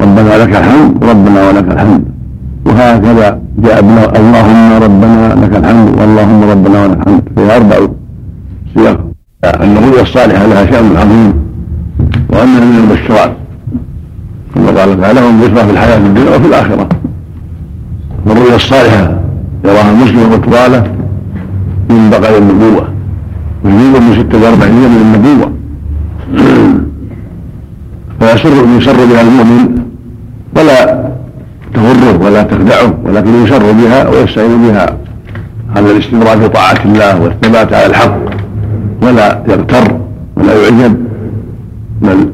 ربنا 0.00 0.32
لك 0.42 0.56
الحمد 0.56 1.04
ربنا 1.04 1.48
ولك 1.48 1.68
الحمد. 1.72 2.04
وهكذا 2.66 3.28
جاء 3.58 3.80
اللهم 4.20 4.72
ربنا 4.86 5.34
لك 5.42 5.56
الحمد 5.56 5.88
واللهم 6.00 6.50
ربنا 6.50 6.82
ولك 6.82 6.98
الحمد. 6.98 7.22
فيها 7.36 7.56
أربع 7.56 7.76
سياق. 8.74 8.98
أن 9.44 9.76
الرؤيا 9.76 10.02
الصالحة 10.02 10.46
لها 10.46 10.66
شأن 10.66 10.96
عظيم 10.96 11.32
وأنها 12.30 12.60
من 12.64 12.76
المبشرات. 12.78 13.32
كما 14.54 14.80
قال 14.80 15.00
تعالى 15.00 15.20
هم 15.20 15.40
في 15.40 15.70
الحياة 15.70 15.96
الدنيا 15.98 16.36
وفي 16.36 16.46
الآخرة. 16.46 16.88
والرؤيا 18.26 18.56
الصالحة 18.56 19.23
يراها 19.64 19.90
المسلم 19.90 20.32
وطواله 20.32 20.84
من 21.90 22.10
بقايا 22.10 22.38
النبوة. 22.38 22.88
ويزيد 23.64 23.96
من 24.02 24.14
ستة 24.14 24.42
وأربعين 24.42 24.74
من 24.74 25.14
النبوة. 25.14 25.52
فيسر 28.20 28.52
يسر 28.78 29.04
بها 29.04 29.20
المؤمن 29.20 29.84
ولا 30.56 31.04
تغره 31.74 32.18
ولا 32.24 32.42
تخدعه 32.42 32.94
ولكن 33.04 33.44
يسر 33.44 33.72
بها 33.72 34.08
ويستعين 34.08 34.68
بها 34.68 34.86
على 35.76 35.90
الاستمرار 35.90 36.38
في 36.38 36.48
طاعة 36.48 36.78
الله 36.84 37.20
والثبات 37.22 37.72
على 37.72 37.86
الحق 37.86 38.18
ولا 39.02 39.42
يغتر 39.48 39.96
ولا 40.36 40.52
يعجب 40.62 40.96
بل 42.02 42.28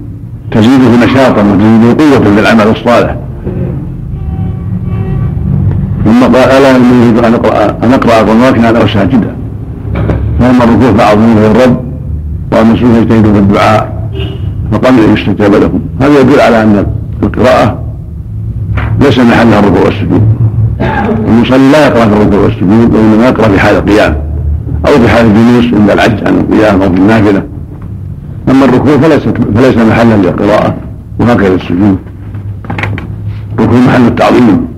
تزيده 0.50 1.04
نشاطا 1.04 1.42
وتزيده 1.42 2.04
قوة 2.04 2.34
في 2.34 2.40
العمل 2.40 2.68
الصالح. 2.68 3.16
ثم 6.10 6.22
قال 6.22 6.36
ألا 6.36 6.76
اني 6.76 7.26
ان 7.28 7.34
أقرأ 7.34 7.76
ان 7.84 7.92
أقرأ 7.92 8.20
القران 8.20 8.54
كان 8.54 8.88
ساجدا 8.94 9.36
فاما 10.40 10.64
الركوع 10.64 10.92
فاعظموا 10.92 11.50
الرب 11.50 11.80
واما 12.52 12.72
السجود 12.72 12.94
فاجتهدوا 12.94 13.32
في 13.32 13.38
الدعاء 13.38 14.10
فقبل 14.72 15.00
ان 15.04 15.14
يستجاب 15.14 15.54
لكم 15.54 15.80
هذا 16.00 16.20
يدل 16.20 16.40
على 16.40 16.62
أن 16.62 16.86
القراءة 17.22 17.82
ليس 19.00 19.18
محلها 19.18 19.58
الركوع 19.58 19.80
والسجود. 19.84 20.22
المصلي 21.28 21.72
لا 21.72 21.86
يقرأ 21.86 22.06
في 22.06 22.12
الركوع 22.12 22.40
والسجود 22.40 22.94
وإنما 22.94 23.24
يقرأ 23.28 23.48
في 23.48 23.60
حال 23.60 23.76
القيام 23.76 24.16
أو 24.86 24.92
في 24.92 25.08
حال 25.08 25.26
الجلوس 25.26 25.74
عند 25.74 25.90
العجز 25.90 26.22
عن 26.26 26.34
القيام 26.38 26.82
أو 26.82 26.92
في 26.92 26.98
النافلة. 27.00 27.42
أما 28.48 28.64
الركوع 28.64 28.98
فليس 28.98 29.22
فليس 29.54 29.76
محلا 29.76 30.14
للقراءة 30.14 30.74
وهكذا 31.20 31.54
السجود. 31.54 31.98
الركوع 33.58 33.78
محل 33.78 34.06
التعظيم. 34.06 34.69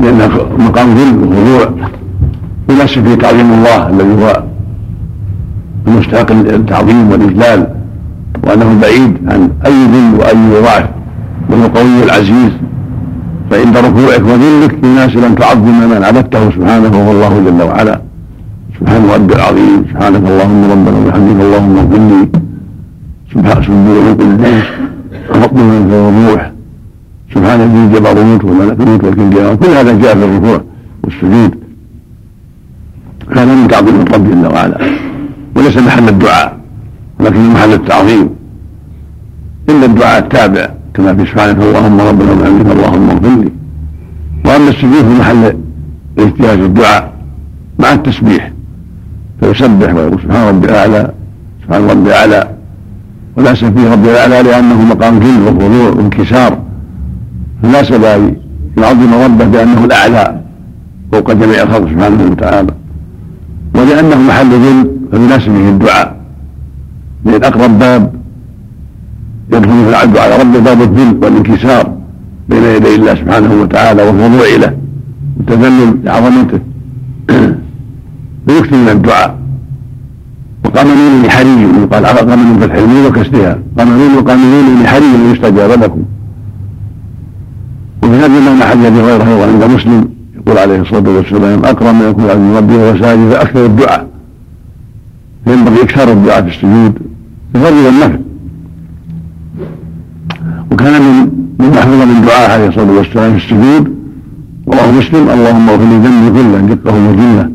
لأنه 0.00 0.30
مقام 0.58 0.88
ذل 0.94 1.18
وخضوع 1.18 1.70
يناسب 2.70 3.04
فيه 3.04 3.14
تعظيم 3.14 3.52
الله 3.52 3.88
الذي 3.88 4.22
هو 4.24 4.42
المستحق 5.86 6.30
التعظيم 6.30 7.10
والاجلال 7.10 7.66
وانه 8.46 8.80
بعيد 8.82 9.16
عن 9.28 9.50
اي 9.66 9.84
ذل 9.86 10.20
واي 10.20 10.62
ضعف 10.62 10.88
وهو 11.50 11.66
قوي 11.66 12.04
العزيز 12.04 12.52
فعند 13.50 13.76
ركوعك 13.76 14.22
وذلك 14.24 14.84
يناسب 14.84 15.24
ان 15.24 15.34
تعظم 15.34 15.88
من 15.90 16.04
عبدته 16.04 16.50
سبحانه 16.50 16.98
وهو 16.98 17.10
الله 17.12 17.42
جل 17.50 17.62
وعلا 17.62 18.00
سبحان 18.80 19.02
ربي 19.14 19.34
العظيم 19.34 19.84
سبحانك 19.90 20.22
اللهم 20.30 20.70
ربنا 20.70 20.98
وبحمدك 20.98 21.40
اللهم 21.44 21.76
اغفر 21.78 21.98
لي 22.10 22.28
سبحان 23.34 23.62
سبحان 23.62 23.86
القدوس 24.08 24.66
رب 25.44 25.54
من 25.54 25.92
الروح 25.92 26.52
سبحان 27.34 27.60
ذي 27.60 27.78
الجبروت 27.84 28.44
والملكوت 28.44 29.04
والكبرياء 29.04 29.54
كل 29.54 29.66
هذا 29.66 29.92
جاء 30.02 30.14
في 30.14 30.24
الركوع 30.24 30.60
والسجود. 31.04 31.54
كان 33.34 33.48
من 33.48 33.68
تعظيم 33.68 34.00
الرب 34.00 34.30
جل 34.30 34.46
وعلا. 34.46 34.78
وليس 35.56 35.76
محل 35.76 36.08
الدعاء 36.08 36.58
ولكن 37.20 37.50
محل 37.50 37.72
التعظيم. 37.72 38.30
إلا 39.68 39.86
الدعاء 39.86 40.18
التابع 40.18 40.70
كما 40.94 41.14
في 41.14 41.26
سبحانك 41.26 41.56
اللهم 41.56 42.00
ربنا 42.00 42.32
وبحمدك 42.32 42.70
اللهم 42.72 43.10
اغفر 43.10 43.28
لي. 43.28 43.52
وأما 44.44 44.68
السجود 44.68 45.02
في 45.08 45.14
محل 45.20 45.56
الاجتهاد 46.18 46.60
الدعاء 46.60 47.12
مع 47.78 47.92
التسبيح. 47.92 48.52
فيسبح 49.40 49.94
ويقول 49.94 50.20
سبحان 50.22 50.48
ربي 50.48 50.66
الأعلى 50.66 51.12
سبحان 51.62 51.90
ربي 51.90 52.08
الأعلى. 52.08 52.50
ولا 53.36 53.54
فيه 53.54 53.92
ربي 53.92 54.10
الأعلى 54.10 54.42
لأنه 54.42 54.84
مقام 54.84 55.18
ذل 55.18 55.42
وخضوع 55.48 55.88
وانكسار. 55.88 56.69
فناسب 57.62 58.04
ان 58.04 58.36
يعظم 58.78 59.14
ربه 59.14 59.44
بأنه 59.44 59.84
الأعلى 59.84 60.40
فوق 61.12 61.32
جميع 61.32 61.62
الخلق 61.62 61.88
سبحانه 61.88 62.30
وتعالى. 62.30 62.72
ولأنه 63.74 64.22
محل 64.28 64.50
ذل 64.50 64.90
فيناسب 65.10 65.52
فيه 65.52 65.68
الدعاء. 65.68 66.16
لأن 67.24 67.44
أقرب 67.44 67.78
باب 67.78 68.12
يدخل 69.52 69.88
العبد 69.88 70.16
على 70.16 70.36
ربه 70.36 70.58
باب 70.58 70.82
الذل 70.82 71.18
والانكسار 71.22 71.92
بين 72.48 72.64
يدي 72.64 72.94
الله 72.94 73.14
سبحانه 73.14 73.62
وتعالى 73.62 74.02
والخضوع 74.02 74.56
له 74.56 74.76
والتذلل 75.36 76.04
لعظمته. 76.04 76.60
فيكثر 78.46 78.76
من 78.76 78.88
الدعاء. 78.88 79.38
وقانون 80.64 81.22
لحري 81.22 81.62
يقال 81.82 82.06
قانون 82.06 82.58
فتح 82.60 82.74
الميم 82.74 83.06
وكسرها؟ 83.06 83.58
قانون 83.78 84.14
وقانون 84.18 84.82
لحري 84.82 85.32
يستجاب 85.32 85.70
لكم. 85.70 86.02
وفي 88.02 88.12
هذا 88.12 88.26
المعنى 88.26 88.64
حديث 88.64 88.86
أبي 88.86 89.00
هريرة 89.00 89.22
أيضا 89.22 89.46
عند 89.46 89.64
مسلم 89.64 90.08
يقول 90.36 90.58
عليه 90.58 90.80
الصلاة 90.80 91.10
والسلام 91.16 91.64
أكرم 91.64 91.98
من 91.98 92.10
يكون 92.10 92.30
عبد 92.30 92.56
ربه 92.56 92.76
وهو 92.76 92.98
ساجد 92.98 93.30
فأكثر 93.30 93.66
الدعاء. 93.66 94.06
فينبغي 95.44 95.82
إكثار 95.82 96.12
الدعاء 96.12 96.42
في 96.42 96.48
السجود 96.48 96.98
بفضل 97.54 97.86
والنفع 97.86 98.18
وكان 100.72 101.02
من 101.02 101.30
من 101.58 101.70
محفوظ 101.70 102.02
من 102.02 102.22
دعاء 102.26 102.50
عليه 102.50 102.68
الصلاة 102.68 102.92
والسلام 102.92 103.38
في 103.38 103.44
السجود 103.44 103.94
رواه 104.68 104.90
مسلم 104.92 105.30
اللهم 105.30 105.68
اغفر 105.68 105.84
لي 105.84 105.96
ذنبي 105.96 106.42
كله 106.42 106.74
دقه 106.74 106.94
وجله 107.08 107.50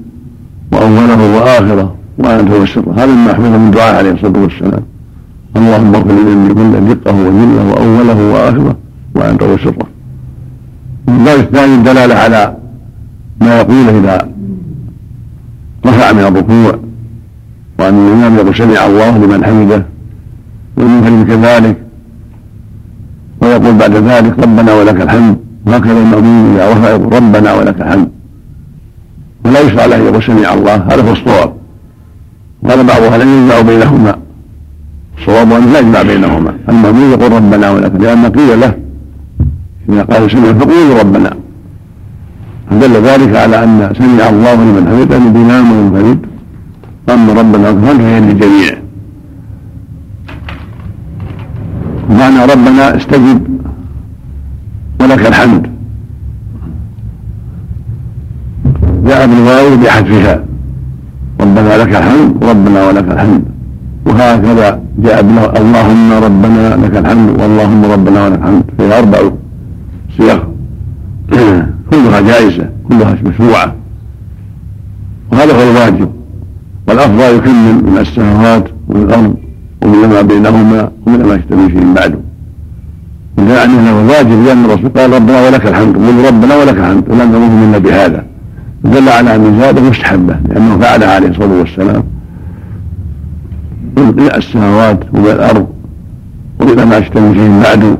وأوله 0.71 1.35
وآخره 1.35 1.95
وأنت 2.17 2.51
وسره 2.51 2.93
هذا 2.97 3.05
ما 3.05 3.31
محفوظ 3.31 3.45
من 3.45 3.71
دعاء 3.71 3.95
عليه 3.95 4.11
الصلاة 4.11 4.41
والسلام. 4.41 4.83
اللهم 5.57 5.95
اغفر 5.95 6.11
لي 6.11 6.21
ذنبي 6.31 6.53
كله 6.53 6.79
دقه 6.93 7.15
وجله 7.15 7.63
وأوله 7.71 8.33
وآخره 8.33 8.75
وأن 9.15 9.37
تروا 9.37 9.57
سره 11.07 11.13
الباب 11.13 11.39
الثاني 11.39 11.75
الدلالة 11.75 12.15
على 12.15 12.55
ما 13.41 13.59
يقوله 13.59 13.99
إذا 13.99 14.29
رفع 15.85 16.11
من 16.11 16.19
الركوع 16.19 16.79
وأن 17.79 18.07
الإمام 18.07 18.35
يقول 18.35 18.55
سمع 18.55 18.85
الله 18.85 19.17
لمن 19.17 19.45
حمده 19.45 19.85
والمنفرد 20.77 21.27
كذلك 21.27 21.77
ويقول 23.41 23.73
بعد 23.73 23.95
ذلك 23.95 24.39
ربنا 24.39 24.73
ولك 24.73 25.01
الحمد 25.01 25.37
وهكذا 25.65 25.99
المأمون 25.99 26.55
إذا 26.55 26.71
رفع 26.71 26.89
يقول 26.89 27.13
ربنا 27.13 27.53
ولك 27.53 27.81
الحمد 27.81 28.09
ولا 29.45 29.59
يشرع 29.59 29.85
له 29.85 29.97
يقول 29.97 30.23
سمع 30.23 30.53
الله 30.53 30.75
هذا 30.75 31.01
هو 31.01 31.11
الصواب. 31.11 31.53
قال 32.69 32.83
بعض 32.83 33.01
أهل 33.03 33.21
العلم 33.21 33.45
يجمع 33.45 33.61
بينهما. 33.61 34.15
الصواب 35.17 35.51
انه 35.53 35.71
لا 35.71 35.79
يجمع 35.79 36.01
بينهما. 36.01 36.53
المأمون 36.69 37.11
يقول 37.11 37.31
ربنا 37.31 37.69
ولك 37.71 37.91
لأن 37.99 38.25
قيل 38.25 38.59
له 38.59 38.84
إذا 39.89 40.03
قال 40.03 40.31
سمع 40.31 40.53
فقولوا 40.53 40.99
ربنا. 40.99 41.31
فدل 42.69 42.93
ذلك 43.09 43.35
على 43.35 43.63
أن 43.63 43.93
سمع 43.99 44.29
الله 44.29 44.55
لمن 44.55 44.83
حمده 44.89 45.17
أن 45.17 45.27
الإمام 45.35 45.71
والمنفرد 45.71 46.19
أما 47.09 47.33
ربنا 47.33 47.69
ولك 47.69 47.97
فهي 48.01 48.19
للجميع 48.19 48.73
معنى 52.09 52.41
ربنا 52.53 52.97
استجب 52.97 53.39
ولك 55.01 55.27
الحمد. 55.27 55.63
جاء 59.07 59.27
بالواو 59.27 59.77
بحذفها. 59.77 60.35
ربنا 61.41 61.77
لك 61.77 61.91
الحمد 61.95 62.43
ربنا 62.43 62.87
ولك 62.87 63.07
الحمد. 63.11 63.43
وهكذا 64.05 64.69
جاء 65.05 65.19
اللهم 65.61 66.09
ربنا 66.27 66.63
لك 66.83 66.95
الحمد 66.97 67.29
واللهم 67.41 67.85
ربنا 67.93 68.19
ولك 68.25 68.39
الحمد. 68.39 68.63
فيها 68.77 68.99
أربع 68.99 69.19
صيغ 70.17 70.39
كلها 71.91 72.21
جائزة 72.21 72.69
كلها 72.89 73.17
مشروعة. 73.25 73.75
وهذا 75.31 75.53
هو 75.53 75.71
الواجب. 75.71 76.11
والأفضل 76.87 77.35
يكمل 77.35 77.91
من 77.91 77.97
السماوات 77.97 78.69
ومن 78.87 79.03
الأرض 79.03 79.35
ومن 79.83 80.09
ما 80.09 80.21
بينهما 80.21 80.91
ومن 81.07 81.25
ما 81.25 81.35
يشتري 81.35 81.69
فيه 81.69 81.93
بعده. 81.95 82.19
وجاء 83.37 83.61
عنه 83.61 84.01
الواجب 84.01 84.45
لأن 84.45 84.65
الرسول 84.65 84.89
قال 84.89 85.13
ربنا 85.13 85.47
ولك 85.47 85.65
الحمد. 85.65 85.95
قل 85.97 86.27
ربنا 86.27 86.55
ولك 86.55 86.77
الحمد. 86.77 87.09
ولم 87.09 87.35
نمر 87.35 87.65
منا 87.65 87.77
بهذا. 87.77 88.25
دل 88.83 89.09
على 89.09 89.35
أن 89.35 89.45
الزياده 89.45 89.81
مستحبة 89.81 90.35
لأنه 90.49 90.77
فعلها 90.77 91.15
عليه 91.15 91.27
الصلاة 91.27 91.59
والسلام 91.59 92.03
من 93.97 94.29
السماوات 94.35 94.99
ومن 95.13 95.25
الأرض 95.25 95.67
ومن 96.59 96.83
ما 96.83 96.97
يشتري 96.97 97.33
فيه 97.33 97.61
بعد 97.63 97.97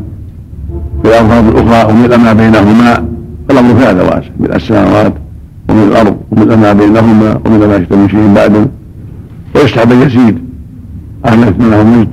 الالفاظ 1.05 1.47
الأخرى 1.47 1.93
ومن 1.93 2.15
ما 2.23 2.33
بينهما 2.33 3.05
الامر 3.51 3.75
في 3.75 3.85
هذا 3.85 4.03
واسع 4.03 4.29
من 4.39 4.53
السماوات 4.53 5.13
ومن 5.69 5.83
الأرض 5.83 6.15
ومن 6.31 6.57
ما 6.61 6.73
بينهما 6.73 7.39
ومن 7.45 7.59
ما 7.67 7.75
يشتري 7.75 8.07
فيه 8.07 8.33
بعد. 8.35 8.67
ويستحب 9.55 9.91
ان 9.91 10.01
يزيد 10.01 10.37
أهل 11.25 11.43
اثنين 11.43 11.85
مجد 11.87 12.07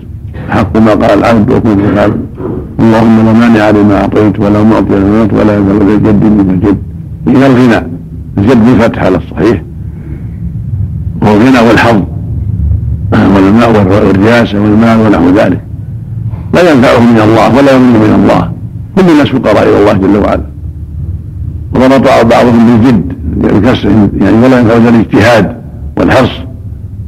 حق 0.48 0.76
ما 0.76 0.90
قال 0.90 1.18
العبد 1.18 1.50
وكل 1.50 1.98
قال. 1.98 2.12
اللهم 2.80 3.26
لا 3.26 3.32
مانع 3.32 3.70
لما 3.70 4.00
أعطيت 4.00 4.40
ولا 4.40 4.62
معطي 4.62 4.94
لما 4.94 5.18
اعطيت 5.18 5.32
ولا 5.32 5.58
يزال 5.58 5.82
الجد 5.82 6.24
من 6.24 6.50
الجد. 6.50 6.78
إلى 7.28 7.46
الغنى. 7.46 7.86
الجد 8.38 8.64
بالفتح 8.64 9.02
على 9.04 9.16
الصحيح. 9.16 9.62
وهو 11.22 11.36
الغنى 11.36 11.68
والحظ. 11.68 12.02
والماء 13.34 13.70
والرياسه 13.70 14.60
والمال 14.60 14.98
ونحو 15.00 15.30
ذلك. 15.30 15.60
لا 16.54 16.72
ينفعه 16.72 17.00
من 17.00 17.20
الله 17.24 17.56
ولا 17.56 17.72
يمن 17.72 17.92
من 17.92 18.14
الله. 18.22 18.52
كل 18.96 19.10
الناس 19.10 19.28
فقراء 19.28 19.62
إلى 19.62 19.78
الله 19.80 19.92
جل 19.92 20.16
وعلا. 20.16 20.42
وربط 21.74 22.24
بعضهم 22.30 22.80
بالجد 22.80 23.12
بكسر 23.36 23.88
يعني 24.20 24.36
ولا 24.36 24.60
ينفع 24.60 24.76
الاجتهاد 24.76 25.56
والحرص. 25.96 26.30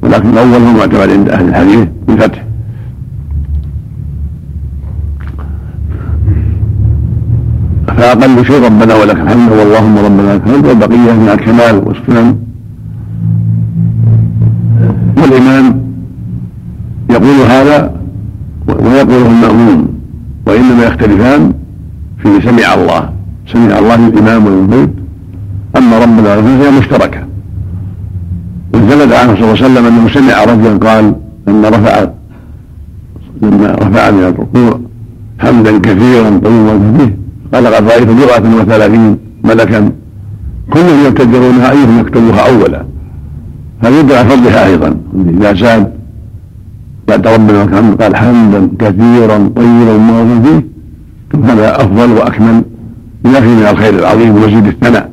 ولكن 0.03 0.29
الأول 0.29 0.63
هو 0.63 0.73
معتبر 0.73 1.11
عند 1.11 1.29
أهل 1.29 1.49
الحديث 1.49 1.89
بالفتح. 2.09 2.45
فأقل 7.97 8.47
شيء 8.47 8.65
ربنا 8.65 8.95
ولك 8.95 9.17
الحمد 9.17 9.53
واللهم 9.53 9.99
ربنا 9.99 10.35
لك 10.35 10.43
الحمد 10.47 10.67
والبقية 10.67 11.13
من 11.13 11.29
الكمال 11.29 11.89
والسنن. 11.89 12.37
والإمام 15.23 15.85
يقول 17.11 17.51
هذا 17.51 17.95
ويقوله 18.69 19.31
المأمون 19.31 19.89
وإنما 20.47 20.85
يختلفان 20.85 21.53
في 22.25 22.41
سمع 22.41 22.75
الله. 22.75 23.11
سمع 23.53 23.79
الله 23.79 23.97
للإمام 23.97 24.47
والبيت 24.47 24.91
أما 25.77 25.99
ربنا 25.99 26.37
لك 26.37 26.45
فهي 26.45 26.79
مشتركة. 26.79 27.23
وثبت 28.75 29.13
عنه 29.13 29.35
صلى 29.35 29.45
الله 29.45 29.57
عليه 29.63 29.67
وسلم 29.67 29.85
أنه 29.87 30.09
سمع 30.09 30.45
رجلا 30.45 30.79
قال 30.79 31.15
لما 31.47 31.69
رفع 31.69 32.07
لما 33.43 33.73
رفع 33.73 34.11
من 34.11 34.25
الركوع 34.25 34.81
حمدا 35.39 35.79
كثيرا 35.79 36.31
طيبا 36.31 36.75
فيه 36.97 37.17
قال 37.55 37.67
قد 37.67 37.89
رأيت 37.89 38.09
بضعه 38.09 38.57
وثلاثين 38.61 39.19
ملكا. 39.45 39.91
كلهم 40.71 41.07
يبتدرونها 41.07 41.71
ايهم 41.71 42.01
يكتبوها 42.01 42.41
اولا. 42.51 42.85
هذا 43.83 43.99
يدل 44.01 44.15
على 44.15 44.29
فضلها 44.29 44.67
أيضا. 44.67 44.97
إذا 45.29 45.53
زاد 45.53 45.93
بعد 47.09 47.27
ربنا 47.27 47.63
الحمد 47.63 48.03
قال 48.03 48.17
حمدا 48.17 48.69
كثيرا 48.79 49.39
طيبا 49.57 49.97
مباركا 49.99 50.43
فيه. 50.45 50.74
هذا 51.43 51.77
أفضل 51.77 52.13
وأكمل؟ 52.13 52.63
ينافي 53.25 53.47
من 53.47 53.67
الخير 53.71 53.99
العظيم 53.99 54.35
ويزيد 54.35 54.67
الثناء. 54.67 55.13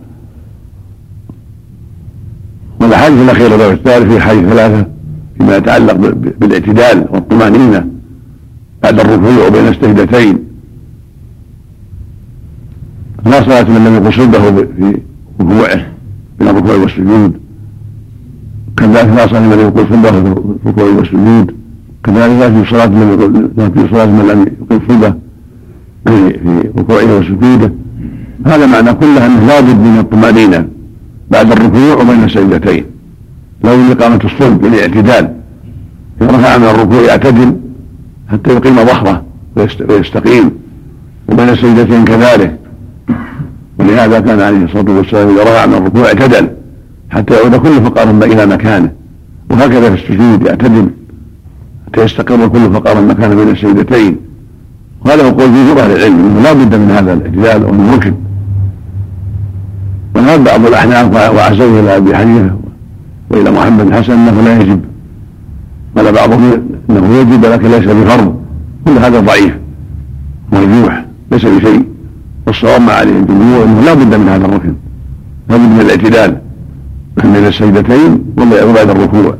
والاحاديث 2.82 3.22
الاخيره 3.22 3.55
له 3.55 3.72
الثالث 3.72 4.13
في 4.13 4.19
حديث 4.19 4.49
ثلاثة 4.49 4.86
فيما 5.38 5.57
يتعلق 5.57 5.93
بالاعتدال 6.39 7.05
والطمأنينة 7.09 7.88
بعد 8.84 8.99
الركوع 8.99 9.49
بين 9.49 9.67
السجدتين 9.67 10.39
لا 13.26 13.41
صلاة 13.43 13.63
من 13.63 13.86
لم 13.86 13.95
يقل 13.95 14.13
صلبه 14.13 14.51
في 14.51 14.97
ركوعه 15.41 15.88
بين 16.39 16.47
الركوع 16.47 16.76
والسجود. 16.76 17.34
كذلك 18.78 19.09
لا 19.15 19.28
صلاة 19.28 19.39
من 19.39 19.53
لم 19.53 19.59
يقل 19.59 19.88
صلبه 19.89 20.11
في 20.11 20.17
الركوع 20.65 20.84
والسجود. 20.84 21.55
كذلك 22.03 22.30
من 22.30 22.39
لا 22.39 22.49
في 22.63 22.69
صلاة 23.91 24.05
من 24.05 24.28
لم 24.28 24.41
يقل 24.41 24.82
صلبه 24.88 25.13
في 26.06 26.34
ركوعه 26.78 27.20
وسجوده. 27.20 27.72
هذا 28.45 28.66
معنى 28.66 28.93
كله 28.93 29.26
أنه 29.26 29.47
لابد 29.47 29.80
من 29.80 29.99
الطمأنينة 29.99 30.68
بعد 31.32 31.52
الركوع 31.52 31.93
وبين 31.93 32.24
السجدتين 32.24 32.86
لو 33.64 33.72
إقامة 33.91 34.20
الصلب 34.26 34.62
بالاعتدال. 34.62 35.34
إذا 36.22 36.32
رفع 36.32 36.58
من 36.58 36.64
الركوع 36.64 37.02
يعتدل 37.02 37.56
حتى 38.32 38.52
يقيم 38.52 38.76
ظهره 38.76 39.24
ويستقيم. 39.89 40.52
وبين 41.30 41.49
السجدتين 41.49 42.06
كذلك. 42.06 42.60
ولهذا 43.80 44.20
كان 44.20 44.41
عليه 44.41 44.66
الصلاة 44.66 44.97
والسلام 44.97 45.30
إذا 45.30 45.43
رفع 45.43 45.66
من 45.66 45.74
الركوع 45.74 46.06
اعتدل 46.06 46.49
حتى 47.10 47.34
يعود 47.34 47.56
كل 47.56 47.82
فقار 47.82 48.10
إلى 48.10 48.45
مكانه. 48.45 48.91
وهكذا 49.49 49.95
في 49.95 50.04
السجود 50.04 50.45
يعتدل 50.45 50.89
حتى 51.88 52.04
يستقر 52.04 52.47
كل 52.47 52.74
فقار 52.74 53.02
مكانه 53.02 53.36
بين 53.36 53.49
السجدتين. 53.49 54.18
وهذا 55.06 55.24
هو 55.24 55.30
قول 55.30 55.54
جمهور 55.54 55.80
أهل 55.80 55.91
العلم 55.91 56.16
إنه 56.16 56.41
لا 56.41 56.54
بد 56.54 56.76
من 56.76 56.91
هذا 56.91 57.14
الاعتدال 57.14 57.93
ركن 57.93 58.14
وهذا 60.16 60.43
بعض 60.43 60.66
الأحناف 60.66 61.36
وعزوه 61.36 61.80
إلى 61.80 61.97
أبي 61.97 62.18
حنيفة 62.18 62.56
وإلى 63.30 63.52
محمد 63.52 63.86
بن 63.86 63.93
حسن 63.93 64.14
إنه 64.14 64.41
لا 64.41 64.62
يجب. 64.62 64.82
قال 65.97 66.12
بعضهم 66.12 66.52
إنه 66.89 67.16
يجب 67.16 67.45
لكن 67.45 67.68
ليس 67.68 67.84
بفرض. 67.84 68.36
كل 68.86 68.91
هذا 68.91 69.20
ضعيف. 69.20 69.58
مرجوح. 70.54 71.06
ليس 71.32 71.45
بشيء. 71.45 71.86
والصواب 72.47 72.82
ما 72.82 72.93
عليه 72.93 73.20
الجمهور 73.20 73.64
إنه 73.66 73.82
لا 73.82 73.93
بد 73.93 74.16
من 74.16 74.28
هذا 74.30 74.45
الركن 74.45 74.74
لا 75.49 75.58
بد 75.58 75.70
من 75.70 75.82
الاعتدال 75.82 76.38
بين 77.24 77.47
السجدتين 77.47 78.24
وبعد 78.38 78.89
الركوع. 78.89 79.36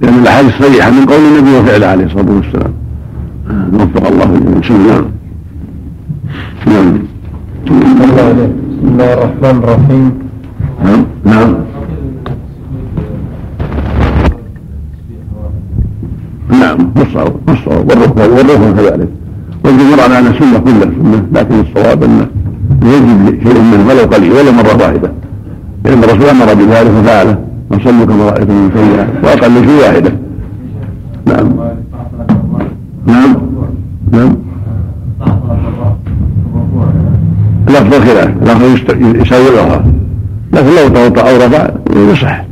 لأن 0.00 0.18
الأحاديث 0.18 0.52
صريحه 0.58 0.90
من 0.90 1.06
قول 1.06 1.20
النبي 1.20 1.56
وفعله 1.56 1.86
عليه 1.86 2.04
الصلاة 2.04 2.30
والسلام. 2.30 2.72
وفق 3.50 4.06
الله 4.06 4.30
الجميع 4.34 5.00
نعم 6.66 6.84
نعم. 6.86 6.98
بسم 7.66 8.88
الله 8.88 9.12
الرحمن 9.12 9.56
الرحيم. 9.64 10.04
نعم. 10.84 11.02
نعم. 11.24 11.54
نعم. 16.60 16.78
والصواب 16.96 17.34
والصواب 17.48 17.88
والركوع 17.88 18.26
والركوع 18.26 18.70
كذلك. 18.70 19.08
والجمهور 19.64 20.00
على 20.00 20.18
أن 20.18 20.26
السنة 20.26 20.58
كلها 20.58 20.90
سنة 21.02 21.26
لكن 21.32 21.54
الصواب 21.60 22.02
انه 22.02 22.26
يجب 22.82 23.42
شيء 23.42 23.62
منه 23.62 23.88
ولو 23.88 24.04
قليل 24.12 24.32
ولو 24.32 24.52
مرة 24.52 24.76
واحدة. 24.82 25.12
لأن 25.84 26.04
الرسول 26.04 26.28
أمر 26.28 26.54
بذلك 26.54 26.90
ففعله 26.90 27.38
وصلوا 27.70 28.06
كما 28.06 28.24
رأيتم 28.30 28.54
من 28.54 28.70
سيئه 28.74 29.06
وأقل 29.24 29.54
شيء 29.66 29.80
واحدة. 29.82 30.12
نعم. 31.26 31.48
نعم. 33.06 33.36
نعم. 34.12 34.36
الافضل 37.68 38.02
خلاف 38.02 38.28
الافضل 38.42 39.20
يسوغها 39.20 39.84
لكن 40.52 40.66
لو 40.66 40.88
توضا 40.88 41.20
أو 41.20 41.36
رفع 41.36 41.70
يصح. 41.96 42.44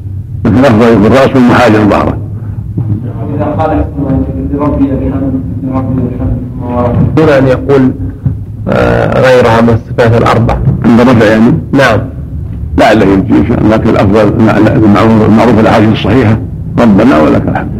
لكن 0.44 0.56
الافضل 0.58 0.92
يكون 0.92 1.12
راسه 1.12 1.38
محاجا 1.38 1.78
ظهره 1.78 2.16
إذا 3.34 3.44
قال 3.44 3.84
لربي 4.52 4.84
بحمد 4.84 5.40
لربي 5.62 6.02
بحمد 6.62 7.14
دون 7.16 7.28
أن 7.28 7.46
يقول 7.46 7.90
آه، 8.68 9.20
غيرها 9.20 9.60
من 9.60 9.68
الصفات 9.68 10.22
الأربع. 10.22 10.56
عند 10.84 11.00
الرفع 11.00 11.24
يعني؟ 11.24 11.52
نعم. 11.72 12.00
لعله 12.78 13.14
الله 13.14 13.76
لكن 13.76 13.90
الأفضل 13.90 14.32
المعروف 14.84 15.28
المعروف 15.28 15.60
الاحاديث 15.60 15.92
الصحيحة. 15.92 16.38
ربنا 16.78 17.18
ولك 17.18 17.48
الحمد. 17.48 17.79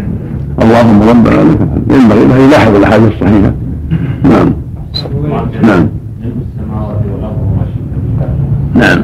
اللهم 0.62 1.02
ربنا 1.02 1.36
ولك 1.40 1.60
الحمد. 1.60 1.92
ينبغي 1.92 2.24
له 2.26 2.36
يلاحظ 2.36 2.74
الأحاديث 2.74 3.12
الصحيحة. 3.12 3.52
نعم. 4.24 4.52
نعم. 5.62 5.88
نعم. 8.74 9.02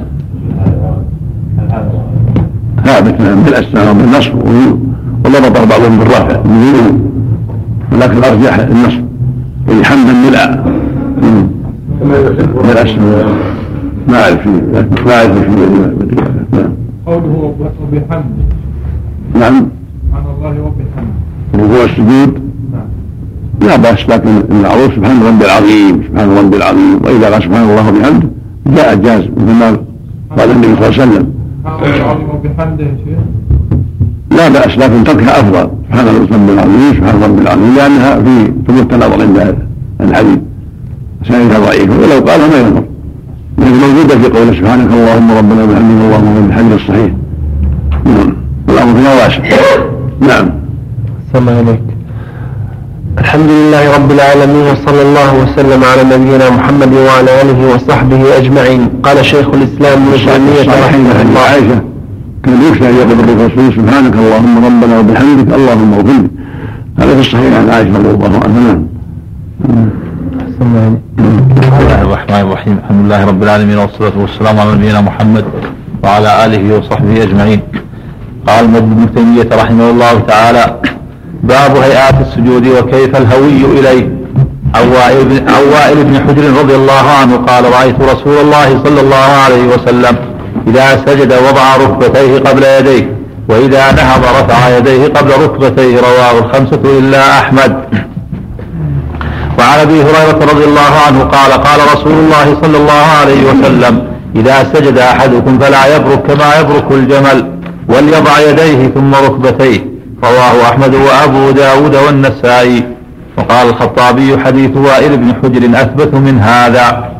ثابت 2.84 3.20
نعم 3.20 3.42
بالأسماء 3.42 3.90
وبالنصب 3.90 4.34
وضبط 5.24 5.68
بعضهم 5.68 5.98
بالرافع 5.98 6.40
ولكن 7.92 8.18
الأرجح 8.18 8.58
النصب. 8.58 9.04
يعني 9.68 9.84
حمدا 9.84 10.12
ملء 10.12 10.62
بالأسماء. 12.62 13.26
ما 14.08 14.22
أعرف 14.22 14.40
فيه 14.42 14.50
ما 15.06 15.12
أعرف 15.14 15.32
فيه 15.32 15.56
نعم. 16.52 16.70
قوله 17.06 17.54
وبحمده 17.82 18.46
نعم. 19.34 19.68
سبحان 20.06 20.24
الله 20.38 20.72
وبحمده 21.54 21.74
ركوع 21.74 21.84
السجود 21.84 22.40
نعم. 22.72 22.88
لا 23.60 23.76
بأس 23.76 24.08
لكن 24.08 24.42
المعروف 24.50 24.94
سبحان 24.94 25.22
ربي 25.22 25.44
العظيم 25.44 26.02
سبحان 26.08 26.36
ربي 26.38 26.56
العظيم. 26.56 27.00
وإذا 27.04 27.30
قال 27.30 27.42
سبحان 27.42 27.62
الله 27.62 27.88
وبحمده 27.88 28.28
جاء 28.66 28.94
جاز 28.94 29.20
مثل 29.36 29.54
ما 29.60 29.76
قال 30.38 30.50
النبي 30.50 30.66
صلى 30.66 30.88
الله 30.88 31.00
عليه 31.00 31.02
وسلم. 31.02 31.26
لا 34.30 34.48
بأس 34.48 34.78
لكن 34.78 35.04
تركها 35.04 35.40
أفضل. 35.40 35.70
سبحان 35.88 36.06
ربي 36.06 36.52
العظيم 36.52 36.94
سبحان 36.96 37.22
ربي 37.22 37.42
العظيم 37.42 37.74
لأنها 37.76 38.20
في 38.20 38.52
ثبوت 38.68 38.82
التناظر 38.82 39.22
عند 39.22 39.56
الحديث. 40.00 40.38
سنتها 41.28 41.58
ضعيفة 41.58 41.94
ولو 41.94 42.26
قالها 42.28 42.48
ما 42.48 42.58
يضر. 42.58 42.84
لكن 43.58 43.74
موجودة 43.74 44.18
في 44.18 44.38
قوله 44.38 44.52
سبحانك 44.52 44.92
اللهم 44.92 45.30
ربنا 45.30 45.62
وبحمدك 45.64 46.04
اللهم 46.04 46.44
وبحمدك 46.44 46.80
الصحيح. 46.80 47.12
نعم. 48.04 48.36
والأمر 48.68 48.94
فيها 49.00 49.14
واسع. 49.14 49.42
نعم. 50.20 50.50
سمع 51.36 51.52
عليك. 51.52 51.82
الحمد 53.18 53.50
لله 53.58 53.84
رب 53.96 54.10
العالمين 54.16 54.64
وصلى 54.72 55.02
الله 55.06 55.30
وسلم 55.42 55.80
على 55.90 56.02
نبينا 56.12 56.46
محمد 56.50 56.92
وعلى 57.06 57.30
آله 57.42 57.58
وصحبه 57.74 58.20
أجمعين. 58.40 58.82
قال 59.06 59.16
شيخ 59.32 59.46
الإسلام 59.58 59.98
ابن 60.02 60.12
تيمية 60.26 60.68
رحمه 60.86 61.16
الله. 61.22 61.40
عائشة 61.50 61.78
كان 62.44 62.58
يخشى 62.68 62.88
ان 62.90 62.94
يقول 63.02 63.28
الرسول 63.34 63.66
سبحانك 63.78 64.14
اللهم 64.22 64.54
ربنا 64.68 64.94
وبحمدك 64.98 65.48
اللهم 65.58 65.90
اغفر 65.94 66.08
لي. 66.08 66.28
هذا 67.00 67.12
في 67.14 67.20
الصحيح 67.26 67.52
عن 67.60 67.68
عائشة 67.74 67.96
رضي 67.98 68.10
الله 68.26 68.40
عنها. 68.44 68.72
نعم. 69.68 69.88
بسم 70.48 70.62
الله 71.82 72.02
الرحمن 72.02 72.40
الرحيم. 72.46 72.76
الحمد 72.82 73.00
لله 73.04 73.20
رب 73.30 73.42
العالمين 73.42 73.78
والصلاة 73.78 74.16
والسلام 74.22 74.54
على 74.60 74.70
نبينا 74.72 75.00
محمد 75.00 75.44
وعلى 76.04 76.30
آله 76.44 76.78
وصحبه 76.78 77.22
أجمعين. 77.22 77.60
قال 78.48 78.64
ابن 78.76 79.00
تيمية 79.14 79.50
رحمه 79.62 79.86
الله 79.90 80.14
تعالى 80.32 80.64
باب 81.48 81.76
هيئات 81.76 82.14
السجود 82.20 82.66
وكيف 82.66 83.16
الهوي 83.16 83.78
إليه. 83.78 84.16
عن 84.74 84.88
وائل 85.74 86.04
بن- 86.04 86.20
حجر 86.28 86.60
رضي 86.60 86.74
الله 86.74 87.04
عنه 87.20 87.36
قال 87.36 87.64
رأيت 87.72 88.00
رسول 88.00 88.36
الله 88.44 88.68
صلى 88.84 89.00
الله 89.00 89.16
عليه 89.44 89.64
وسلم 89.74 90.16
إذا 90.68 90.86
سجد 91.06 91.32
وضع 91.32 91.76
ركبتيه 91.76 92.38
قبل 92.38 92.62
يديه 92.64 93.16
وإذا 93.48 93.92
نهض 93.92 94.20
رفع 94.40 94.76
يديه 94.76 95.06
قبل 95.08 95.30
ركبتيه. 95.44 96.00
رواه 96.00 96.38
الخمسة 96.38 96.80
إلا 96.98 97.38
أحمد. 97.38 97.76
وعن 99.58 99.78
أبي 99.78 100.02
هريرة 100.02 100.38
رضي 100.52 100.64
الله 100.64 100.90
عنه 101.06 101.20
قال 101.24 101.52
قال 101.52 101.80
رسول 101.94 102.12
الله 102.12 102.56
صلى 102.62 102.76
الله 102.76 102.92
عليه 103.20 103.42
وسلم 103.50 104.02
إذا 104.36 104.56
سجد 104.74 104.98
أحدكم 104.98 105.58
فلا 105.58 105.96
يبرك 105.96 106.22
كما 106.22 106.60
يبرك 106.60 106.92
الجمل 106.92 107.52
وليضع 107.88 108.38
يديه 108.50 108.88
ثم 108.94 109.14
ركبتيه. 109.14 109.95
رواه 110.24 110.62
أحمد 110.70 110.94
وأبو 110.94 111.50
داود 111.50 111.96
والنسائي. 111.96 112.84
وقال 113.38 113.68
الخطابي 113.68 114.38
حديث 114.38 114.76
وائل 114.76 115.16
بن 115.16 115.34
حجر 115.42 115.80
أثبت 115.80 116.14
من 116.14 116.38
هذا. 116.38 117.10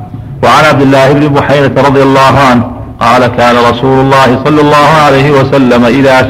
وعن 0.45 0.65
عبد 0.65 0.83
الله 0.83 1.13
بن 1.13 1.29
بحيرة 1.29 1.73
رضي 1.87 2.03
الله 2.03 2.39
عنه 2.51 2.71
قال 3.01 3.27
كان 3.27 3.57
رسول 3.71 4.01
الله 4.01 4.45
صلى 4.45 4.61
الله 4.61 4.89
عليه 5.07 5.31
وسلم 5.31 5.85
إذا. 5.85 6.29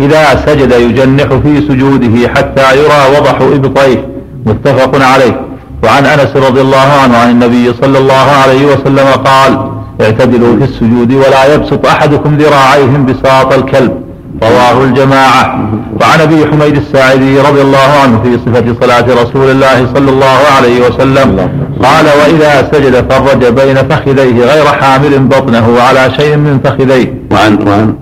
إذا 0.00 0.46
سجد 0.46 0.72
يجنح 0.72 1.24
في 1.24 1.60
سجوده 1.68 2.28
حتى 2.28 2.76
يرى 2.76 3.18
وضح 3.18 3.40
إبطيه. 3.40 4.08
متفق 4.46 5.04
عليه. 5.04 5.40
وعن 5.84 6.06
أنس 6.06 6.36
رضي 6.36 6.60
الله 6.60 6.88
عنه 7.02 7.16
عن 7.16 7.30
النبي 7.30 7.72
صلى 7.82 7.98
الله 7.98 8.14
عليه 8.14 8.66
وسلم 8.66 9.06
قال 9.24 9.70
اعتدلوا 10.00 10.56
في 10.56 10.64
السجود 10.64 11.12
ولا 11.12 11.54
يبسط 11.54 11.86
أحدكم 11.86 12.38
ذراعيهم 12.38 13.06
بساط 13.06 13.52
الكلب. 13.52 14.07
رواه 14.42 14.84
الجماعة. 14.84 15.68
وعن 16.00 16.20
أبي 16.20 16.46
حميد 16.46 16.76
الساعدي 16.76 17.40
رضي 17.40 17.62
الله 17.62 17.88
عنه 18.02 18.22
في 18.22 18.38
صفة 18.46 18.64
صلاة 18.80 19.22
رسول 19.22 19.50
الله 19.50 19.86
صلى 19.94 20.10
الله 20.10 20.38
عليه 20.56 20.86
وسلم 20.86 21.50
قال 21.82 22.06
وإذا 22.06 22.68
سجد 22.72 23.10
فرج 23.10 23.46
بين 23.46 23.76
فخذيه 23.76 24.44
غير 24.44 24.64
حامل 24.64 25.18
بطنه 25.18 25.80
على 25.80 26.10
شيء 26.16 26.36
من 26.36 26.60
فخذيه. 26.64 27.14
وعن 27.32 27.58
وعن 27.68 27.94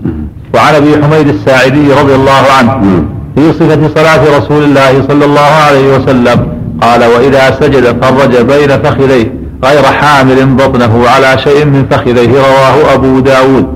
وعن 0.55 0.75
أبي 0.75 1.03
حميد 1.03 1.29
الساعدي 1.29 1.93
رضي 1.93 2.15
الله 2.15 2.43
عنه 2.59 3.05
في 3.37 3.53
صفة 3.53 3.89
صلاة 3.95 4.39
رسول 4.39 4.65
الله 4.65 5.03
صلى 5.09 5.25
الله 5.25 5.41
عليه 5.41 5.97
وسلم 5.97 6.49
قال 6.83 7.05
وإذا 7.05 7.57
سجد 7.61 8.05
فرج 8.05 8.37
بين 8.37 8.69
فخذيه 8.69 9.33
غير 9.65 9.83
حامل 9.83 10.47
بطنه 10.47 11.09
على 11.09 11.39
شيء 11.39 11.65
من 11.65 11.87
فخذيه 11.91 12.31
رواه 12.31 12.95
أبو 12.95 13.21
داود. 13.21 13.67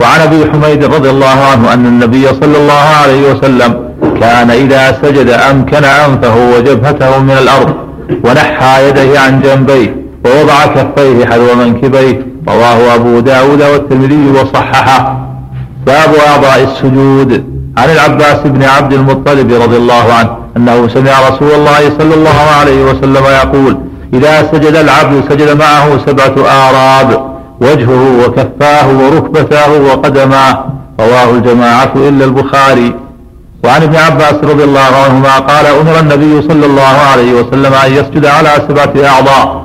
وعن 0.00 0.20
أبي 0.20 0.50
حميد 0.50 0.84
رضي 0.84 1.10
الله 1.10 1.38
عنه 1.52 1.72
أن 1.72 1.86
النبي 1.86 2.26
صلى 2.26 2.56
الله 2.56 2.86
عليه 3.02 3.32
وسلم 3.32 3.90
كان 4.20 4.50
إذا 4.50 4.98
سجد 5.02 5.28
أمكن 5.28 5.84
أنفه 5.84 6.36
وجبهته 6.56 7.18
من 7.18 7.30
الأرض 7.30 7.74
ونحى 8.24 8.88
يديه 8.88 9.18
عن 9.18 9.40
جنبيه 9.40 9.96
ووضع 10.24 10.66
كفيه 10.66 11.26
حذو 11.26 11.54
منكبيه. 11.54 12.26
رواه 12.48 12.94
أبو 12.94 13.20
داود 13.20 13.62
والترمذي 13.62 14.30
وصححه. 14.30 15.18
باب 15.86 16.14
أعضاء 16.28 16.62
السجود. 16.62 17.44
عن 17.78 17.90
العباس 17.90 18.38
بن 18.44 18.62
عبد 18.62 18.92
المطلب 18.92 19.52
رضي 19.52 19.76
الله 19.76 20.12
عنه 20.12 20.30
أنه 20.56 20.88
سمع 20.88 21.28
رسول 21.28 21.50
الله 21.50 21.90
صلى 21.98 22.14
الله 22.14 22.40
عليه 22.60 22.84
وسلم 22.84 23.24
يقول 23.24 23.76
إذا 24.14 24.48
سجد 24.52 24.74
العبد 24.76 25.24
سجد 25.28 25.58
معه 25.58 25.98
سبعة 26.06 26.48
اعراب 26.48 27.29
وجهه 27.60 28.26
وكفاه 28.26 28.88
وركبتاه 28.98 29.70
وقدماه. 29.82 30.64
رواه 31.00 31.30
الجماعة 31.30 31.92
إلا 31.96 32.24
البخاري. 32.24 32.94
وعن 33.64 33.82
ابن 33.82 33.96
عباس 33.96 34.34
رضي 34.42 34.64
الله 34.64 34.90
عنهما 35.04 35.38
قال 35.38 35.66
أمر 35.66 36.00
النبي 36.00 36.42
صلى 36.48 36.66
الله 36.66 36.96
عليه 37.12 37.32
وسلم 37.32 37.72
أن 37.86 37.92
يسجد 37.92 38.26
على 38.26 38.48
سبعة 38.68 39.08
أعضاء 39.08 39.62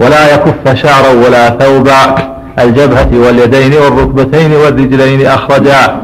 ولا 0.00 0.34
يكف 0.34 0.82
شعرا 0.82 1.10
ولا 1.26 1.50
ثوبا. 1.50 2.14
الجبهة 2.58 3.08
واليدين 3.14 3.74
والركبتين 3.74 4.52
والرجلين 4.52 5.26
أخرجا. 5.26 6.00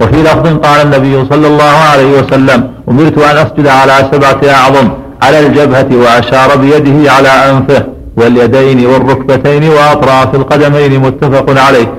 وفي 0.00 0.22
لفظ 0.22 0.58
قال 0.58 0.86
النبي 0.86 1.24
صلى 1.30 1.46
الله 1.46 1.74
عليه 1.92 2.18
وسلم 2.18 2.70
أمرت 2.88 3.18
أن 3.18 3.36
أسجد 3.36 3.66
على 3.66 3.92
سبعة 4.12 4.40
أعظم 4.54 4.88
على 5.22 5.46
الجبهة 5.46 5.88
وأشار 5.92 6.56
بيده 6.56 7.12
على 7.12 7.28
أنفه. 7.28 7.93
واليدين 8.16 8.86
والركبتين 8.86 9.64
وأطراف 9.68 10.34
القدمين 10.34 11.00
متفق 11.00 11.60
عليه. 11.66 11.94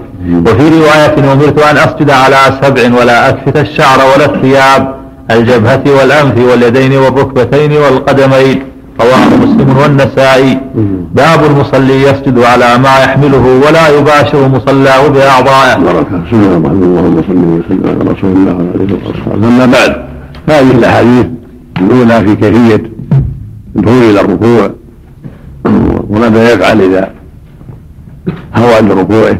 وفي 0.48 0.70
رواية 0.70 1.34
أمرت 1.34 1.60
أن 1.60 1.78
أسجد 1.78 2.10
على 2.10 2.38
سبع 2.62 3.00
ولا 3.00 3.30
أكفت 3.30 3.58
الشعر 3.58 4.00
ولا 4.00 4.26
الثياب 4.26 4.96
الجبهة 5.32 5.84
والأنف 6.00 6.38
واليدين 6.50 6.94
والركبتين 6.98 7.72
والقدمين. 7.72 8.64
رواه 9.02 9.30
مسلم 9.44 9.78
والنسائي. 9.82 10.60
باب 11.16 11.46
المصلي 11.46 12.02
يسجد 12.02 12.40
على 12.40 12.78
ما 12.78 13.00
يحمله 13.04 13.62
ولا 13.68 13.88
يباشر 13.88 14.48
مصلاه 14.48 15.08
بأعضائه. 15.08 15.78
بركة 15.78 16.24
الله 16.34 16.58
الرحمن 16.58 16.84
الرحيم 16.84 16.84
اللهم 16.94 17.22
صل 17.28 17.32
وسلم 17.32 18.00
على 18.02 18.12
رسول 18.12 18.32
الله 18.32 18.54
وعلى 18.54 18.76
اله 18.76 18.98
واصحابه 19.08 19.48
أما 19.48 19.66
بعد 19.66 19.96
هذه 20.50 20.72
الأحاديث 20.72 21.26
الأولى 21.82 22.26
في 22.26 22.36
كيفية 22.36 22.84
الدخول 23.76 24.04
إلى 24.10 24.22
الركوع. 24.22 24.70
وماذا 26.16 26.54
يفعل 26.54 26.82
إذا 26.82 27.12
هوى 28.56 28.82
لركوعه؟ 28.82 29.40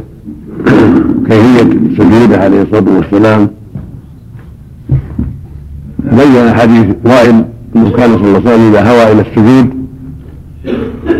كيفية 1.28 1.96
سجوده 1.98 2.38
عليه 2.38 2.62
الصلاة 2.62 2.98
والسلام؟ 2.98 3.50
بين 6.00 6.54
حديث 6.54 6.96
وائل 7.06 7.46
أنه 7.76 7.90
كان 7.90 8.18
صلى 8.18 8.28
الله 8.28 8.40
عليه 8.40 8.50
وسلم 8.50 8.70
إذا 8.70 8.92
هوى 8.92 9.12
إلى 9.12 9.22
السجود 9.22 9.70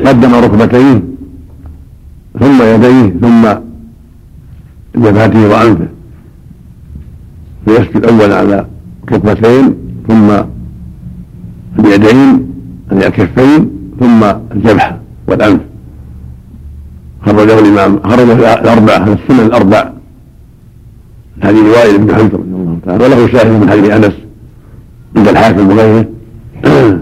قدم 0.06 0.36
ركبتيه 0.36 1.04
ثم 2.40 2.62
يديه 2.64 3.14
ثم 3.22 3.48
جبهته 4.96 5.50
وأنفه. 5.50 5.88
فيسجد 7.66 8.06
أولا 8.06 8.36
على 8.36 8.66
الركبتين 9.08 9.76
ثم 10.08 10.32
اليدين 11.80 12.54
الكفين 12.92 13.70
ثم 14.00 14.24
الجبهة. 14.52 15.05
والأنف 15.28 15.62
خرجه 17.26 17.60
الإمام 17.60 18.00
خرجه 18.04 18.54
الأربعة 18.54 19.14
السنن 19.14 19.46
الأربع. 19.46 19.92
هذه 21.42 21.68
رواية 21.68 21.96
ابن 21.96 22.16
حجر 22.16 22.40
رضي 22.40 22.56
الله 22.56 22.78
تعالى 22.86 23.04
وله 23.06 23.28
شاهد 23.28 23.48
من 23.48 23.70
حديث 23.70 23.90
أنس 23.92 24.14
عند 25.18 25.28
الحاكم 25.28 25.70
وغيره. 25.70 26.06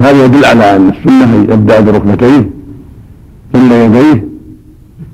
هذا 0.00 0.24
يدل 0.24 0.44
على 0.44 0.76
أن 0.76 0.88
السنة 0.88 1.52
يبدأ 1.54 1.80
بركبتيه 1.80 2.50
ثم 3.52 3.72
يديه 3.72 4.24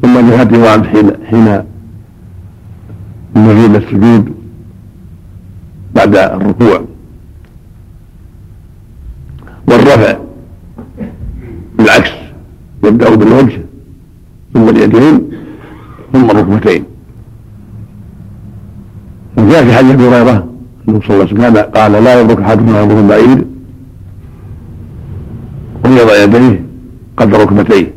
ثم 0.02 0.30
جهته 0.30 0.62
وعنه 0.62 0.84
حين 0.84 1.10
حين 1.30 1.62
المزيد 3.36 3.74
السجود 3.74 4.34
بعد 5.94 6.16
الركوع. 6.16 6.84
والرفع 9.68 10.13
يبدأ 12.86 13.14
بالوجه 13.14 13.62
ثم 14.54 14.68
اليدين 14.68 15.30
ثم 16.12 16.30
الركبتين. 16.30 16.84
وجاء 19.38 19.64
في 19.64 19.72
حديث 19.72 19.90
أبي 19.90 20.08
هريرة 20.08 20.48
أنه 20.88 21.00
صلى 21.00 21.10
الله 21.10 21.28
عليه 21.28 21.34
وسلم 21.34 21.56
قال 21.56 21.92
لا 21.92 22.20
يبرك 22.20 22.40
أحدكم 22.40 22.68
يبرك 22.68 23.04
بعيد. 23.04 23.46
ويضع 25.84 26.22
يديه 26.22 26.64
قدر 27.16 27.40
ركبتيه. 27.40 27.94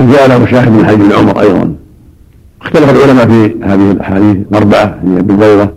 وجاء 0.00 0.28
له 0.28 0.46
شاهد 0.46 0.72
من 0.72 0.86
حديث 0.86 1.12
عمر 1.12 1.40
أيضا. 1.40 1.74
اختلف 2.62 2.90
العلماء 2.90 3.26
في 3.26 3.64
هذه 3.64 3.90
الأحاديث 3.90 4.36
الاربعه 4.36 5.00
هي 5.04 5.18
أبي 5.18 5.34
هريرة 5.34 5.74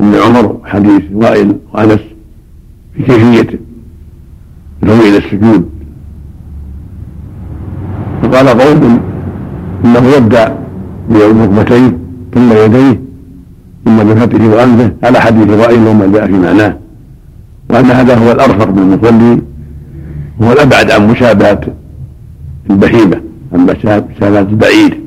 ابن 0.00 0.14
عمر 0.14 0.52
وحديث 0.52 1.02
وائل 1.12 1.56
وأنس 1.72 2.00
في 2.94 3.02
كيفيه 3.02 3.60
الهوي 4.84 5.08
إلى 5.08 5.18
السجود. 5.18 5.68
فقال 8.22 8.48
قوم 8.48 9.00
إنه 9.84 10.04
يبدأ 10.16 10.56
بركبتيه 11.10 11.98
ثم 12.34 12.52
يديه 12.52 13.00
ثم 13.84 13.96
بفتحه 13.96 14.48
وانفه 14.48 14.92
على 15.02 15.20
حديث 15.20 15.50
وائل 15.50 15.86
وما 15.86 16.06
جاء 16.06 16.26
في 16.26 16.32
معناه. 16.32 16.76
وأن 17.70 17.84
هذا 17.84 18.14
هو 18.14 18.32
الأرفق 18.32 18.70
بالمصلي 18.70 19.42
هو 20.42 20.52
الأبعد 20.52 20.90
عن 20.90 21.08
مشابهة 21.08 21.60
البهيمة 22.70 23.20
عن 23.52 23.66
مشابهة 23.66 24.40
البعير. 24.40 25.00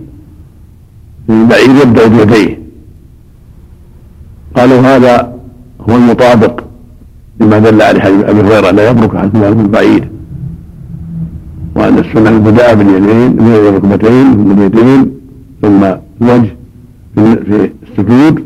البعير 1.30 1.70
يبدأ 1.84 2.08
بيديه. 2.08 2.60
قالوا 4.56 4.82
هذا 4.82 5.34
هو 5.90 5.96
المطابق. 5.96 6.67
لما 7.40 7.60
دل 7.60 7.82
عليه 7.82 8.00
حديث 8.00 8.24
أبي 8.24 8.42
هريرة 8.42 8.72
لا 8.72 8.90
يبرك 8.90 9.18
حتى 9.18 9.52
يكون 9.52 9.68
بعيد. 9.68 10.08
وأن 11.76 11.98
السنة 11.98 12.30
البداء 12.30 12.76
باليدين 12.76 13.32
من 13.32 13.52
الركبتين 13.56 14.34
ثم 14.34 14.52
اليدين 14.52 15.12
ثم 15.62 15.84
الوجه 16.22 16.56
في 17.16 17.72
السجود 17.92 18.44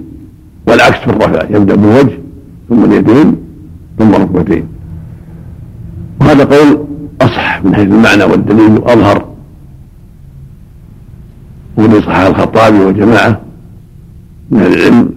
والعكس 0.68 0.98
في 1.00 1.08
الرفع 1.08 1.56
يبدأ 1.56 1.76
بالوجه 1.76 2.20
ثم 2.70 2.84
اليدين 2.84 3.36
ثم 4.00 4.16
الركبتين 4.16 4.68
وهذا 6.22 6.44
قول 6.44 6.86
أصح 7.22 7.64
من 7.64 7.76
حيث 7.76 7.88
المعنى 7.88 8.24
والدليل 8.24 8.72
واظهر 8.72 9.26
ومن 11.78 12.02
صححه 12.02 12.28
الخطابي 12.28 12.80
وجماعه 12.80 13.42
من 14.52 14.62
العلم. 14.62 15.10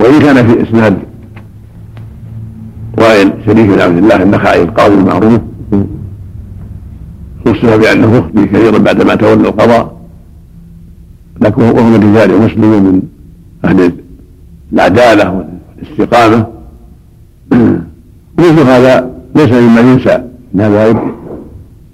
وإن 0.00 0.20
كان 0.20 0.46
في 0.46 0.62
إسناد 0.62 0.98
وائل 3.08 3.32
شريك 3.46 3.66
بن 3.66 3.80
عبد 3.80 3.96
الله 3.96 4.22
النخعي 4.22 4.62
القاضي 4.62 4.94
المعروف 4.94 5.40
وصف 7.46 7.76
بأنه 7.76 8.16
يخطي 8.16 8.46
كثيرا 8.46 8.78
بعدما 8.78 9.14
تولى 9.14 9.48
القضاء 9.48 9.98
لكن 11.40 11.62
وهو 11.62 11.82
من 11.82 12.14
رجال 12.14 12.42
مسلم 12.42 12.72
ومن 12.72 13.02
أهل 13.64 13.92
العدالة 14.72 15.44
والاستقامة. 15.78 16.46
مثل 18.38 18.60
هذا 18.60 19.10
ليس 19.36 19.52
مما 19.52 19.80
ينسى 19.80 20.22
ان 20.54 20.60
هذا 20.60 20.88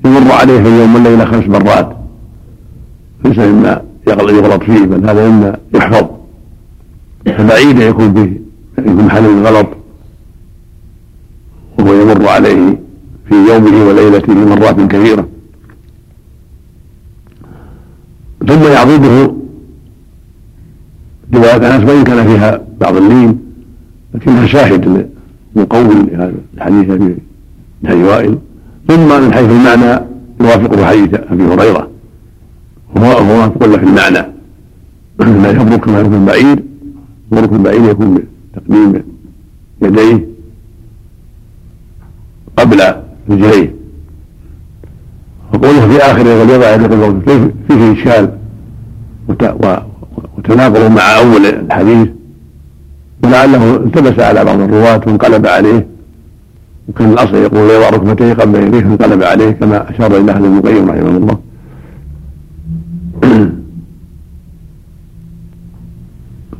يمر 0.04 0.32
عليه 0.32 0.62
في 0.62 0.68
اليوم 0.68 0.94
والليله 0.94 1.24
خمس 1.24 1.48
مرات. 1.48 1.96
ليس 3.24 3.38
مما 3.38 3.82
يغلط 4.06 4.62
فيه 4.62 4.84
بل 4.84 5.10
هذا 5.10 5.28
مما 5.28 5.56
يحفظ. 5.74 6.06
فبعيد 7.26 7.78
يكون 7.78 8.14
فيه 8.14 8.40
يكون 8.78 9.04
محل 9.04 9.24
الغلط. 9.24 9.66
وهو 11.78 11.94
يمر 11.94 12.28
عليه 12.28 12.80
في 13.28 13.34
يومه 13.34 13.88
وليلته 13.88 14.34
مرات 14.34 14.80
كثيرة. 14.80 15.28
ثم 18.48 18.62
يعضده 18.62 19.34
رواية 21.34 21.76
أنس 21.76 21.90
وإن 21.90 22.04
كان 22.04 22.26
فيها 22.26 22.60
بعض 22.80 22.96
اللين 22.96 23.38
لكنها 24.14 24.46
شاهد 24.46 25.10
مقوي 25.56 25.94
لهذا 25.94 26.34
الحديث 26.54 26.90
في 26.90 27.16
حديث 27.86 28.04
وائل. 28.04 28.38
ثم 28.88 29.22
من 29.22 29.32
حيث 29.32 29.50
المعنى 29.50 30.04
يوافقه 30.40 30.84
حديث 30.84 31.14
أبي 31.14 31.42
هريرة. 31.42 31.90
هو 32.96 33.04
هو 33.04 33.52
له 33.60 33.76
في 33.76 33.84
المعنى. 33.84 34.34
لا 35.18 35.50
يبرك 35.50 35.80
كما 35.80 36.00
يكون 36.00 36.24
بعيد. 36.24 36.64
برك 37.30 37.52
البعيد 37.52 37.84
يكون 37.84 38.18
بتقديم 38.54 39.02
يديه. 39.82 40.33
قبل 42.56 42.80
رجليه 43.30 43.74
وقوله 45.54 45.88
في 45.88 45.98
آخر 45.98 46.26
وليضع 46.26 46.74
يده 46.74 47.20
كيف 47.26 47.42
فيه 47.68 47.92
إشكال 47.92 48.30
وتناقض 50.38 50.90
مع 50.90 51.18
أول 51.18 51.46
الحديث. 51.46 52.08
ولعله 53.24 53.76
التبس 53.76 54.18
على 54.20 54.44
بعض 54.44 54.60
الرواة 54.60 55.00
وانقلب 55.06 55.46
عليه. 55.46 55.86
وكان 56.88 57.12
الأصل 57.12 57.34
يقول 57.34 57.70
يضع 57.70 57.90
ركبتيه 57.90 58.32
قبل 58.32 58.62
يديه 58.62 58.80
فانقلب 58.80 59.22
عليه 59.22 59.50
كما 59.50 59.90
أشار 59.90 60.16
إلى 60.16 60.32
أهل 60.32 60.44
المقيم 60.44 60.90
رحمه 60.90 61.16
الله. 61.16 61.38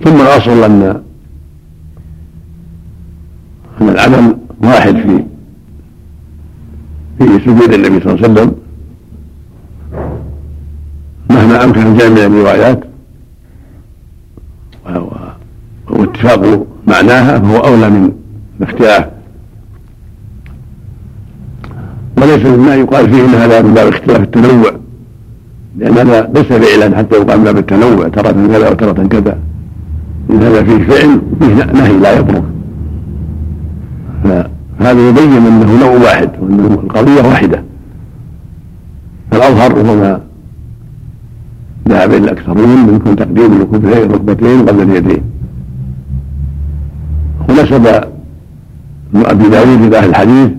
ثم 0.04 0.20
الأصل 0.20 0.64
ان 0.64 1.00
أن 3.80 3.88
العمل 3.88 4.36
واحد 4.62 4.94
في 4.96 5.24
في 7.18 7.24
سجود 7.44 7.72
النبي 7.72 8.00
صلى 8.00 8.12
الله 8.12 8.24
عليه 8.24 8.32
وسلم 8.32 8.52
مهما 11.30 11.64
أمكن 11.64 11.96
جامع 11.96 12.20
الروايات 12.20 12.80
واتفاق 15.90 16.66
معناها 16.86 17.38
فهو 17.38 17.56
أولى 17.56 17.90
من 17.90 18.12
الاختلاف 18.60 19.06
وليس 22.18 22.46
مما 22.46 22.74
يقال 22.74 23.10
فيه 23.10 23.24
إن 23.24 23.34
هذا 23.34 23.62
من 23.62 23.74
باب 23.74 23.88
اختلاف 23.88 24.20
التنوع 24.20 24.72
لأن 25.78 25.92
هذا 25.92 26.30
ليس 26.34 26.46
فعلا 26.46 26.96
حتى 26.96 27.16
يقال 27.16 27.38
من 27.38 27.44
باب 27.44 27.58
التنوع 27.58 28.08
ترى 28.08 28.32
كذا 28.32 28.70
وترى 28.70 29.08
كذا. 29.08 29.38
إن 30.30 30.42
هذا 30.42 30.62
فيه 30.64 30.84
فعل 30.84 31.20
فيه 31.40 31.64
نهي 31.64 31.98
لا 31.98 32.18
يبرك 32.18 32.44
فهذا 34.78 35.08
يبين 35.08 35.32
أنه 35.32 35.80
نوع 35.80 35.90
واحد 35.90 36.30
وأن 36.40 36.60
القضية 36.60 37.22
واحدة. 37.22 37.62
فالأظهر 39.30 39.72
هو 39.72 39.96
ما 39.96 40.20
ذهب 41.88 42.10
إلى 42.10 42.16
الأكثرون 42.16 42.86
منكم 42.86 43.14
تقديم 43.14 43.52
الركبتين 43.52 44.68
قبل 44.68 44.82
اليدين. 44.82 45.22
ونسب 47.48 47.86
أبي 49.14 49.48
داود 49.48 49.82
إلى 49.82 49.98
أهل 49.98 50.08
الحديث 50.08 50.50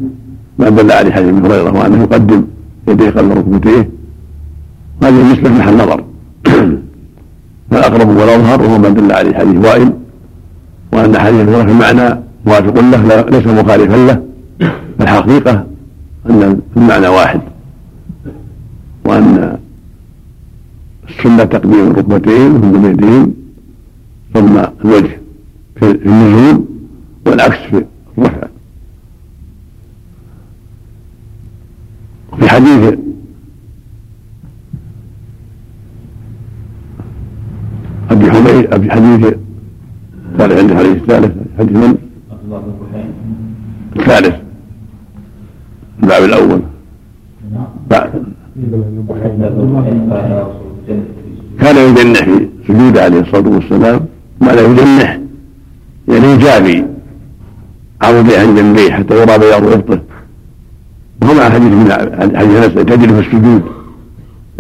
ما 0.60 0.70
دل 0.70 0.92
عليه 0.92 1.12
حديث 1.12 1.28
ابن 1.30 1.46
هريرة 1.46 1.72
وأنه 1.72 2.02
يقدم 2.04 2.44
يديه 2.88 3.10
قبل 3.10 3.38
ركبتيه. 3.38 3.90
هذه 5.04 5.22
المسلك 5.22 5.52
محل 5.52 5.74
نظر. 5.74 6.04
فالأقرب 7.72 8.08
والأظهر 8.08 8.62
وهو 8.62 8.78
ما 8.78 8.90
دل 8.90 9.12
عليه 9.12 9.34
حديث 9.34 9.66
وائل 9.66 9.94
وأن 10.94 11.18
حديث 11.18 11.50
في 11.50 11.62
المعنى 11.62 12.25
موافق 12.46 12.80
له 12.80 13.22
ليس 13.30 13.48
مخالفا 13.48 13.96
له 13.96 14.24
الحقيقة 15.02 15.66
أن 16.30 16.60
المعنى 16.78 17.08
واحد 17.08 17.42
وأن 19.06 19.58
السنة 21.10 21.44
تقديم 21.44 21.92
الركبتين 21.92 22.62
ثم 22.62 22.86
اليدين 22.86 23.34
ثم 24.34 24.58
الوجه 24.86 25.20
في 25.76 25.92
النزول 25.92 26.66
والعكس 27.26 27.58
في 27.58 27.86
الرفع 28.18 28.48
حديث 32.48 32.94
أبي 38.12 38.32
حميد 38.32 38.74
أبي 38.74 38.92
حديث 38.92 39.34
قال 40.40 40.52
عند 40.54 40.72
الحديث 40.72 40.96
الثالث 40.96 41.32
حديث 41.60 41.72
من؟ 41.78 42.05
الثالث. 43.96 44.36
الباب 46.04 46.24
الأول. 46.24 46.62
بعد. 47.90 48.24
كان 51.60 51.76
يجنح 51.76 52.24
في 52.24 52.50
سجوده 52.68 53.04
عليه 53.04 53.20
الصلاة 53.20 53.50
والسلام 53.50 54.00
ما 54.42 54.52
لا 54.52 54.62
يجنح. 54.62 55.20
يعني 56.08 56.26
يجابي 56.34 56.86
عوضي 58.02 58.38
عن 58.38 58.56
جنبيه 58.56 58.92
حتى 58.92 59.14
يرى 59.22 59.38
بياض 59.38 59.64
ابطه 59.64 60.00
وهو 61.22 61.34
مع 61.34 61.50
حديث 61.50 61.74
من 61.74 61.92
حديث 62.38 62.56
انس 62.56 62.74
تجد 62.74 63.14
في 63.14 63.20
السجود 63.20 63.62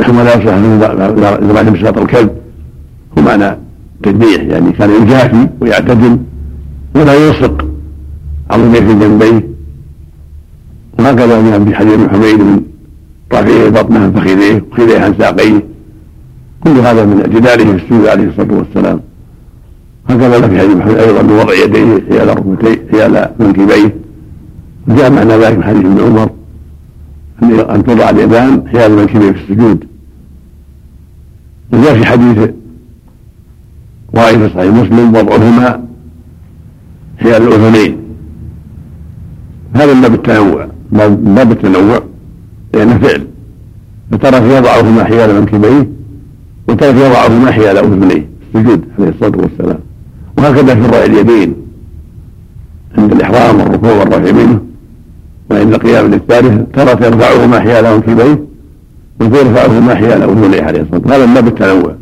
ولا 0.09 0.35
يصلح 0.35 0.53
اذا 0.53 1.53
بعد 1.53 1.69
مساط 1.69 1.97
الكلب. 1.97 2.29
هو 3.17 3.21
معنى 3.21 3.57
تجنيح. 4.03 4.41
يعني 4.41 4.71
كان 4.71 4.89
يجافي 4.89 5.47
ويعتدل 5.61 6.17
ولا 6.95 7.13
يلصق. 7.13 7.64
عظميه 8.49 8.79
في 8.79 8.93
جنبيه 8.93 9.47
وهكذا 10.99 11.41
من 11.41 11.75
حديث 11.75 12.09
حميد 12.09 12.39
من 12.39 12.61
رافعه 13.33 13.69
بطنه 13.69 13.99
عن 13.99 14.11
فخذيه 14.11 14.65
وخذيه 14.71 14.99
عن 14.99 15.13
ساقيه. 15.19 15.63
كل 16.63 16.69
هذا 16.69 17.05
من 17.05 17.19
اعتداله 17.19 17.77
في 17.77 17.83
السجود 17.83 18.07
عليه 18.07 18.23
الصلاة 18.23 18.57
والسلام. 18.57 18.99
هكذا 20.09 20.47
في 20.47 20.59
حديث 20.59 20.75
محمد 20.75 20.95
أيضا 20.95 21.21
بوضع 21.21 21.53
يديه 21.53 22.03
حيال 22.09 22.29
ركبتيه 22.29 22.87
حيال 22.91 23.29
منكبيه. 23.39 23.95
وجاء 24.87 25.11
معنى 25.11 25.33
ذلك 25.33 25.57
من 25.57 25.63
حديث 25.63 25.85
ابن 25.85 25.99
عمر. 25.99 26.29
ان 27.75 27.83
توضع 27.83 28.09
اليدان 28.09 28.67
حيال 28.67 28.91
منكبيه 28.91 29.31
في 29.31 29.43
السجود. 29.43 29.87
وجاء 31.73 31.93
في 31.93 32.05
حديث 32.05 32.49
وائل 34.13 34.49
في 34.49 34.55
صحيح 34.55 34.73
مسلم 34.73 35.15
وضعهما 35.15 35.85
حيال 37.17 37.47
الأذنين. 37.47 38.04
هذا 39.75 39.93
من 39.93 40.01
باب 40.01 40.13
التنوع 40.13 40.67
من 40.91 41.35
باب 41.35 41.51
التنوع 41.51 42.03
لأنه 42.73 42.97
فعل. 42.97 43.27
فترك 44.11 44.41
يضعهما 44.41 45.03
حيال 45.03 45.35
منكبيه 45.41 45.89
وترك 46.67 46.95
يضعهما 46.95 47.51
حيال 47.51 47.77
أذنيه 47.77 48.29
السجود 48.55 48.81
عليه 48.99 49.09
الصلاة 49.09 49.37
والسلام. 49.37 49.79
وهكذا 50.37 50.75
في 50.75 50.81
رفع 50.81 51.05
اليدين 51.05 51.55
عند 52.97 53.11
الإحرام 53.11 53.59
والركوع 53.59 53.91
والرفع 53.91 54.31
منه. 54.31 54.59
وعند 55.51 55.73
القيام 55.73 56.11
للثالث 56.11 56.61
ترك 56.73 57.01
يرفعهما 57.01 57.59
حيال 57.59 57.95
منكبيه 57.95 58.45
ويرفعهما 59.19 59.95
حيال 59.95 60.21
أذنيه 60.23 60.61
عليه 60.61 60.81
الصلاة 60.81 61.01
والسلام. 61.01 61.21
هذا 61.21 61.25
من 61.25 61.33
باب 61.33 61.47
التنوع 61.47 61.95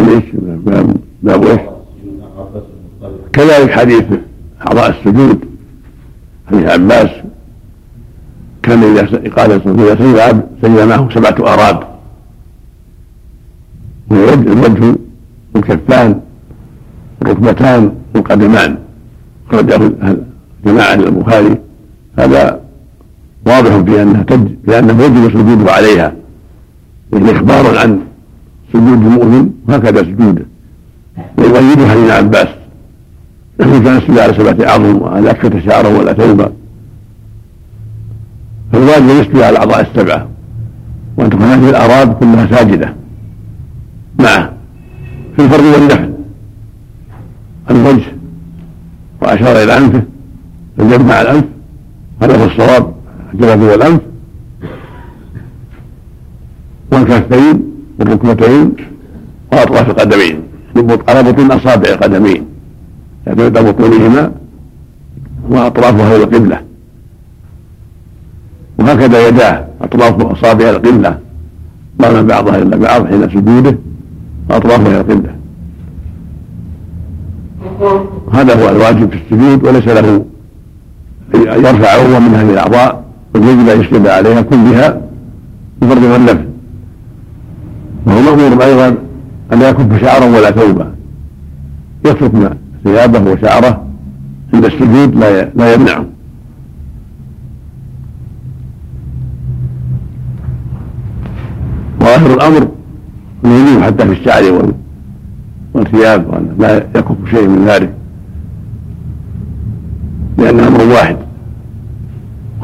الثاني 0.00 0.16
إيش؟ 0.16 0.24
باب 0.64 0.96
باب 1.22 1.44
إيش؟ 1.44 1.60
كذلك 3.32 3.70
حديث 3.70 4.04
اعضاء 4.66 4.90
السجود. 4.90 5.44
حديث 6.46 6.70
عباس 6.70 7.10
كان 8.62 8.82
إذا 8.82 9.30
قال 9.36 9.52
اذا 9.52 9.94
سجد 9.94 10.42
سجد 10.62 10.80
معه 10.88 11.08
سبعة 11.14 11.52
أراب. 11.52 11.90
الوجه 14.12 14.96
والكفان 15.54 16.20
الركبتان 17.22 17.92
والقدمان 18.14 18.78
خرجه 19.50 19.92
جماعة 20.64 20.94
البخاري. 20.94 21.58
هذا 22.18 22.60
واضح 23.46 23.76
في 23.76 24.02
أنها 24.02 24.22
تج... 24.22 24.48
بانه 24.64 25.02
يجب 25.02 25.32
سجوده 25.32 25.72
عليها. 25.72 26.14
يعني 27.12 27.30
أخبار 27.30 27.78
عن 27.78 28.00
سجود 28.72 29.06
المؤمن 29.06 29.50
وهكذا 29.68 30.02
سجوده 30.02 30.46
ويؤيده 31.38 31.88
حديث 31.88 32.10
عباس. 32.10 32.48
كان 33.58 33.96
يسجد 33.96 34.18
على 34.18 34.32
سبعة 34.32 34.70
عظم 34.72 35.02
وعلى 35.02 35.30
أكفة 35.30 35.60
شعرا 35.60 35.88
ولا 35.88 36.12
ثوبا 36.12 36.52
فالواجب 38.72 39.08
يسجد 39.08 39.36
على 39.36 39.50
الأعضاء 39.50 39.80
السبعة 39.80 40.28
وأن 41.16 41.30
تكون 41.30 41.42
هذه 41.42 41.70
الأعراض 41.70 42.12
كلها 42.12 42.46
ساجدة. 42.46 42.94
معه 44.18 44.52
في 45.36 45.44
الفرض 45.44 45.64
والنفل 45.64 46.12
الوجه 47.70 48.12
وأشار 49.22 49.62
إلى 49.62 49.78
أنفه 49.78 50.02
فجمع 50.78 51.20
الأنف 51.20 51.44
هذا 52.22 52.36
هو 52.36 52.44
الصواب 52.44 52.94
الجبهة 53.34 53.70
والأنف 53.70 54.00
والكفين 56.92 57.69
والركبتين 58.00 58.72
واطراف 59.52 59.90
القدمين 59.90 60.42
على 61.08 61.32
بطون 61.32 61.50
أصابع 61.50 61.88
القدمين 61.88 62.44
يعتمد 63.26 63.58
على 63.58 63.72
بطونهما 63.72 64.32
وأطرافها 65.50 66.16
إلى 66.16 66.24
القبلة. 66.24 66.60
وهكذا 68.78 69.28
يداه 69.28 69.66
أطراف 69.82 70.22
أصابع 70.22 70.70
القبلة 70.70 71.18
ضم 72.02 72.26
بعضها 72.26 72.62
إلى 72.62 72.76
بعض 72.76 73.06
حين 73.06 73.28
سجوده 73.28 73.78
وأطرافها 74.50 74.86
إلى 74.86 75.00
القبلة. 75.00 75.34
هذا 78.32 78.62
هو 78.64 78.68
الواجب 78.68 79.10
في 79.10 79.16
السجود 79.16 79.64
وليس 79.64 79.88
له 79.88 80.24
يرفع 81.34 81.88
عضوا 81.88 82.18
من 82.18 82.34
هذه 82.34 82.50
الأعضاء 82.50 83.04
بل 83.34 83.42
يجب 83.42 83.68
أن 83.68 83.80
يسجد 83.80 84.06
عليها 84.06 84.40
كلها 84.40 85.00
بفرض 85.82 86.02
والنفل 86.02 86.49
وهو 88.06 88.20
مأمور 88.20 88.64
أيضا 88.64 88.88
أن 89.52 89.58
لا 89.58 89.68
يكف 89.68 90.00
شعرا 90.00 90.24
ولا 90.24 90.50
ثوبا. 90.50 90.94
يترك 92.04 92.56
ثيابه 92.84 93.32
وشعره 93.32 93.86
عند 94.54 94.64
السجود 94.64 95.14
لا 95.16 95.44
لا 95.44 95.74
يمنعه. 95.74 96.04
وآخر 102.00 102.34
الأمر 102.34 102.68
الوجوب 103.44 103.82
حتى 103.82 104.06
في 104.06 104.12
الشعر 104.12 104.72
والثياب 105.74 106.44
لا 106.58 106.76
يكف 106.76 107.16
شيء 107.30 107.48
من 107.48 107.64
ذلك. 107.66 107.94
لأنه 110.38 110.68
أمر 110.68 110.82
واحد. 110.82 111.16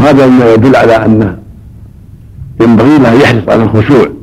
وهذا 0.01 0.27
مما 0.27 0.55
يدل 0.55 0.77
على 0.77 1.05
أنه 1.05 1.39
ينبغي 2.61 2.99
له 2.99 3.13
يحرص 3.13 3.49
على 3.49 3.63
الخشوع. 3.63 4.16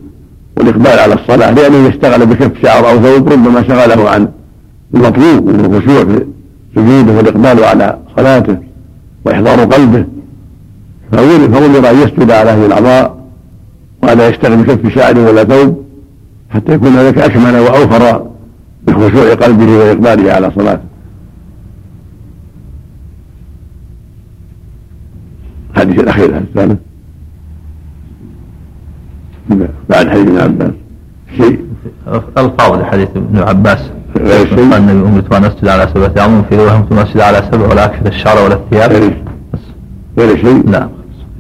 والإقبال 0.58 1.00
على 1.00 1.14
الصلاة 1.14 1.52
لأنه 1.52 1.88
يشتغل 1.88 2.26
بكف 2.26 2.62
شعر 2.62 2.90
أو 2.90 3.00
ثوب 3.00 3.30
ربما 3.30 3.64
شغله 3.68 4.10
عن 4.10 4.28
المطلوب 4.94 5.50
من 5.50 5.66
الخشوع 5.66 6.06
في 6.06 6.26
سجوده 6.76 7.14
والإقبال 7.14 7.64
على 7.64 7.98
صلاته 8.18 8.58
وإحضار 9.26 9.60
قلبه. 9.60 10.06
فأمر 11.12 11.90
أن 11.90 12.00
يسجد 12.00 12.32
على 12.32 12.50
هذه 12.50 12.66
الأعضاء 12.66 13.24
وألا 14.04 14.28
يشتغل 14.28 14.64
بكف 14.64 14.96
شعر 14.96 15.20
ولا 15.20 15.44
ثوب 15.44 15.84
حتى 16.50 16.74
يكون 16.74 16.96
ذلك 16.96 17.18
أكمل 17.18 17.60
وأوفر 17.60 18.28
بخشوع 18.88 19.34
قلبه 19.34 19.78
وإقباله 19.78 20.32
على 20.32 20.52
صلاته. 20.56 20.84
الحديث 25.72 26.00
الأخير 26.00 26.38
الثالث 26.38 26.80
بعد 29.90 30.10
حديث 30.10 30.28
ابن 30.28 30.38
عباس. 30.38 30.72
شيء؟ 31.38 31.60
الفاظ 32.38 32.80
لحديث 32.80 33.10
ابن 33.16 33.40
عباس. 33.40 33.92
قال 34.14 34.74
النبي 34.74 35.08
امرت 35.08 35.34
ان 35.34 35.44
اسجد 35.44 35.68
على 35.68 35.88
سبعه 35.94 36.14
اعظم 36.18 36.42
في 36.50 36.56
رواية 36.56 36.86
ثم 36.90 36.98
اسجد 36.98 37.20
على 37.20 37.44
سبع 37.52 37.68
ولا 37.68 37.86
اكشف 37.86 38.08
الشعر 38.08 38.46
ولا 38.46 38.56
الثياب. 38.56 39.14
غير 40.18 40.38
شيء. 40.38 40.70
لا 40.70 40.90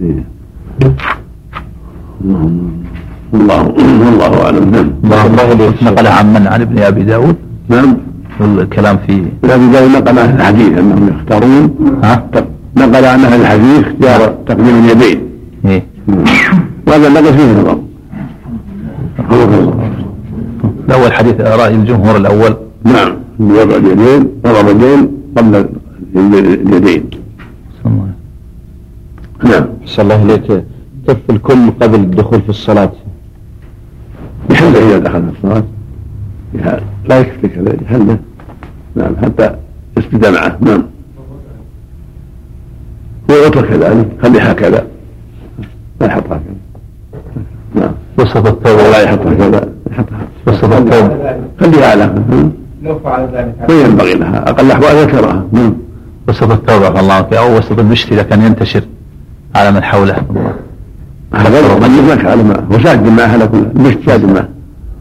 إيه. 0.02 0.24
الله 3.34 3.62
والله 3.68 4.46
أعلم. 4.46 4.72
نعم. 4.72 4.90
الله 5.04 5.72
نقل 5.82 6.08
عن 6.08 6.34
من؟ 6.34 6.48
عن 6.48 6.62
ابن 6.62 6.78
أبي 6.80 7.04
داود. 7.04 7.36
نعم. 7.70 7.98
الكلام 8.42 8.98
في 9.08 9.14
ابن 9.44 9.52
أبي 9.52 9.68
داود 9.68 9.92
نقل 9.92 10.20
عن 10.20 10.36
الحديث 10.36 10.78
أنهم 10.78 11.08
يختارون. 11.08 11.76
ها؟ 12.04 12.24
نقل 12.78 13.06
عن 13.06 13.20
أهل 13.26 13.42
الحديث 13.42 13.86
اختيار 13.86 14.36
تقديم 14.48 14.86
اليدين. 14.86 15.20
إيه. 15.66 15.86
وهذا 16.88 17.08
النقل 17.08 17.34
فيه 17.34 17.62
نظر. 17.62 17.78
الأول 20.88 21.14
حديث 21.14 21.42
رأي 21.42 21.76
الجمهور 21.76 22.18
الأول. 22.18 22.58
نعم 22.84 23.16
وضع 23.40 23.76
اليدين 23.76 24.28
وضع 24.46 24.62
اليدين 24.62 25.12
قبل 25.38 25.70
اليدين. 26.16 27.10
نعم. 29.44 29.66
صلى 29.86 30.04
الله 30.04 30.24
إليك 30.24 30.64
كف 31.08 31.30
الكل 31.30 31.72
قبل 31.82 32.00
الدخول 32.00 32.42
في 32.42 32.50
الصلاة. 32.50 32.92
بحمد 34.50 34.76
إذا 34.76 35.00
دخل 35.00 35.22
في 35.22 35.38
الصلاة. 35.38 35.64
لا 37.06 37.20
يكفي 37.20 37.48
كذا 37.48 37.76
يحله 37.82 38.18
نعم 38.96 39.16
حتى 39.22 39.56
يسجد 39.98 40.26
معه. 40.26 40.58
نعم. 40.62 40.84
ويترك 43.30 43.70
كذلك 43.70 44.08
خليه 44.22 44.42
هكذا 44.42 44.88
لا 46.02 46.08
يحطها 46.08 46.38
كذا 46.38 46.56
نعم. 47.76 47.94
وسط 48.18 48.48
التوبة 48.48 48.84
لا 48.84 49.02
يحطها 49.02 49.34
كذا 49.34 49.68
يحطها 49.92 50.28
وسط 50.48 50.74
التوبة 50.74 51.36
خليها 51.60 51.92
على 51.92 52.14
لو 52.84 53.00
فعل 53.00 53.28
ذلك. 53.34 53.56
ما 53.70 53.82
ينبغي 53.82 54.14
لها؟ 54.14 54.50
أقل 54.50 54.66
الاحوال 54.66 54.96
ذكرها. 54.96 55.46
نعم 55.52 55.74
وسط 56.28 56.52
التوبة 56.52 57.00
الله 57.00 57.24
فيه 57.24 57.40
أو 57.40 57.58
وسط 57.58 57.80
المشت 57.80 58.12
إذا 58.12 58.24
كان 58.24 58.42
ينتشر 58.42 58.82
على 59.56 59.72
من 59.72 59.84
حوله. 59.84 60.16
هذا 61.34 61.88
من 61.88 61.98
يملك 61.98 62.26
على 62.26 62.44
ما 62.44 62.64
هو 62.72 62.80
ساجد 62.84 63.08
معه 63.08 63.28
على 63.28 63.48
كل 63.48 63.66
مش 63.76 63.96
ساجد 64.06 64.26
معه 64.26 64.48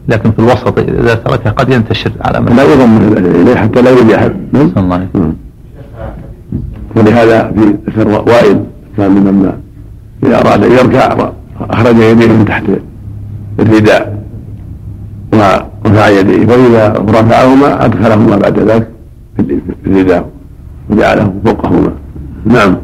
لكن 0.07 0.31
في 0.31 0.39
الوسط 0.39 0.79
إذا 0.79 1.13
تركه 1.13 1.49
قد 1.49 1.69
ينتشر 1.69 2.11
على 2.21 2.39
من 2.39 2.55
لا 2.55 2.63
يضم 2.63 2.97
إليه 3.17 3.55
حتى 3.55 3.81
لا 3.81 3.89
يؤذي 3.89 4.15
احد 4.15 4.33
صلى 4.53 4.83
الله 4.83 4.95
عليه 4.95 5.07
وسلم. 5.13 5.23
نعم. 5.23 5.33
ولهذا 6.95 7.51
في 7.51 7.75
ذكر 7.87 8.07
وائل 8.07 8.63
كان 8.97 9.11
ممن 9.11 9.53
إذا 10.23 10.39
أراد 10.41 10.63
أن 10.63 10.71
يركع 10.71 11.29
أخرج 11.69 11.95
يديه 11.97 12.27
من 12.27 12.45
تحت 12.45 12.63
الرداء 13.59 14.23
ورفع 15.33 16.07
يديه 16.09 16.45
فاذا 16.45 16.93
رفعهما 17.09 17.85
أدخلهما 17.85 18.37
بعد 18.37 18.59
ذلك 18.59 18.87
في 19.37 19.61
الرداء 19.87 20.29
وجعله 20.89 21.33
فوقهما. 21.45 21.91
نعم. 22.45 22.75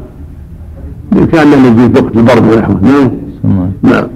كان 1.11 1.51
في 1.75 1.99
وقت 1.99 2.17
البرد 2.17 2.53
ونحوه 2.53 2.79
نعم. 2.81 3.11
وسلم. 3.43 3.73
نعم. 3.83 4.07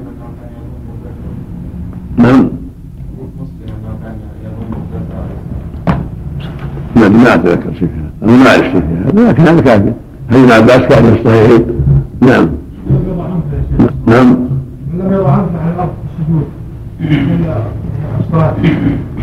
نعم 2.18 2.50
ما 6.96 7.08
ما 7.10 7.34
اتذكر 7.34 7.74
شيء. 7.80 7.90
في 8.26 8.26
هذا 8.26 8.34
أنا 8.34 8.44
ما 8.44 8.50
أعرف 8.50 8.64
شيء. 8.64 8.82
في 8.82 9.20
هذا 9.20 9.32
لكن 9.32 9.44
هذا 9.44 9.62
كافي. 9.62 9.94
حديث 10.30 10.52
عباس 10.52 10.80
كان 10.80 11.04
في 11.04 11.20
الصحيحين. 11.20 11.66
نعم. 12.22 12.50
نعم. 14.08 14.38
لم 15.00 15.14
يضع 15.14 15.32
عنك 15.32 15.50
على 15.62 15.74
الأرض. 15.76 16.03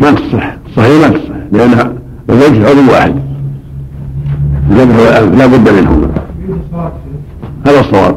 ما 0.00 0.10
تصح. 0.10 0.56
صحيح 0.76 1.08
ما 1.08 1.08
تصح. 1.08 1.34
لانها 1.52 1.92
الوجه 2.30 2.68
عضو 2.68 2.92
واحد. 2.92 3.14
والانف 4.70 5.38
لا 5.38 5.46
بد 5.46 5.68
منهما 5.68 6.08
هذا 7.66 7.80
الصواب. 7.80 8.16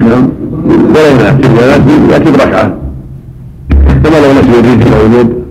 نعم. 0.00 0.28
ولا 0.66 1.10
ينافي 1.10 1.48
ولا 1.48 1.76
يأتي 2.12 2.30
بركعة. 2.30 2.76
كما 4.04 4.16
لو 4.20 4.32
نسي 4.40 4.58
يريد 4.58 4.86
الوجود 4.86 5.42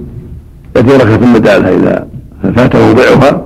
يأتي 0.75 0.97
ركعه 0.97 1.39
بدالها 1.39 1.69
إذا 1.69 2.07
فات 2.55 2.75
موضعها 2.75 3.45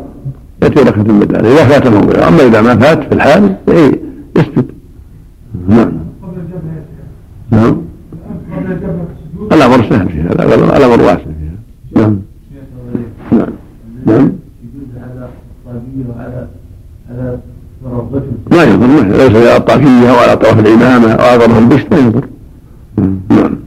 يأتي 0.64 0.80
ركعه 0.80 1.04
بدالها 1.04 1.52
إذا 1.54 1.66
فات 1.66 1.88
موضعها. 1.88 2.28
أما 2.28 2.44
إذا 2.48 2.62
ما 2.62 2.76
فات 2.76 3.04
في 3.04 3.12
الحال 3.14 3.56
إيه 3.70 4.00
يسجد. 4.38 4.66
نعم 5.68 5.92
قبل 6.24 6.38
الجبهه 6.38 6.74
يا 6.76 6.82
شيخ 6.82 7.06
نعم 7.52 7.78
الامر 9.52 9.90
سهل 9.90 10.10
في 10.10 10.22
هذا 10.22 10.56
الامر 10.78 11.02
واسع 11.02 11.18
فيها 11.18 11.56
نعم 11.96 12.20
نعم 13.32 13.50
نعم 14.06 14.32
ما 18.52 18.64
يضر 18.64 18.88
ما. 18.88 19.02
ليس 19.18 19.36
على 19.36 19.58
الطاقية 19.58 20.12
وعلى 20.12 20.38
طرف 20.38 20.60
العمامة 20.60 21.12
أو 21.12 21.26
على 21.26 21.40
طرف 21.40 21.58
البشت 21.58 21.94
ما 21.94 22.00
يضر 22.00 22.26
نعم 23.30 23.58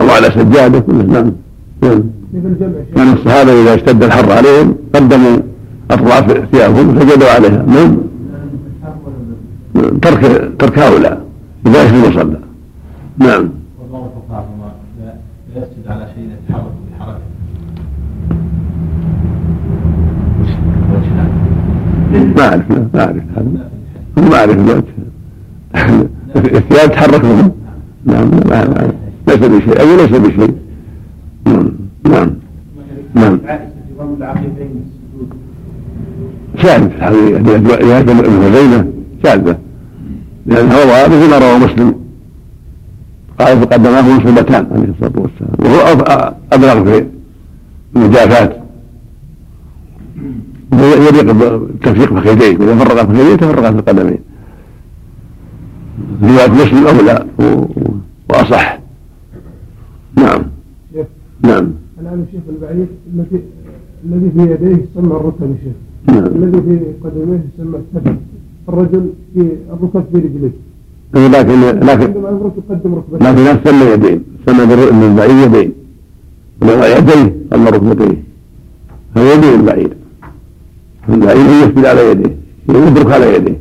أو 0.00 0.10
على 0.10 0.26
سجادة 0.30 0.80
كله 0.80 1.02
نعم 1.02 1.32
نعم 1.82 2.02
كان 2.96 3.12
الصحابة 3.12 3.62
إذا 3.62 3.74
اشتد 3.74 4.02
الحر 4.02 4.32
عليهم 4.32 4.74
قدموا 4.94 5.38
أطراف 5.90 6.44
ثيابهم 6.52 6.94
فسجدوا 6.94 7.28
عليها 7.28 7.64
نعم 7.66 7.96
نعم. 9.74 9.98
ترك 9.98 10.52
ترك 10.58 10.78
هؤلاء 10.78 11.24
لذلك 11.66 11.86
في 11.88 11.94
المصلى 12.06 12.38
نعم. 13.18 13.48
والله 13.82 14.10
فقهاهما 14.28 14.72
لا 15.00 15.14
يسجد 15.56 15.86
على 15.88 16.08
شيء 16.14 16.28
يتحرك 16.48 16.72
بحركة. 16.98 17.18
ما 22.36 22.42
أعرف 22.48 22.70
لا، 22.70 22.86
ما 22.94 23.00
أعرف. 23.00 23.22
هذا 24.16 24.28
ما 24.30 24.44
الوقت 24.44 24.84
الثياب 26.36 26.90
تحركهم 26.92 27.52
نعم 28.04 28.30
ما 28.30 28.68
ما- 28.68 28.92
ليس 29.28 29.36
بشيء. 29.38 29.80
أو 29.80 29.96
ليس 29.96 30.10
بشيء. 30.10 30.54
نعم 31.46 31.68
نعم 32.04 32.30
نعم. 33.14 33.38
شاذ 36.56 36.88
في 36.90 36.96
الحقيقة 36.96 37.38
لهذا 37.78 38.12
ابن 38.12 38.22
خزيمة 38.52 38.84
شاذة 39.24 39.58
لأن 40.46 40.66
روى 40.68 41.04
مثل 41.18 41.30
ما 41.30 41.38
روى 41.38 41.58
مسلم. 41.58 41.94
قال 43.40 43.60
فقدماه 43.60 44.18
مصيبتان 44.18 44.66
عليه 44.72 44.88
الصلاة 44.88 45.12
والسلام. 45.22 45.56
وهو 45.58 46.34
أبلغ 46.52 46.84
في 46.84 47.06
المجافات 47.96 48.56
يليق 50.72 51.32
بالتفريق 51.32 52.14
فخذيه 52.14 52.56
إذا 52.56 52.76
فرق 52.76 53.00
الفخذين 53.00 53.36
تفرق 53.36 53.70
في 53.70 53.78
القدمين 53.78 54.18
رواية 56.22 56.50
مسلم 56.50 56.86
أولى 56.86 57.26
و- 57.38 57.42
و- 57.62 57.94
وأصح. 58.30 58.78
نعم. 60.16 60.42
نعم. 61.42 61.68
الآن 62.00 62.24
الشيخ 62.28 62.40
البعيد 62.48 62.86
الذي 63.14 63.42
الذي 64.04 64.30
في 64.30 64.52
يديه 64.52 64.76
يسمى 64.84 65.12
الركب 65.16 65.42
يا 65.50 65.56
شيخ. 65.64 65.76
نعم. 66.16 66.26
الذي 66.26 66.60
في 66.62 66.78
قدميه 67.04 67.40
يسمى 67.54 67.76
السبب. 67.78 68.16
الرجل 68.68 69.10
في 69.34 69.40
الركب 69.72 70.04
في 70.12 70.18
رجليه. 70.18 70.50
لكن 71.14 71.60
لكن 71.62 72.02
يقدم 72.02 72.44
ركبته 72.44 73.02
لكن 73.20 73.44
لا 73.44 73.52
تسمى 73.54 73.84
يدين 73.92 74.22
تسمى 74.46 74.66
بالر- 74.66 74.90
بالبعيد 74.92 75.36
يدين 75.38 75.72
ولما 76.62 76.86
يديه 76.86 77.34
اما 77.54 77.70
ركبتيه 77.70 78.22
هو 79.16 79.22
يدين 79.22 79.54
البعيد 79.60 79.92
البعيد 81.08 81.46
يسجد 81.62 81.86
على 81.86 82.10
يديه 82.10 82.36
يدرك 82.68 83.12
على 83.12 83.34
يديه. 83.36 83.58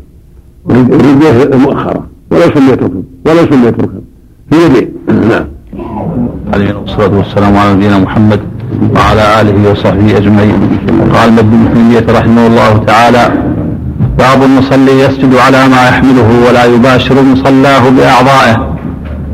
ورجليه 0.65 1.57
مؤخرة. 1.57 2.07
ولا 2.31 2.45
سميت 2.55 2.83
ركب 2.83 3.03
ولا 3.25 3.41
سميت 3.51 3.79
ركب 3.79 4.01
في 4.51 4.57
يدين 4.65 4.89
نعم. 5.29 5.45
عليه 6.53 6.83
الصلاة 6.83 7.17
والسلام 7.17 7.57
على 7.57 7.73
نبينا 7.73 7.97
محمد 7.99 8.39
وعلى 8.95 9.41
آله 9.41 9.71
وصحبه 9.71 10.17
أجمعين. 10.17 10.59
قال 11.13 11.39
ابن 11.39 11.59
تيمية 11.73 12.05
رحمه 12.19 12.47
الله 12.47 12.77
تعالى 12.77 13.23
باب 14.17 14.43
المصلي 14.43 14.99
يسجد 14.99 15.35
على 15.35 15.67
ما 15.67 15.89
يحمله 15.89 16.29
ولا 16.47 16.65
يباشر 16.65 17.21
مصلاه 17.21 17.89
بأعضائه. 17.89 18.71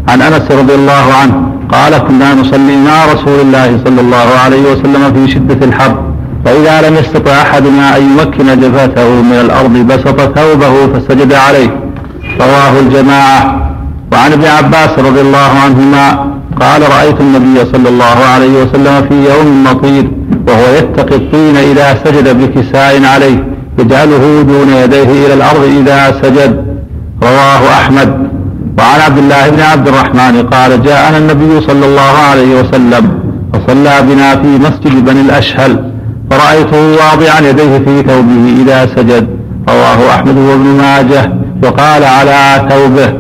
عن 0.10 0.22
أنس 0.22 0.52
رضي 0.52 0.76
الله 0.76 1.14
عنه 1.22 1.52
قال 1.72 1.98
كنا 1.98 2.34
نصلي 2.34 2.76
مع 2.78 3.06
رسول 3.06 3.40
الله 3.40 3.80
صلى 3.86 4.02
الله 4.02 4.28
عليه 4.44 4.72
وسلم 4.72 5.14
في 5.14 5.32
شدة 5.34 5.66
الحر 5.66 5.98
فإذا 6.46 6.90
لم 6.90 6.96
يستطع 6.96 7.32
أحدنا 7.32 7.98
أن 7.98 8.02
يمكن 8.02 8.60
جبهته 8.62 9.10
من 9.22 9.40
الأرض 9.42 9.74
بسط 9.74 10.40
ثوبه 10.40 10.88
فسجد 10.88 11.34
عليه. 11.34 11.70
رواه 12.40 12.80
الجماعة. 12.80 13.72
وعن 14.12 14.32
ابن 14.32 14.46
عباس 14.46 15.00
رضي 15.00 15.22
الله 15.22 15.52
عنهما 15.66 16.06
قال 16.62 16.82
رأيت 16.82 17.22
النبي 17.22 17.66
صلى 17.74 17.90
الله 17.90 18.18
عليه 18.34 18.64
وسلم 18.64 19.08
في 19.10 19.16
يوم 19.30 19.64
مطير 19.64 20.12
وهو 20.48 20.76
يتقي 20.78 21.16
الطين 21.16 21.58
إذا 21.58 21.98
سجد 22.06 22.28
بكساء 22.42 23.06
عليه. 23.06 23.57
يجعله 23.80 24.42
دون 24.42 24.70
يديه 24.70 25.26
إلى 25.26 25.34
الأرض 25.34 25.64
إذا 25.64 26.22
سجد. 26.22 26.66
رواه 27.24 27.74
أحمد. 27.74 28.28
وعن 28.80 29.00
عبد 29.00 29.18
الله 29.18 29.50
بن 29.50 29.60
عبد 29.62 29.88
الرحمن 29.88 30.48
قال 30.48 30.84
جاءنا 30.84 31.18
النبي 31.18 31.62
صلى 31.62 31.86
الله 31.86 32.12
عليه 32.32 32.60
وسلم 32.60 33.20
فصلى 33.54 34.02
بنا 34.02 34.36
في 34.36 34.48
مسجد 34.48 35.06
بني 35.06 35.22
الأشهل 35.22 35.92
فرأيته 36.32 36.92
واضعا 36.92 37.40
يديه 37.50 37.78
في 37.78 38.04
ثوبه 38.04 38.56
إذا 38.62 38.86
سجد. 38.96 39.28
رواه 39.70 40.10
أحمد 40.16 40.38
وابن 40.38 40.66
ماجه. 40.66 41.32
وقال 41.64 42.04
على 42.04 42.68
ثوبه. 42.70 43.14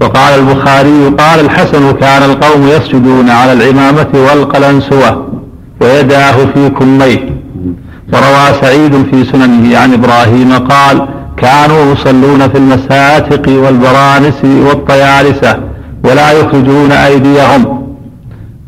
وقال 0.00 0.40
البخاري 0.40 1.08
قال 1.18 1.40
الحسن 1.40 1.92
كان 1.92 2.22
القوم 2.22 2.68
يسجدون 2.68 3.30
على 3.30 3.52
العمامة 3.52 4.06
والقلنسوة 4.14 5.28
ويداه 5.80 6.32
في 6.54 6.68
كميه. 6.68 7.33
وروى 8.14 8.60
سعيد 8.60 9.06
في 9.10 9.24
سننه 9.24 9.78
عن 9.78 9.92
إبراهيم 9.92 10.52
قال 10.52 11.08
كانوا 11.36 11.92
يصلون 11.92 12.48
في 12.48 12.58
المساتق 12.58 13.48
والبرانس 13.48 14.44
والطيالسة 14.44 15.56
ولا 16.04 16.32
يخرجون 16.32 16.92
أيديهم. 16.92 17.84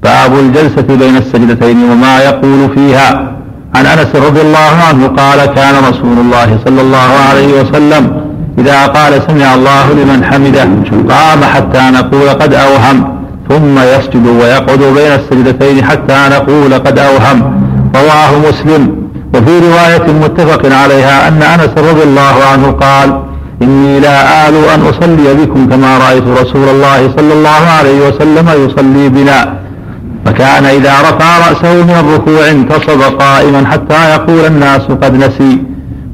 باب 0.02 0.38
الجلسة 0.38 0.82
بين 0.82 1.16
السجدتين 1.16 1.90
وما 1.90 2.18
يقول 2.18 2.70
فيها. 2.74 3.36
عن 3.74 3.86
أنس 3.86 4.16
رضي 4.16 4.40
الله 4.40 4.72
عنه 4.88 5.06
قال 5.06 5.46
كان 5.46 5.74
رسول 5.90 6.18
الله 6.18 6.58
صلى 6.64 6.80
الله 6.80 7.10
عليه 7.30 7.60
وسلم 7.60 8.26
إذا 8.58 8.86
قال 8.86 9.22
سمع 9.28 9.54
الله 9.54 9.92
لمن 9.92 10.24
حمده 10.24 10.68
قام 11.14 11.44
حتى 11.44 11.90
نقول 11.90 12.28
قد 12.28 12.54
أوهم. 12.54 13.16
ثم 13.48 13.78
يسجد 13.78 14.26
ويقعد 14.26 14.78
بين 14.78 15.12
السجدتين 15.12 15.84
حتى 15.84 16.28
نقول 16.30 16.74
قد 16.74 16.98
أوهم. 16.98 17.38
رواه 17.94 18.48
مسلم. 18.48 19.05
وفي 19.36 19.58
رواية 19.58 20.12
متفق 20.12 20.76
عليها 20.76 21.28
أن 21.28 21.42
أنس 21.42 21.70
رضي 21.78 22.02
الله 22.02 22.44
عنه 22.52 22.70
قال 22.70 23.20
إني 23.62 24.00
لا 24.00 24.48
آل 24.48 24.54
أن 24.54 24.80
أصلي 24.80 25.34
بكم 25.34 25.68
كما 25.68 25.98
رأيت 25.98 26.24
رسول 26.42 26.68
الله 26.68 27.10
صلى 27.16 27.32
الله 27.32 27.62
عليه 27.78 28.08
وسلم 28.08 28.48
يصلي 28.64 29.08
بنا. 29.08 29.58
فكان 30.26 30.64
إذا 30.64 30.92
رفع 31.00 31.48
رأسه 31.48 31.84
من 31.84 31.90
الركوع 31.90 32.50
انتصب 32.50 33.02
قائما 33.02 33.66
حتى 33.66 34.10
يقول 34.10 34.44
الناس 34.46 34.82
قد 34.82 35.14
نسي. 35.14 35.62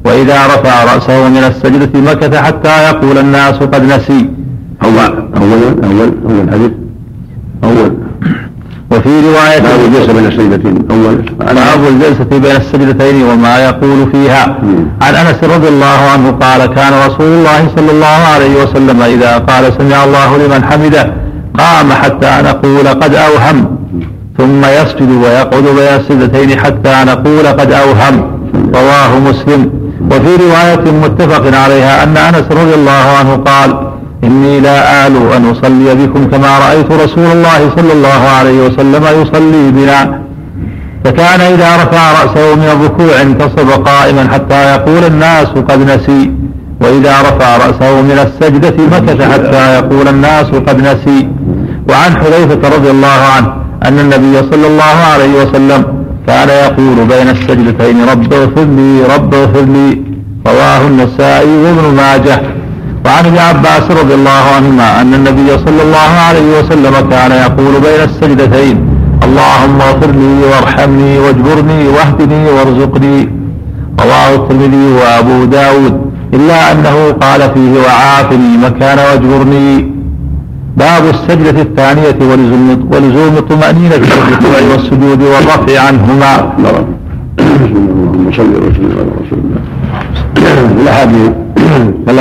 وإذا 0.05 0.45
رفع 0.45 0.83
رأسه 0.93 1.29
من 1.29 1.43
السجدة 1.43 2.11
مكث 2.11 2.35
حتى 2.35 2.83
يقول 2.83 3.17
الناس 3.17 3.55
قد 3.55 3.83
نسي. 3.83 4.29
أول 4.83 5.29
أول 5.37 5.83
أول 5.83 6.13
أول 6.29 6.49
حديث. 6.51 6.71
أول 7.63 7.97
وفي 8.93 9.09
رواية 9.09 9.59
باب 9.59 9.79
الجلسة 9.85 10.13
بين 10.13 10.25
السجدتين 10.25 10.85
أول. 10.91 11.15
باب 11.39 11.87
الجلسة 11.87 12.39
بين 12.39 12.55
السجدتين 12.55 13.23
وما 13.23 13.59
يقول 13.65 14.11
فيها. 14.11 14.57
عن 15.01 15.15
أنس 15.15 15.43
رضي 15.43 15.67
الله 15.67 15.99
عنه 16.13 16.31
قال 16.31 16.65
كان 16.65 16.93
رسول 17.07 17.27
الله 17.27 17.67
صلى 17.75 17.91
الله 17.91 18.19
عليه 18.33 18.63
وسلم 18.63 19.01
إذا 19.01 19.37
قال 19.37 19.73
سمع 19.77 20.03
الله 20.03 20.37
لمن 20.37 20.63
حمده 20.63 21.13
قام 21.59 21.93
حتى 21.93 22.31
نقول 22.43 22.87
قد 22.87 23.15
أوهم 23.15 23.77
ثم 24.37 24.65
يسجد 24.65 25.09
ويقعد 25.23 25.63
بين 25.63 25.99
السجدتين 25.99 26.59
حتى 26.59 26.95
نقول 27.07 27.47
قد 27.47 27.71
أوهم 27.71 28.31
رواه 28.75 29.19
مسلم. 29.19 29.83
وفي 30.11 30.35
رواية 30.35 30.91
متفق 30.91 31.57
عليها 31.63 32.03
أن 32.03 32.17
أنس 32.17 32.45
رضي 32.51 32.73
الله 32.75 32.91
عنه 33.19 33.35
قال 33.35 33.92
إني 34.23 34.59
لا 34.59 35.07
آل 35.07 35.15
أن 35.35 35.43
أصلي 35.51 35.95
بكم 35.95 36.23
كما 36.31 36.59
رأيت 36.65 36.91
رسول 36.91 37.25
الله 37.25 37.59
صلى 37.75 37.93
الله 37.93 38.21
عليه 38.37 38.65
وسلم 38.65 39.03
يصلي 39.21 39.71
بنا. 39.71 40.23
فكان 41.05 41.41
إذا 41.41 41.69
رفع 41.75 42.11
رأسه 42.11 42.55
من 42.55 42.69
الركوع 42.75 43.21
انتصب 43.21 43.69
قائما 43.69 44.33
حتى 44.33 44.61
يقول 44.73 45.03
الناس 45.03 45.47
قد 45.47 45.79
نسي. 45.91 46.31
وإذا 46.81 47.21
رفع 47.21 47.57
رأسه 47.57 48.01
من 48.01 48.17
السجدة 48.25 48.77
مكث 48.93 49.21
حتى 49.33 49.73
يقول 49.75 50.07
الناس 50.07 50.45
قد 50.45 50.77
نسي. 50.79 51.27
وعن 51.89 52.11
حذيفة 52.17 52.75
رضي 52.75 52.91
الله 52.91 53.19
عنه 53.35 53.53
أن 53.87 53.99
النبي 53.99 54.35
صلى 54.51 54.67
الله 54.67 54.97
عليه 55.13 55.33
وسلم 55.41 55.83
كان 56.27 56.49
يقول 56.49 56.97
بين 57.07 57.29
السجدتين 57.29 58.09
رب 58.11 58.33
اغفر 58.33 58.63
لي 58.63 59.03
رب 59.15 59.33
اغفر 59.33 59.65
لي. 59.75 60.01
رواه 60.47 60.87
النسائي 60.87 61.57
وابن 61.63 61.95
ماجه. 61.95 62.41
وعن 63.05 63.25
ابن 63.25 63.37
عباس 63.37 63.91
رضي 63.91 64.13
الله 64.13 64.43
عنهما 64.55 65.01
أن 65.01 65.13
النبي 65.13 65.49
صلى 65.65 65.81
الله 65.87 66.11
عليه 66.27 66.59
وسلم 66.59 67.09
كان 67.09 67.31
يقول 67.31 67.73
بين 67.87 68.01
السجدتين 68.09 68.77
اللهم 69.23 69.81
اغفر 69.81 70.11
لي 70.11 70.45
وارحمني 70.51 71.19
واجبرني 71.19 71.87
واهدني 71.87 72.49
وارزقني 72.55 73.29
رواه 73.99 74.35
الترمذي 74.35 74.87
وأبو 74.99 75.45
داود 75.45 75.95
إلا 76.33 76.71
أنه 76.71 77.11
قال 77.11 77.41
فيه 77.53 77.73
وعافني 77.85 78.57
مكان 78.57 78.97
واجبرني 78.99 79.93
باب 80.77 81.03
السجدة 81.15 81.61
الثانية 81.61 82.19
ولزوم 82.29 82.89
ولزوم 82.91 83.37
الطمأنينة 83.37 83.89
في 83.89 84.13
الركوع 84.17 84.57
والسجود 84.71 85.21
والرفع 85.21 85.79
عنهما. 85.87 86.53
اللهم 86.57 88.31
صل 88.37 88.53
وسلم 88.65 88.91
على 88.99 89.11
رسول 89.21 89.39
الله. 89.43 89.61
الأحاديث 90.81 91.31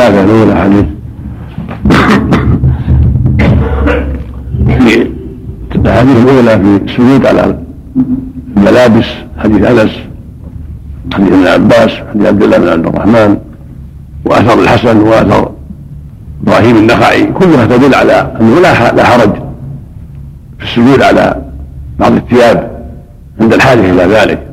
ثلاثة 0.03 0.25
الأولى 0.25 0.55
حديث 0.61 0.85
في 5.73 5.79
الأحاديث 5.79 6.17
الأولى 6.17 6.51
في 6.51 6.85
السجود 6.85 7.27
على 7.27 7.59
الملابس 8.57 9.07
حديث 9.39 9.63
أنس 9.63 9.91
حديث 11.15 11.33
ابن 11.33 11.47
عباس 11.47 11.91
حديث 12.11 12.27
عبد 12.27 12.43
الله 12.43 12.59
بن 12.59 12.69
عبد 12.69 12.87
الرحمن 12.87 13.37
وأثر 14.25 14.63
الحسن 14.63 15.01
وأثر 15.01 15.51
إبراهيم 16.43 16.77
النخعي 16.77 17.27
كلها 17.27 17.67
تدل 17.67 17.95
على 17.95 18.37
أنه 18.41 18.61
لا 18.61 18.93
لا 18.93 19.05
حرج 19.05 19.33
في 20.59 20.65
السجود 20.65 21.03
على 21.03 21.43
بعض 21.99 22.13
الثياب 22.13 22.71
عند 23.41 23.53
الحاجة 23.53 23.93
إلى 23.93 24.15
ذلك 24.15 24.47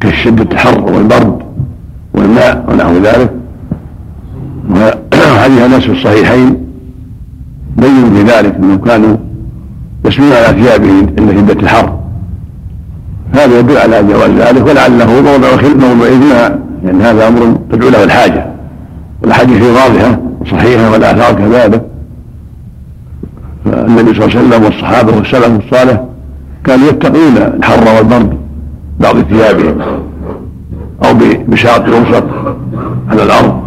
كشدة 0.00 0.52
الحر 0.52 0.80
والبرد 0.92 1.38
والماء 2.14 2.64
ونحو 2.68 2.98
ذلك. 2.98 3.37
وحديث 4.70 5.62
انس 5.62 5.84
في 5.84 5.92
الصحيحين 5.92 6.56
بين 7.76 8.14
في 8.14 8.22
ذلك 8.22 8.54
انهم 8.54 8.78
كانوا 8.78 9.16
يسمون 10.04 10.32
على 10.32 10.62
ثيابهم 10.62 11.06
عند 11.18 11.30
شده 11.30 11.60
الحر 11.62 11.98
هذا 13.34 13.58
يدل 13.58 13.76
على 13.76 14.02
جواز 14.02 14.30
ذلك 14.30 14.66
ولعله 14.66 15.20
موضع 15.20 15.48
موضع 15.62 16.06
إجماع 16.06 16.58
لأن 16.84 17.02
هذا 17.02 17.28
أمر 17.28 17.58
تدعو 17.72 17.90
له 17.90 18.04
الحاجة. 18.04 18.46
والأحاديث 19.22 19.62
واضحة 19.62 20.18
وصحيحة 20.40 20.90
والآثار 20.92 21.34
كذلك. 21.34 21.82
فالنبي 23.64 24.14
صلى 24.14 24.24
الله 24.24 24.36
عليه 24.36 24.48
وسلم 24.48 24.64
والصحابة 24.64 25.16
والسلف 25.16 25.64
الصالح 25.64 26.04
كانوا 26.64 26.88
يتقون 26.88 27.36
الحر 27.36 27.96
والبرد 27.96 28.38
بعض 29.00 29.18
ثيابهم 29.18 29.80
أو 31.04 31.14
بشاط 31.48 31.88
يبسط 31.88 32.24
على 33.10 33.22
الأرض. 33.22 33.60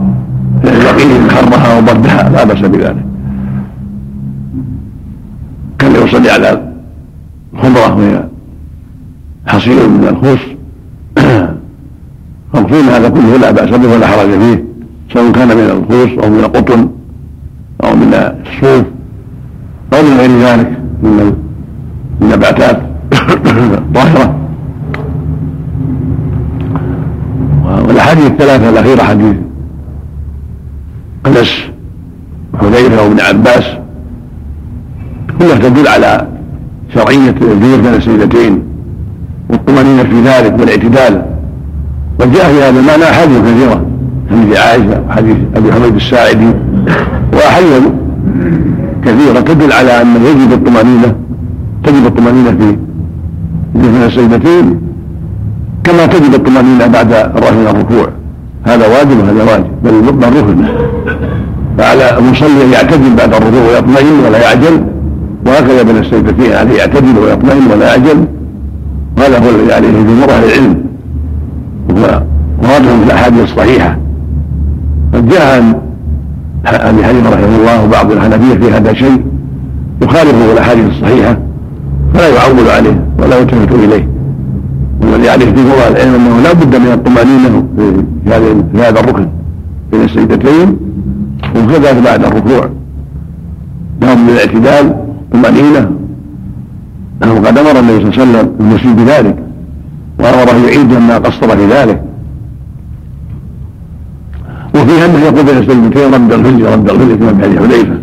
يقيهم 0.92 1.30
حرها 1.30 1.78
وبردها 1.78 2.30
لا 2.30 2.44
بأس 2.44 2.60
بذلك. 2.60 3.06
كان 5.80 5.96
يصلي 5.96 6.30
على 6.30 6.72
خضره 7.58 7.96
وهي 7.96 8.24
حصير 9.48 9.88
من 9.88 10.08
الخوص 10.08 10.40
مغفور 12.54 12.80
هذا 12.80 13.10
كله 13.10 13.38
لا 13.38 13.52
بأس 13.52 13.70
به 13.70 13.94
ولا 13.94 14.08
حرج 14.08 14.30
فيه 14.30 14.64
سواء 15.14 15.32
كان 15.32 15.48
من 15.48 15.70
الخوص 15.70 16.24
أو 16.24 16.30
من 16.30 16.40
القطن 16.40 16.90
أو 17.84 17.96
من 17.96 18.14
الصوف 18.14 18.86
أو 19.94 20.04
من 20.04 20.18
غير 20.18 20.30
ذلك 20.30 20.80
من 21.04 21.34
النباتات 22.22 22.82
الطاهرة. 23.78 24.36
والأحاديث 27.88 28.26
الثلاثة 28.26 28.70
الأخيرة 28.70 29.04
حديث 29.04 29.36
انس 31.28 31.54
وحذيفه 32.54 33.04
وابن 33.04 33.20
عباس 33.20 33.64
كلها 35.40 35.56
تدل 35.56 35.88
على 35.88 36.28
شرعية 36.94 37.36
الذكر 37.42 37.82
بين 37.82 37.94
السيدتين 37.94 38.64
والطمأنينة 39.50 40.04
في 40.04 40.22
ذلك 40.22 40.60
والاعتدال. 40.60 41.26
وجاء 42.20 42.54
في 42.54 42.64
هذا 42.64 42.80
المعنى 42.80 43.04
أحاديث 43.04 43.38
كثيرة 43.38 43.86
حديث 44.32 44.58
عائشة 44.58 45.04
وحديث 45.08 45.38
أبي 45.56 45.74
حميد 45.74 45.96
الساعدي 45.96 46.52
وأحاديث 47.34 47.84
كثيرة 49.06 49.40
تدل 49.40 49.72
على 49.74 50.02
أن 50.02 50.08
يجب 50.26 50.54
الطمأنينة 50.54 51.16
تجب 51.84 52.06
الطمأنينة 52.06 52.52
في 52.52 52.78
بين 53.76 54.04
السيدتين 54.04 54.82
كما 55.84 56.06
تجب 56.06 56.34
الطمأنينة 56.34 56.88
بعد 56.88 57.14
الرفع 57.14 57.70
الركوع. 57.70 58.10
هذا 58.64 58.88
واجب 58.88 59.20
وهذا 59.20 59.52
واجب 59.52 59.68
بل 59.84 60.12
بل 60.12 60.28
ركن 60.28 60.64
فعلى 61.78 62.18
المصلي 62.18 62.66
أن 62.66 62.72
يعتدل 62.74 63.16
بعد 63.18 63.34
الركوع 63.34 63.62
ويطمئن 63.62 64.20
ولا 64.28 64.42
يعجل 64.42 64.84
وهكذا 65.46 65.84
بين 65.84 65.98
السيدتين 65.98 66.54
عليه 66.54 66.78
يعتدل 66.78 67.18
ويطمئن 67.18 67.72
ولا 67.72 67.88
يعجل. 67.88 68.26
وهذا 69.18 69.40
هو 69.40 69.50
الذي 69.50 69.74
عليه 69.74 69.90
جمهور 69.90 70.30
أهل 70.30 70.44
العلم. 70.44 70.84
وهو 71.90 72.24
مرادهم 72.64 73.00
في 73.00 73.06
الأحاديث 73.06 73.44
الصحيحة. 73.44 73.98
قد 75.14 75.30
جاء 75.30 75.58
عن 75.58 75.76
أبي 76.66 77.04
حنيفه 77.04 77.30
رحمه 77.30 77.56
الله 77.60 77.84
وبعض 77.84 78.12
الحنفية 78.12 78.58
في 78.58 78.72
هذا 78.72 78.94
شيء 78.94 79.22
يخالفه 80.02 80.54
الأحاديث 80.54 80.86
الصحيحة 80.90 81.38
فلا 82.14 82.28
يعول 82.28 82.70
عليه 82.70 83.06
ولا 83.20 83.38
يلتفت 83.38 83.72
إليه. 83.72 84.08
والذي 85.02 85.30
عليه 85.30 85.50
جمهور 85.50 85.88
العلم 85.92 86.16
أنه 86.16 86.42
لا 86.44 86.54
بد 86.54 86.76
من 86.76 86.92
الطمانينه 86.92 87.64
في 88.26 88.78
هذا 88.78 89.00
الركن 89.00 89.28
بين 89.92 90.02
السيدتين 90.02 90.78
وكذلك 91.56 92.04
بعد 92.04 92.26
الركوع. 92.26 92.70
لهم 94.02 94.24
من 94.24 94.30
الاعتدال 94.30 94.96
طمانينه 95.34 95.92
انه 97.24 97.36
قد 97.36 97.58
أمر 97.58 97.80
النبي 97.80 98.12
صلى 98.12 98.24
الله 98.24 98.38
عليه 98.38 98.50
وسلم 98.50 98.52
المسيء 98.60 98.94
بذلك 98.94 99.36
وأمره 100.20 100.68
يعيد 100.68 100.94
لما 100.94 101.18
قصر 101.18 101.58
في 101.58 101.66
ذلك. 101.66 102.04
وفيها 104.76 105.06
انه 105.06 105.20
يقول 105.20 105.46
بين 105.46 105.58
السيدتين 105.58 106.14
رب 106.14 106.32
اغفر 106.32 106.50
لي 106.50 106.74
رب 106.74 106.90
اغفر 106.90 107.06
لي 107.06 107.16
كما 107.18 107.34
في 107.34 107.44
حديث 107.44 107.60
حذيفه 107.60 107.98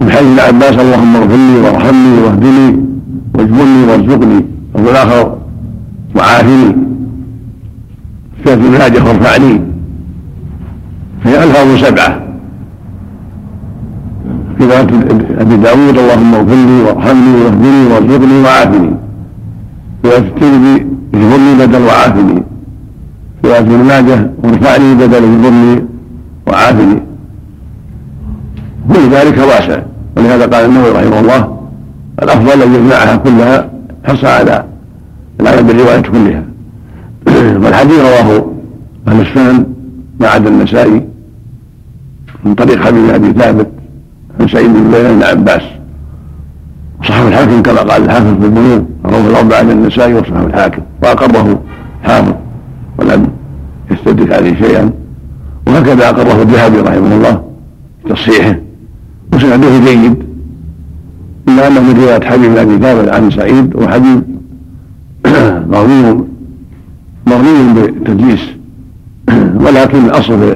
وفي 0.00 0.10
حديث 0.12 0.38
ابن 0.38 0.38
عباس 0.38 0.78
اللهم 0.78 1.16
اغفر 1.16 1.36
لي 1.36 1.60
وارحمني 1.60 2.20
واهدني 2.22 2.80
واجبرني 3.34 3.86
وارزقني. 3.88 4.44
وفي 4.74 4.90
الآخر 4.90 5.38
وعافني. 6.16 6.87
في 8.56 8.66
المناجة 8.66 9.04
وارفعني 9.04 9.60
فهي 11.24 11.44
ألفاظ 11.44 11.84
سبعة. 11.84 12.20
في 14.58 14.64
رواية 14.64 14.80
أبي 15.40 15.56
داود 15.56 15.98
اللهم 15.98 16.34
اغفر 16.34 16.54
لي 16.54 16.82
وارحمني 16.82 17.44
واهدني 17.44 17.86
وارزقني 17.86 18.42
وعافني. 18.42 18.90
في 20.02 20.08
رواية 20.08 20.18
الترمذي 20.18 20.86
اجبرني 21.14 21.66
بدل 21.66 21.82
وعافني. 21.82 22.42
في 23.42 23.48
رواية 23.48 23.58
ابن 23.58 23.84
ماجه 23.84 24.30
وارفعني 24.44 24.94
بدل 24.94 25.24
اجبرني 25.24 25.84
وعافني. 26.46 27.02
كل 28.94 29.08
ذلك 29.10 29.38
واسع. 29.38 29.82
ولهذا 30.16 30.46
قال 30.46 30.64
النووي 30.64 30.90
رحمه 30.90 31.20
الله 31.20 31.58
الأفضل 32.22 32.62
أن 32.62 32.74
يجمعها 32.74 33.16
كلها 33.16 33.70
حصى 34.04 34.26
على 34.26 34.64
العمل 35.40 35.62
بالرواية 35.62 36.00
كلها. 36.00 36.47
والحديث 37.64 37.98
رواه 37.98 38.46
أهل 39.08 39.20
السنن 39.20 39.66
ما 40.20 40.28
عدا 40.28 40.48
النسائي 40.48 41.02
من 42.44 42.54
طريق 42.54 42.78
حبيب 42.78 43.10
أبي 43.10 43.32
ثابت 43.32 43.68
عن 44.40 44.48
سعيد 44.48 44.72
بن 44.72 44.90
بن 44.90 45.22
عباس. 45.22 45.62
وصحح 47.00 47.20
الحاكم 47.20 47.62
كما 47.62 47.78
قال 47.78 48.02
الحافظ 48.04 48.40
في 48.40 48.44
البنوك 48.46 48.84
رواه 49.04 49.28
الاربعه 49.28 49.58
عن 49.58 49.70
النسائي 49.70 50.14
وصحح 50.14 50.40
الحاكم. 50.40 50.82
وأقره 51.02 51.60
حافظ 52.02 52.34
ولم 52.98 53.26
يستدرك 53.90 54.32
عليه 54.32 54.54
شيئا. 54.54 54.90
وهكذا 55.66 56.08
أقره 56.08 56.42
الذهبي 56.42 56.80
رحمه 56.80 57.16
الله 57.16 57.42
تصحيحه. 58.08 58.56
وسنده 59.34 59.78
جيد. 59.78 60.28
إلا 61.48 61.66
أنه 61.68 61.80
من 61.80 62.00
رواية 62.00 62.20
حبيب 62.20 62.56
أبي 62.56 62.78
ثابت 62.78 63.08
عن 63.08 63.30
سعيد. 63.30 63.76
وحبيب 63.76 64.22
مروي 65.70 66.24
مروي 67.28 67.72
بالتدليس 67.74 68.40
ولكن 69.66 70.04
الأصل 70.04 70.54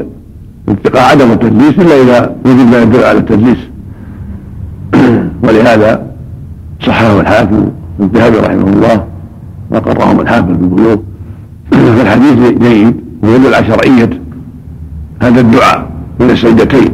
في 0.67 0.99
عدم 0.99 1.31
التدليس 1.31 1.79
إلا 1.79 2.03
إذا 2.03 2.37
وجد 2.45 2.71
ما 2.71 2.83
يدل 2.83 3.05
على 3.05 3.19
التدليس. 3.19 3.59
ولهذا 5.45 6.07
صححه 6.81 7.21
الحاكم 7.21 7.69
الذهبي 8.01 8.37
رحمه 8.37 8.69
الله 8.69 9.05
وقرهم 9.71 10.21
الحافظ 10.21 10.47
في 10.47 10.53
البيوت. 10.53 11.03
فالحديث 11.97 12.59
جيد 12.59 12.97
ويدل 13.23 13.55
على 13.55 13.67
شرعية 13.67 14.11
هذا 15.23 15.41
الدعاء 15.41 15.91
من 16.21 16.31
السجدتين. 16.31 16.91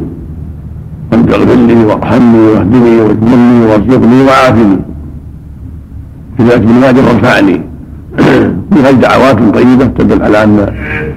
رب 1.13 1.29
اغفر 1.29 1.55
لي 1.55 1.85
وارحمني 1.85 2.39
واهدني 2.39 3.01
واجبرني 3.01 3.65
وارزقني 3.65 4.21
وعافني. 4.23 4.79
في 6.37 6.43
ذلك 6.43 6.53
ابن 6.53 6.73
ماجه 6.73 7.01
وارفعني 7.01 7.68
فيها 8.73 8.91
دعوات 8.91 9.55
طيبه 9.55 9.85
تدل 9.85 10.23
على 10.23 10.43
أن 10.43 10.59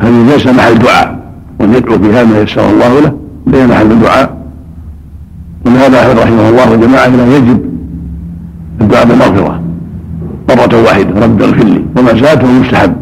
هذه 0.00 0.32
ليس 0.32 0.46
محل 0.46 0.78
دعاء 0.78 1.18
وأن 1.60 1.74
يدعو 1.74 1.98
فيها 1.98 2.24
ما 2.24 2.38
يسر 2.38 2.70
الله 2.70 3.00
له 3.00 3.12
ليس 3.46 3.70
محل 3.70 4.00
دعاء. 4.00 4.36
ولهذا 5.66 6.00
احمد 6.00 6.18
رحمه 6.18 6.48
الله 6.48 6.72
وجماعه 6.72 7.08
لا 7.08 7.36
يجب 7.36 7.60
الدعاء 8.80 9.06
بالمغفرة 9.06 9.60
مرة 10.48 10.82
واحدة 10.82 11.20
رب 11.20 11.42
اغفر 11.42 11.64
لي. 11.64 11.84
وما 11.96 12.12
زاد 12.20 12.44
مستحب. 12.44 12.92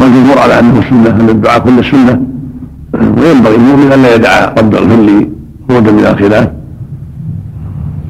والجمهور 0.00 0.38
على 0.38 0.58
أنه 0.58 0.80
سنة 0.90 1.10
أن 1.20 1.28
الدعاء 1.28 1.58
كل 1.58 1.84
سنة. 1.84 2.22
وينبغي 2.94 3.56
المؤمن 3.56 3.92
أن 3.92 4.02
لا 4.02 4.14
يدعى 4.14 4.54
رب 4.58 4.74
اغفر 4.74 4.96
لي 4.96 5.28
خروجا 5.68 5.90
من 5.90 6.06
الخلاف 6.06 6.48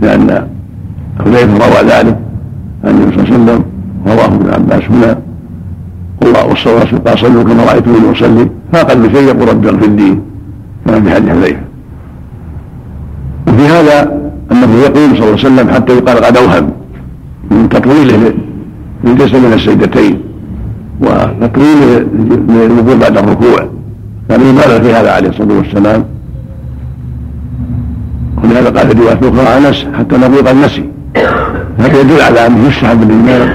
لأن 0.03 0.47
حذيفة 1.19 1.53
روى 1.67 1.91
ذلك. 1.91 2.19
عن 2.85 2.91
النبي 2.91 3.13
صلى 3.13 3.23
الله 3.23 3.35
عليه 3.35 3.45
وسلم 3.45 3.65
رواه 4.07 4.25
ابن 4.25 4.51
عباس 4.55 4.85
هنا. 4.91 5.19
والله 6.23 6.47
والصلاة 6.47 6.99
قال 7.07 7.19
صلوا 7.19 7.43
كما 7.43 7.65
رأيتموني 7.65 8.13
أصلي. 8.13 8.51
فاقل 8.73 9.11
شيء 9.13 9.23
يقول 9.23 9.49
رب 9.49 9.67
اغفر 9.67 9.87
لي. 9.87 10.19
كما 10.87 11.01
في 11.01 11.11
حديث 11.11 11.31
حذيفه 11.31 11.61
وفي 13.49 13.67
هذا 13.67 14.21
أنه 14.53 14.75
يقول 14.75 15.09
صلى 15.17 15.19
الله 15.19 15.27
عليه 15.27 15.33
وسلم 15.33 15.69
حتى 15.71 15.93
يقال 15.93 16.25
قد 16.25 16.37
اوهم 16.37 16.71
من 17.51 17.69
تطويله 17.69 18.35
للجسد 19.05 19.37
من 19.37 19.53
السجدتين 19.53 20.21
وتطويله 21.01 22.07
للوضوء 22.49 22.97
بعد 22.97 23.19
الركوع. 23.19 23.69
كان 24.29 24.41
يبالغ 24.41 24.81
في 24.81 24.93
هذا 24.93 25.11
عليه 25.13 25.29
الصلاة 25.29 25.57
والسلام. 25.57 26.05
ولهذا 28.45 28.71
قال 28.71 28.89
في 28.89 29.03
رواية 29.03 29.19
أخرى 29.23 29.69
أنس 29.69 29.87
حتى 29.99 30.17
نقول 30.17 30.49
قد 30.49 30.57
نسي. 30.57 30.85
هذا 31.79 32.01
يدل 32.01 32.21
على 32.21 32.47
انه 32.47 32.69
يستحب 32.69 33.03
للامام 33.11 33.51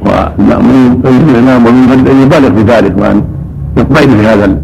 والمامون 0.00 1.02
الامام 1.04 1.66
والمنفرد 1.66 2.08
ان 2.08 2.22
يبالغ 2.22 2.54
في 2.54 2.62
ذلك 2.62 2.98
وأن 2.98 3.22
يطمئن 3.76 4.16
في 4.16 4.26
هذا 4.26 4.58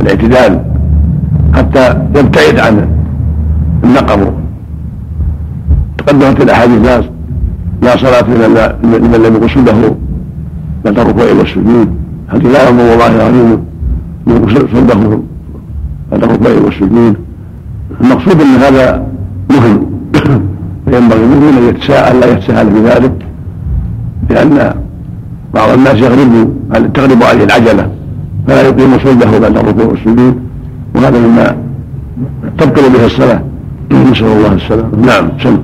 الاعتدال 0.00 0.60
حتى 1.54 1.94
يبتعد 2.16 2.58
عن 2.58 2.88
النقر 3.84 4.32
تقدمت 5.98 6.40
الأحاديث 6.40 6.84
لا 6.84 7.02
لا 7.82 7.96
صلاة 7.96 8.24
لمن 8.82 9.22
لم 9.26 9.34
يقصد 9.34 9.68
له 9.68 9.96
بعد 10.84 10.98
الركوع 10.98 11.32
والسجود 11.38 11.88
حديث 12.32 12.52
لا 12.52 12.66
يامر 12.66 12.94
الله 12.94 13.16
العظيم 13.16 13.64
يقصد 14.26 14.68
صلبه. 14.72 15.22
بعد 16.10 16.24
الركوع 16.24 16.50
والسجود 16.64 17.16
المقصود 18.00 18.40
أن 18.40 18.56
هذا 18.56 19.06
مهم. 19.50 19.86
فينبغي 20.86 21.24
المؤمن 21.24 21.58
ان 21.58 21.68
يتساءل 21.68 22.20
لا 22.20 22.32
يتساهل 22.32 22.70
في 22.72 22.80
ذلك 22.80 23.12
لأن 24.30 24.74
بعض 25.54 25.68
الناس 25.70 25.94
يغلب 25.94 26.56
تغلب 26.94 27.22
عليه 27.22 27.44
العجلة 27.44 27.90
فلا 28.48 28.62
يقيم 28.62 28.98
صلبه 28.98 29.38
بعد 29.38 29.56
الركوع 29.56 29.84
والسجود 29.84 30.40
وهذا 30.94 31.18
مما 31.18 31.56
تبطل 32.58 32.92
به 32.92 33.06
الصلاة. 33.06 33.40
نسأل 34.10 34.26
الله 34.26 34.52
السلامة. 34.52 34.88
نعم 35.06 35.28
سم. 35.42 35.58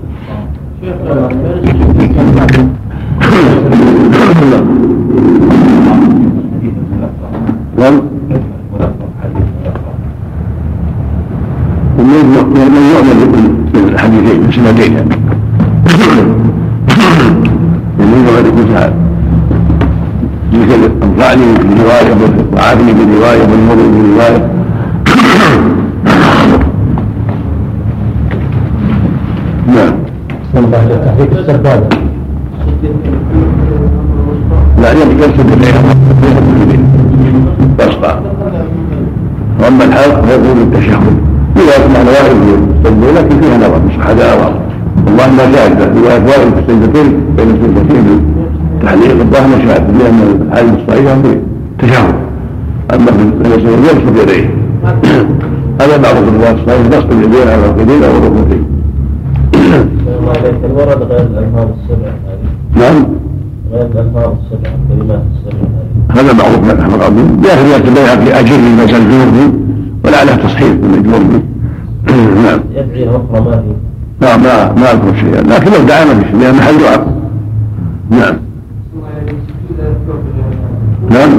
نعم. 7.78 8.01
من 11.99 12.24
يؤمن 12.35 13.62
بالحديثين 13.93 14.47
بسندين 14.48 14.93
يعني 14.93 15.16
من 17.98 18.24
يؤمن 18.27 18.44
بكتاب 18.56 18.93
مثل 20.52 20.90
انفعني 21.02 21.47
بروايه 21.77 22.10
وعافني 22.52 22.93
بروايه 22.93 23.43
والمر 23.43 23.77
بروايه 23.77 24.51
نعم 29.66 29.94
تحريك 31.05 31.32
السبابه 31.32 31.89
لا 34.82 34.93
يرسل 34.93 35.52
اليها 35.52 35.82
بسطا 37.78 38.23
واما 39.60 39.85
الحلق 39.85 40.24
فيكون 40.24 40.62
التشهد. 40.62 41.22
إذا 41.57 41.77
يسمع 41.77 42.03
نوائب 42.03 42.37
يصلي 42.81 43.12
لكن 43.12 43.41
فيها 43.41 43.57
نظر 43.57 43.81
مش 43.89 44.07
هذا 44.07 44.35
نظر 44.35 44.55
والله 45.07 45.31
ما 45.33 45.53
شاهد 45.53 45.97
رواية 45.97 46.24
وائل 46.24 46.53
في 46.53 46.61
السجدتين 46.61 47.20
بين 47.37 47.51
السجدتين 47.51 48.23
تحليق 48.83 49.20
الظاهر 49.20 49.66
شاهد 49.66 49.85
لأن 49.99 50.49
الحال 50.49 50.66
الصحيحة 50.81 51.23
في 51.23 51.41
تشهد 51.79 52.15
أما 52.95 53.07
في 53.07 53.23
السجدتين 53.23 53.79
يبسط 53.79 54.23
يديه 54.23 54.51
هذا 55.81 55.97
بعض 55.97 56.16
الروايات 56.16 56.57
الصحيحة 56.59 56.89
بسط 56.89 57.11
اليدين 57.11 57.49
على 57.49 57.55
الركبتين 57.55 58.05
أو 58.05 58.11
الركبتين 58.11 58.65
نعم. 62.77 63.07
غير 63.73 63.87
الألفاظ 63.87 64.31
السبع 64.45 64.70
الكلمات 64.91 65.23
السبع 65.37 65.69
هذا 66.11 66.33
معروف 66.33 66.59
من 66.59 66.81
احمد 66.81 66.95
العظيم 66.95 67.43
يا 67.45 67.55
أخي 67.55 67.91
روايه 67.91 68.24
في 68.24 68.41
اجر 68.41 68.55
المجلور 68.55 69.62
ولعله 70.05 70.37
تصحيح 70.37 70.69
المجبور 70.69 71.19
به 71.19 71.43
نعم. 72.45 72.61
يدعي 72.74 73.09
أخرى 73.09 73.41
ما 73.41 73.55
هي 73.55 73.74
لا 74.20 74.37
ما 74.37 74.73
ما 74.73 74.93
أذكر 74.93 75.16
شيئا. 75.20 75.43
لكن 75.43 75.70
لو 75.73 75.87
دعا 75.89 76.05
ما 76.05 76.15
في 76.15 76.24
شيء 76.31 76.41
لأن 76.41 76.55
محل 76.55 76.79
دعاء 76.79 77.12
نعم. 78.11 78.37
نعم. 81.11 81.31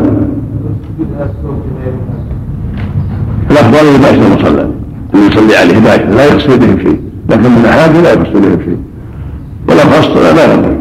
الافضل 3.51 3.95
يباشر 3.95 4.27
المصلى 4.27 4.67
يصلي 5.13 5.55
عليه 5.55 5.79
باشر 5.79 6.05
لا 6.05 6.25
يقصد 6.25 6.59
به 6.59 6.83
شيء. 6.83 6.99
لكن 7.29 7.49
من 7.51 7.65
أحاديث 7.65 8.03
لا 8.03 8.13
يقصد 8.13 8.41
به 8.41 8.63
شيء. 8.65 8.77
ولا 9.69 9.83
خاص 9.83 10.07
لا 10.07 10.53
ينبغي 10.53 10.77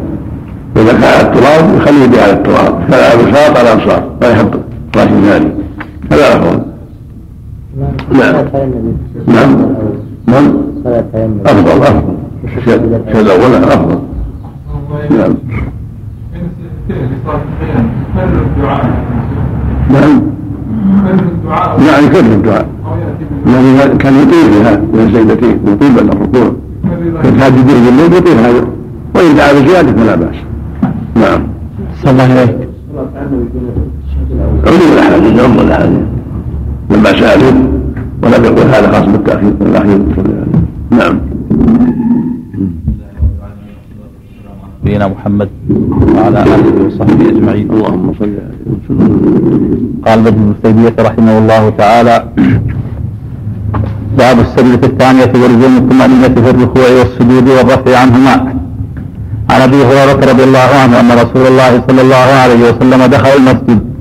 واذا 0.75 0.91
كان 0.91 1.03
على 1.03 1.21
التراب 1.21 1.77
يخليه 1.77 2.05
به 2.07 2.21
على 2.21 2.31
التراب. 2.31 2.79
كان 2.91 2.99
على 3.03 3.21
البساط 3.21 3.57
على 3.57 3.73
الأبصار 3.73 4.03
لا 4.21 4.31
يحط 4.31 4.53
رأس 4.95 5.07
ثاني 5.07 5.51
هذا 6.11 6.27
افضل 6.27 6.72
نعم. 7.77 7.93
نعم. 9.27 9.49
نعم. 10.27 10.53
أفضل 11.45 11.81
أفضل. 11.81 12.13
الشيء 12.57 12.75
الأول 12.75 13.55
أفضل. 13.55 13.99
نعم. 15.09 15.33
نعم. 19.91 20.21
يعني 21.87 22.07
كثر 22.07 22.33
الدعاء؟ 22.33 22.67
الذي 23.47 23.97
كان 23.97 24.13
يطيل 24.13 24.49
بها 24.51 24.75
من 24.75 24.99
السجدتين 24.99 25.59
يطيل 25.67 25.95
بعد 25.95 26.15
الركوع. 26.15 26.53
كالتهجد 27.23 27.65
بالليل 27.67 28.13
يطيل 28.13 28.37
هذا 28.37 28.67
وإن 29.15 29.35
دعا 29.35 29.53
بزيادة 29.53 29.91
فلا 29.91 30.15
بأس. 30.15 30.35
نعم. 31.15 31.47
صلى 32.03 32.11
الله 32.11 32.23
عليك 32.23 32.69
عموم 34.67 34.93
الأحاديث 34.93 35.39
عموم 35.43 35.59
الأحاديث 35.59 36.12
لما 36.89 37.11
سألوا 37.19 37.51
ولم 38.23 38.43
يقل 38.45 38.67
هذا 38.75 38.91
خاص 38.91 39.05
بالتأخير 39.05 39.53
الأخير 39.61 39.99
نعم. 40.91 41.19
نبينا 44.83 45.07
محمد 45.07 45.49
وعلى 46.15 46.43
آله 46.43 46.85
وصحبه 46.85 47.29
أجمعين. 47.29 47.71
اللهم 47.71 48.13
صل 48.19 48.25
على 48.25 48.53
قال 50.05 50.27
ابن 50.27 50.53
تيمية 50.63 50.95
رحمه 50.99 51.37
الله 51.37 51.69
تعالى 51.69 52.15
باب 54.17 54.39
السجدة 54.39 54.87
الثانية 54.87 55.31
ولزوم 55.41 55.77
الطمأنينة 55.77 56.35
في 56.43 56.49
الركوع 56.49 56.87
والسجود 56.99 57.47
والرفع 57.49 57.97
عنهما. 57.99 58.35
عن 59.49 59.61
أبي 59.61 59.79
هريرة 59.85 60.31
رضي 60.31 60.43
الله 60.43 60.69
عنه 60.83 60.99
أن 60.99 61.11
رسول 61.11 61.47
الله 61.47 61.71
صلى 61.87 62.01
الله 62.01 62.27
عليه 62.43 62.61
وسلم 62.69 63.05
دخل 63.05 63.29
المسجد 63.39 63.92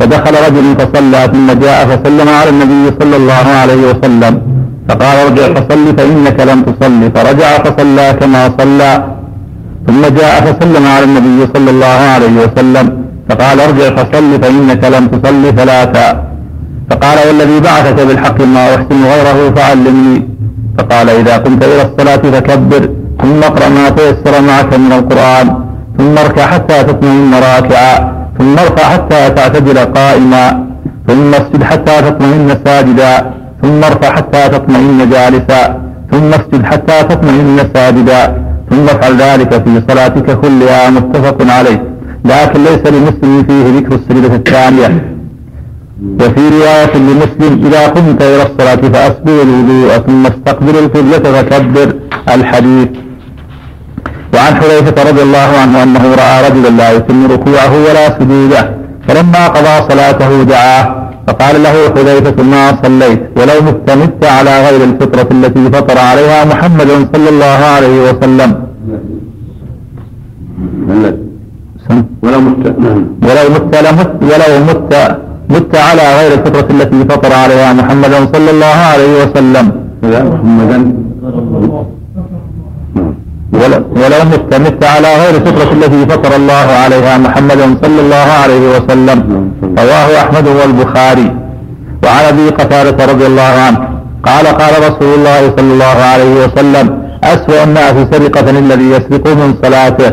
فدخل 0.00 0.34
رجل 0.46 0.66
فصلى 0.78 1.20
ثم 1.32 1.48
جاء 1.64 1.78
فسلم 1.90 2.28
على 2.28 2.50
النبي 2.50 2.84
صلى 3.00 3.16
الله 3.16 3.46
عليه 3.60 3.82
وسلم. 3.90 4.42
فقال 4.88 5.16
ارجع 5.26 5.46
فصل 5.54 5.96
فإنك 5.98 6.38
لم 6.50 6.62
تصل 6.62 7.00
فرجع 7.14 7.50
فصلى 7.64 8.06
كما 8.20 8.42
صلى. 8.58 9.04
ثم 9.86 10.02
جاء 10.02 10.34
فسلم 10.46 10.86
على 10.86 11.04
النبي 11.04 11.40
صلى 11.54 11.70
الله 11.70 11.98
عليه 12.14 12.34
وسلم. 12.44 12.86
فقال 13.28 13.60
ارجع 13.60 13.86
فصل 13.98 14.30
فإنك 14.42 14.82
لم 14.84 15.06
تصل 15.06 15.56
ثلاثا. 15.56 16.08
فقال 16.90 17.18
والذي 17.28 17.60
بعثك 17.60 17.98
بالحق 18.06 18.38
ما 18.42 18.64
أحسن 18.74 19.04
غيره 19.12 19.38
فعلمني. 19.56 20.28
فقال 20.78 21.10
إذا 21.10 21.36
قمت 21.36 21.62
إلى 21.64 21.82
الصلاة 21.82 22.22
فكبر 22.34 22.82
ثم 23.22 23.40
اقرأ 23.42 23.68
ما 23.68 23.88
تيسر 23.88 24.34
معك 24.48 24.74
من 24.74 24.92
القرآن 24.92 25.46
ثم 25.98 26.18
اركع 26.18 26.46
حتى 26.46 26.84
تطمئن 26.84 27.34
راكعا. 27.34 28.19
ثم 28.40 28.58
ارفع 28.58 28.84
حتى 28.94 29.30
تعتدل 29.30 29.78
قائما 29.78 30.44
ثم 31.08 31.34
اسجد 31.34 31.62
حتى 31.62 32.02
تطمئن 32.02 32.48
ساجدا 32.64 33.12
ثم 33.62 33.84
ارفع 33.84 34.10
حتى 34.16 34.48
تطمئن 34.48 35.10
جالسا 35.10 35.62
ثم 36.12 36.28
اسجد 36.38 36.62
حتى 36.64 37.02
تطمئن 37.02 37.58
ساجدا 37.74 38.22
ثم 38.70 38.84
افعل 38.84 39.16
ذلك 39.16 39.52
في 39.64 39.82
صلاتك 39.88 40.40
كلها 40.40 40.90
متفق 40.90 41.38
عليه. 41.56 41.80
لكن 42.24 42.64
ليس 42.64 42.84
لمسلم 42.94 43.44
فيه 43.48 43.64
ذكر 43.78 43.94
السجدة 43.94 44.34
الثانية. 44.34 44.88
وفي 46.20 46.48
رواية 46.48 46.94
لمسلم 46.96 47.66
إذا 47.66 47.86
قمت 47.86 48.22
إلى 48.22 48.42
الصلاة 48.42 48.82
فأسبغ 48.92 49.42
الوضوء 49.42 49.88
ثم 50.06 50.26
استقبل 50.26 50.74
القبلة 50.78 51.18
فكبر 51.18 51.94
الحديث. 52.34 52.88
وعن 54.40 54.54
حذيفة 54.60 54.96
رضي 55.10 55.22
الله 55.28 55.48
عنه 55.62 55.76
أنه 55.82 56.04
رأى 56.22 56.36
رجلا 56.46 56.70
لا 56.80 56.88
يتم 56.96 57.20
ركوعه 57.34 57.72
ولا 57.86 58.04
سجوده 58.16 58.62
فلما 59.06 59.42
قضى 59.56 59.74
صلاته 59.90 60.30
دعاه 60.52 60.84
فقال 61.26 61.54
له 61.66 61.74
حذيفة 61.94 62.38
ما 62.52 62.62
صليت؟ 62.82 63.20
ولو 63.38 63.58
مت 63.66 63.88
مت 64.02 64.22
على 64.36 64.54
غير 64.66 64.80
الفطرة 64.90 65.28
التي 65.36 65.64
فطر 65.76 65.98
عليها 66.10 66.38
محمد 66.52 66.90
صلى 67.12 67.28
الله 67.34 67.60
عليه 67.76 67.96
وسلم. 68.06 68.50
ولو 72.24 72.40
مت 72.46 72.64
ولو 73.26 73.46
مت 73.54 73.74
ولو 74.30 74.56
مت 74.68 74.92
مت 75.54 75.72
على 75.88 76.04
غير 76.18 76.30
الفطرة 76.38 76.68
التي 76.76 77.00
فطر 77.10 77.32
عليها 77.42 77.68
محمد 77.80 78.14
صلى 78.34 78.50
الله 78.54 78.78
عليه 78.92 79.12
وسلم. 79.22 79.66
محمدا. 80.02 80.78
ولو 83.60 83.80
ولو 84.00 84.20
مت 84.32 84.54
مت 84.54 84.84
على 84.84 85.08
غير 85.22 85.34
الفطرة 85.40 85.72
التي 85.72 86.06
فطر 86.12 86.36
الله 86.36 86.66
عليها 86.82 87.18
محمدا 87.18 87.66
صلى 87.82 88.00
الله 88.00 88.28
عليه 88.42 88.64
وسلم. 88.74 89.18
رواه 89.78 90.08
أحمد 90.22 90.46
والبخاري. 90.48 91.28
وعن 92.04 92.24
أبي 92.32 92.48
قتادة 92.48 93.04
رضي 93.12 93.26
الله 93.26 93.42
عنه 93.66 93.78
قال 94.28 94.46
قال 94.46 94.72
رسول 94.88 95.14
الله 95.18 95.40
صلى 95.56 95.72
الله 95.72 95.96
عليه 96.12 96.44
وسلم 96.44 96.86
أسوأ 97.24 97.64
الناس 97.64 97.94
سرقة 98.12 98.50
الذي 98.50 98.90
يسرق 98.90 99.26
من 99.26 99.54
صلاته. 99.62 100.10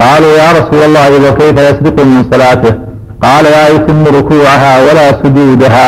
قالوا 0.00 0.32
يا 0.42 0.48
رسول 0.58 0.82
الله 0.88 1.30
وكيف 1.30 1.56
يسرق 1.58 1.96
من 2.04 2.24
صلاته؟ 2.32 2.74
قال 3.22 3.44
لا 3.44 3.68
يتم 3.68 4.04
ركوعها 4.18 4.72
ولا 4.86 5.12
سجودها. 5.22 5.86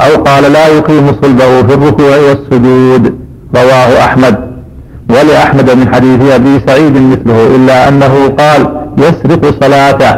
أو 0.00 0.22
قال 0.22 0.52
لا 0.52 0.66
يقيم 0.66 1.06
صلبه 1.22 1.62
في 1.66 1.74
الركوع 1.74 2.16
والسجود. 2.16 3.14
رواه 3.56 4.04
أحمد. 4.04 4.55
ولأحمد 5.10 5.70
من 5.70 5.94
حديث 5.94 6.32
أبي 6.32 6.60
سعيد 6.66 6.96
مثله 6.96 7.56
إلا 7.56 7.88
أنه 7.88 8.34
قال 8.38 8.66
يسرق 8.98 9.54
صلاته. 9.60 10.14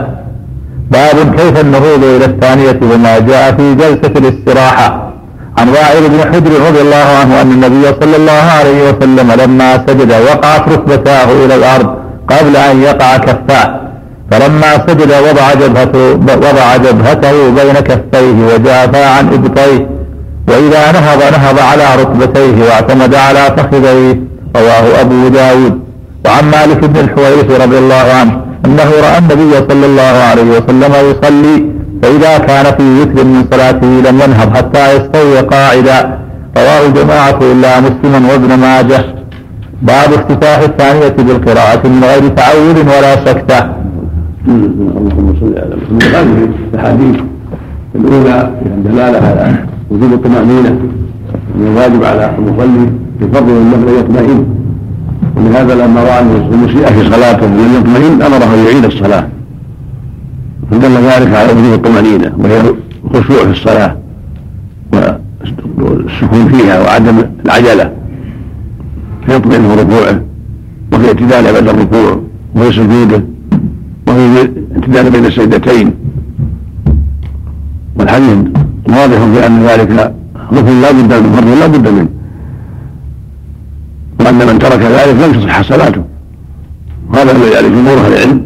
باب 0.90 1.34
كيف 1.36 1.60
النهوض 1.60 2.04
إلى 2.04 2.24
الثانية 2.24 2.80
وما 2.92 3.18
جاء 3.18 3.52
في 3.56 3.74
جلسة 3.74 4.12
الاستراحة. 4.16 5.12
عن 5.58 5.68
وائل 5.68 6.08
بن 6.08 6.20
حجر 6.20 6.50
رضي 6.68 6.80
الله 6.80 7.06
عنه 7.20 7.42
أن 7.42 7.50
النبي 7.52 7.84
صلى 8.00 8.16
الله 8.16 8.42
عليه 8.58 8.88
وسلم 8.88 9.32
لما 9.42 9.86
سجد 9.86 10.12
وقعت 10.12 10.68
ركبتاه 10.68 11.24
إلى 11.44 11.54
الأرض 11.54 11.94
قبل 12.28 12.56
أن 12.56 12.82
يقع 12.82 13.16
كفاه. 13.16 13.80
فلما 14.30 14.72
سجد 14.86 15.12
وضع 15.28 15.54
جبهته 15.54 16.12
وضع 16.46 16.76
جبهته 16.76 17.50
بين 17.50 17.74
كفيه 17.74 18.54
وجافى 18.54 19.04
عن 19.04 19.32
إبطيه. 19.32 19.86
وإذا 20.48 20.92
نهض 20.92 21.22
نهض 21.32 21.58
على 21.58 22.02
ركبتيه 22.02 22.64
واعتمد 22.64 23.14
على 23.14 23.40
فخذيه. 23.56 24.37
رواه 24.60 25.00
أبو 25.00 25.28
داود. 25.28 25.74
وعن 26.26 26.44
مالك 26.50 26.84
بن 26.84 27.00
الحويرث 27.00 27.48
رضي 27.64 27.78
الله 27.78 28.06
عنه 28.20 28.40
أنه 28.66 28.90
رأى 29.06 29.18
النبي 29.18 29.52
صلى 29.68 29.86
الله 29.86 30.14
عليه 30.30 30.48
وسلم 30.56 30.92
يصلي 31.10 31.56
فإذا 32.02 32.38
كان 32.38 32.64
في 32.76 33.00
وتر 33.00 33.24
من 33.24 33.44
صلاته 33.50 33.86
لم 33.86 34.16
ينهض 34.24 34.56
حتى 34.56 34.96
يستوي 34.96 35.40
قاعدا. 35.40 36.18
رواه 36.56 36.86
الجماعة 36.86 37.38
إلا 37.52 37.80
مسلما 37.80 38.32
وابن 38.32 38.50
ماجه. 38.60 39.04
باب 39.82 40.12
افتتاح 40.12 40.58
الثانية 40.58 41.08
بالقراءة 41.08 41.82
من 41.88 42.04
غير 42.04 42.28
تعود 42.28 42.78
ولا 42.78 43.12
سكتة. 43.26 43.60
اللهم 44.48 45.34
صل 45.40 45.54
على 45.62 45.74
محمد. 45.76 46.02
هذه 46.14 46.48
الأحاديث 46.74 47.16
الأولى 47.94 48.50
فيها 48.62 48.74
الدلاله 48.78 49.18
على 49.18 49.54
وجوب 49.90 50.12
الطمأنينة 50.12 50.68
ان 51.56 51.66
الواجب 51.66 52.04
على 52.04 52.30
المصلي 52.38 52.86
فرض 53.20 53.48
والنفل 53.48 53.88
أن 53.88 53.98
يطمئن. 53.98 54.46
ولهذا 55.36 55.74
لما 55.74 56.02
رأى 56.02 56.20
المسيء 56.20 56.86
في 56.86 57.10
صلاته 57.10 57.46
لم 57.46 57.74
يطمئن 57.78 58.22
أمره 58.22 58.54
أن 58.54 58.64
يعيد 58.64 58.84
الصلاة. 58.84 59.28
فدل 60.70 60.92
ذلك 60.92 61.34
على 61.34 61.52
وجوب 61.52 61.72
الطمأنينة 61.74 62.32
وهي 62.38 62.60
الخشوع 63.04 63.44
في 63.44 63.50
الصلاة 63.50 63.96
والسكون 64.92 66.48
فيها 66.48 66.80
وعدم 66.82 67.16
العجلة. 67.44 67.92
فيطمئن 69.26 69.68
في 69.68 69.74
ركوعه 69.82 70.20
وفي 70.92 71.06
اعتداله 71.06 71.52
بعد 71.52 71.68
الركوع 71.68 72.20
وفي 72.56 72.72
سجوده 72.72 73.24
وفي 74.08 74.42
الاعتدال 74.42 75.10
بين 75.10 75.26
السجدتين. 75.26 75.94
والحديث 77.96 78.36
واضح 78.88 79.18
في 79.34 79.46
أن 79.46 79.62
ذلك 79.62 80.14
ركن 80.52 80.80
لا 80.80 80.90
بد 80.92 81.12
من 81.12 81.32
فرض 81.32 81.48
لا 81.60 81.66
بد 81.66 81.88
منه. 81.88 82.08
وان 84.28 84.46
من 84.46 84.58
ترك 84.58 84.80
ذلك 84.80 85.16
لم 85.22 85.40
تصح 85.40 85.62
صلاته 85.62 86.02
هذا 87.14 87.32
الذي 87.32 87.56
عليه 87.56 87.68
جمهور 87.68 87.98
أهل 87.98 88.12
العلم 88.12 88.42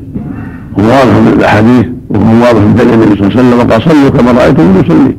وهو 0.78 0.88
واضح 0.88 1.16
من 1.16 1.32
الأحاديث 1.38 1.86
وهو 2.10 2.44
واضح 2.44 2.60
من 2.60 2.80
النبي 2.80 3.16
صلى 3.16 3.26
الله 3.26 3.38
عليه 3.38 3.48
وسلم 3.48 3.58
وقال 3.58 3.82
صلوا 3.82 4.10
كما 4.10 4.32
رأيتم 4.32 4.80
يصلي. 4.80 5.16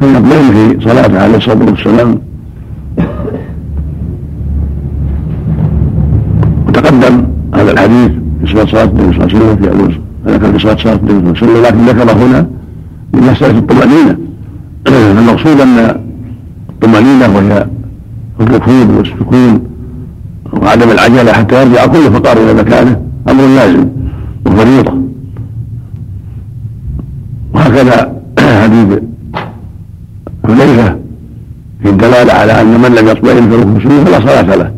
فيطمئن 0.00 0.76
في 0.78 0.88
صلاته 0.88 1.22
عليه 1.22 1.36
الصلاة 1.36 1.64
والسلام 1.70 2.18
وتقدم 6.68 7.26
هذا 7.54 7.70
الحديث 7.72 8.10
في 8.40 8.46
صفة 8.46 8.66
صلاة 8.66 8.84
النبي 8.84 9.16
صلى 9.16 9.24
الله 9.24 9.34
عليه 9.34 9.36
وسلم 9.36 9.56
في 9.56 10.32
ذكر 10.32 10.52
في 10.52 10.58
صلاة 10.58 10.76
صلاة 10.76 10.94
النبي 10.94 11.38
صلى 11.40 11.48
الله 11.48 11.68
عليه 11.68 11.68
وسلم 11.68 11.86
لكن 11.86 11.98
ذكر 11.98 12.12
هنا 12.12 12.46
من 13.14 13.20
مسألة 13.20 13.58
الطمأنينة. 13.58 14.16
المقصود 15.18 15.60
أن 15.60 16.00
الطمأنينة 16.70 17.36
وهي 17.36 17.66
الركود 18.40 18.90
والسكون 18.96 19.73
وعدم 20.62 20.90
العجلة 20.90 21.32
حتى 21.32 21.62
يرجع 21.62 21.86
كل 21.86 22.12
فقار 22.12 22.36
إلى 22.36 22.54
مكانه. 22.54 23.02
أمر 23.28 23.46
لازم 23.46 23.88
وفريضة. 24.46 24.94
وهكذا 27.54 28.12
حديث 28.62 28.98
حذيفة 30.44 30.96
في 31.82 31.88
الدلالة 31.90 32.32
على 32.32 32.60
أن 32.60 32.80
من 32.80 32.94
لم 32.94 33.08
يطمئن 33.08 33.50
في 33.50 33.56
ركن 33.56 33.76
السجود 33.76 34.04
فلا 34.04 34.20
صلاة 34.20 34.56
له. 34.56 34.72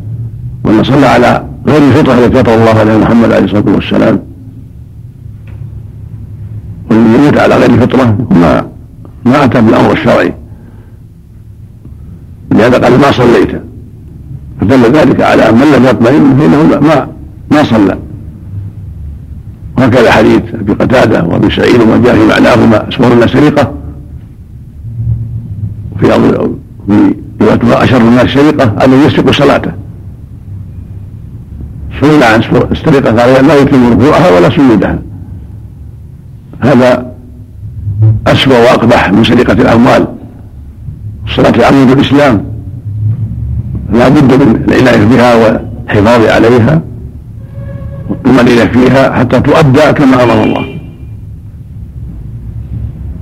وأن 0.65 0.85
صلى 0.85 1.07
على 1.07 1.44
غير 1.66 1.82
الفطرة 1.89 2.15
التي 2.15 2.39
فطر 2.39 2.55
الله 2.55 2.78
عليها 2.78 2.98
محمد 2.98 3.32
عليه 3.32 3.44
الصلاة 3.44 3.74
والسلام. 3.74 4.19
والذي 6.90 7.15
يموت 7.15 7.39
على 7.39 7.55
غير 7.55 7.70
الفطرة 7.70 8.19
ما 8.31 8.66
ما 9.24 9.44
أتى 9.44 9.61
بالأمر 9.61 9.93
الشرعي. 9.93 10.35
لهذا 12.53 12.78
قال 12.78 13.01
ما 13.01 13.11
صليت. 13.12 13.61
فدل 14.61 14.93
ذلك 14.93 15.20
على 15.20 15.49
أن 15.49 15.55
من 15.55 15.73
لم 15.77 15.85
يطمئن 15.85 16.37
فإنه 16.39 16.81
ما 16.81 17.09
ما 17.51 17.62
صلى. 17.62 17.99
وهكذا 19.78 20.12
حديث 20.12 20.43
أبي 20.55 20.73
قتادة 20.73 21.24
وأبي 21.24 21.51
سعيد 21.51 21.81
وما 21.81 21.97
جاء 21.97 22.15
في 22.15 22.27
معناهما 22.27 22.89
اسوار 22.89 23.27
سرقة. 23.27 23.73
في 26.01 26.07
في 26.89 27.15
رواية 27.41 27.85
أشر 27.85 27.97
الناس 27.97 28.31
سرقة 28.31 28.85
ان 28.85 28.93
يسرق 28.93 29.31
صلاته. 29.31 29.73
سئل 32.01 32.23
عن 32.23 32.41
السرقه 32.73 33.23
قال 33.23 33.47
لا 33.47 33.55
يتم 33.55 33.93
ركوعها 33.93 34.31
ولا 34.31 34.51
سجودها. 34.51 34.99
هذا 36.61 37.12
أسوأ 38.27 38.59
وأقبح 38.59 39.12
من 39.12 39.24
سرقة 39.24 39.53
الأموال. 39.53 40.07
الصلاة 41.27 41.66
عمود 41.66 41.91
الإسلام. 41.91 42.56
لا 43.92 44.08
بد 44.08 44.42
من 44.42 44.64
العناية 44.68 45.04
بها 45.04 45.34
والحفاظ 45.34 46.26
عليها 46.26 46.82
والطمأنينة 48.08 48.64
فيها 48.64 49.12
حتى 49.12 49.40
تؤدى 49.40 49.92
كما 49.92 50.22
أمر 50.24 50.44
الله. 50.44 50.78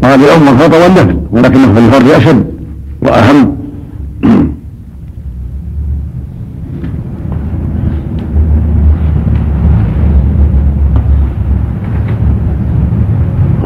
وهذه 0.02 0.24
الأمة 0.24 0.50
الفرض 0.50 0.72
والنفل 0.72 1.20
ولكنه 1.30 1.74
في 1.74 1.78
الفرض 1.78 2.10
أشد 2.10 2.44
وأهم. 3.02 3.56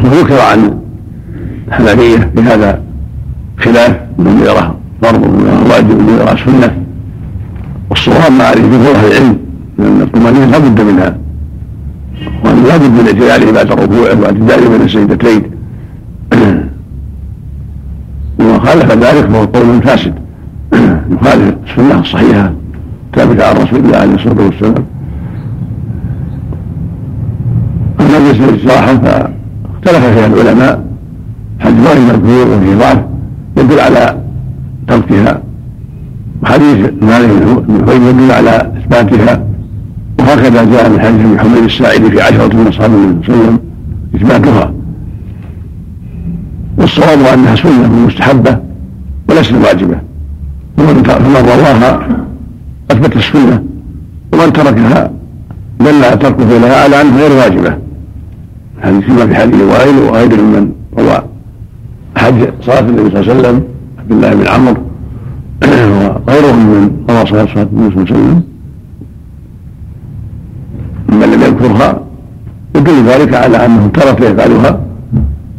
وذكر 0.05 0.41
عن 0.41 0.79
الحنفية 1.69 2.31
في 2.37 2.43
هذا 2.43 2.83
خلاف 3.59 3.97
من 4.19 4.43
يراه 4.47 4.75
فرض 5.03 5.23
ومن 5.23 5.47
يراه 5.47 5.69
واجب 5.71 5.91
ومن 5.91 6.19
يراه 6.21 6.37
سنة. 6.37 6.88
والصواب 7.99 8.57
جمهور 8.57 8.95
أهل 8.95 9.07
العلم. 9.07 9.39
لأن 9.79 10.03
الطمأنينة 10.03 10.47
لا 10.47 10.59
بد 10.59 10.81
منها. 10.81 11.19
وأن 12.45 12.65
لا 12.65 12.77
بد 12.77 12.91
من 12.91 13.07
اعتداله 13.07 13.53
بعد 13.53 13.73
الركوع 13.73 14.13
واعتداله 14.13 14.69
بين 14.69 14.83
السجدتين. 14.83 15.43
ومن 18.41 18.61
خالف 18.61 18.93
ذلك 18.93 19.27
فهو 19.27 19.45
قول 19.45 19.83
فاسد. 19.83 20.15
يخالف 21.13 21.55
السنة 21.71 22.01
الصحيحة. 22.01 22.53
ثابتة 23.17 23.47
عن 23.47 23.57
رسول 23.57 23.79
الله 23.79 23.97
عليه 23.97 24.15
الصلاة 24.15 24.47
والسلام. 24.47 24.85
أما 28.01 28.19
بالنسبة 28.19 28.47
للصراحة 28.47 28.97
فاختلف 28.97 30.05
فيها 30.07 30.27
العلماء. 30.27 30.85
حج 31.61 31.75
غير 31.87 32.01
مذكور 32.01 32.57
وفيه 32.57 32.75
ضعف. 32.75 32.99
يدل 33.57 33.81
على 33.81 34.17
تركها. 34.89 35.48
وحديث 36.43 36.77
مالك 37.03 37.31
بن 37.69 38.03
يدل 38.09 38.33
على 38.33 38.73
إثباتها. 38.79 39.45
وهكذا 40.19 40.65
جاء 40.65 40.91
من 40.91 41.01
حديث 41.01 41.21
ابن 41.21 41.39
حميد 41.41 41.65
الساعدي 41.65 42.11
في 42.11 42.21
عشرة 42.21 42.57
من 42.57 42.67
أصحاب 42.67 42.91
النبي 42.91 43.27
صلى 43.27 43.35
الله 43.35 43.45
عليه 43.45 43.49
وسلم 43.49 43.59
إثباتها. 44.15 44.73
والصواب 46.79 47.19
أنها 47.35 47.55
سنة 47.55 48.07
مستحبة 48.07 48.59
وليست 49.29 49.53
واجبة. 49.53 49.99
فمن 50.77 51.03
رواها 51.37 52.09
أثبت 52.91 53.17
السنة 53.17 53.63
ومن 54.33 54.53
تركها 54.53 55.11
دل 55.81 56.19
تركه 56.19 56.59
لها 56.59 56.85
على 56.85 57.01
انها 57.01 57.19
غير 57.19 57.33
واجبة. 57.33 57.77
هذه 58.81 59.01
كما 59.01 59.27
في 59.27 59.35
حديث 59.35 59.63
وائل 59.63 59.99
وغير 59.99 60.43
من 60.43 60.73
روى 60.99 61.23
حج 62.17 62.49
صلاة 62.63 62.81
النبي 62.81 63.11
صلى 63.11 63.21
الله 63.21 63.33
عليه 63.33 63.41
وسلم 63.41 63.63
عبد 63.99 64.13
الله 64.13 64.35
بن 64.35 64.49
عمرو 64.49 64.88
وغيرهم 65.63 66.67
من 66.67 67.05
روى 67.11 67.23
النبي 67.23 67.31
صلى 67.31 67.41
الله 67.41 67.51
عليه 67.57 68.03
وسلم 68.03 68.43
ممن 71.09 71.27
لم 71.33 71.43
يذكرها 71.43 72.01
يدل 72.77 73.05
ذلك 73.05 73.35
على 73.35 73.67
أنه 73.67 73.87
ترك 73.87 74.21
يفعلها 74.21 74.81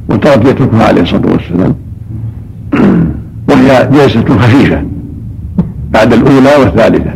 وترك 0.10 0.46
يتركها 0.46 0.84
عليه 0.88 1.02
الصلاة 1.02 1.32
والسلام. 1.32 1.76
وهي 3.50 3.90
جلسة 3.92 4.38
خفيفة 4.40 4.84
بعد 5.92 6.14
الأولى 6.14 6.56
والثالثة. 6.60 7.14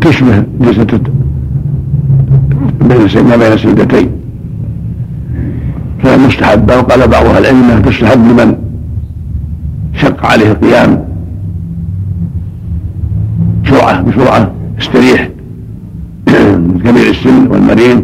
تشبه 0.00 0.44
جلسة 0.60 1.00
ما 3.22 3.36
بين 3.36 3.52
السجدتين 3.52 4.10
فهي 6.02 6.16
مستحبة 6.16 6.76
وقال 6.76 7.08
بعض 7.08 7.24
أهل 7.24 7.38
العلم 7.38 7.56
أنها 7.56 7.80
تستحب 7.80 8.18
لمن 8.18 8.54
شق 9.94 10.26
عليه 10.26 10.50
القيام 10.52 11.04
بسرعة 13.64 14.02
بسرعة 14.02 14.52
يستريح 14.78 15.28
من 16.28 16.80
كبير 16.84 17.10
السن 17.10 17.46
والمريض. 17.50 18.02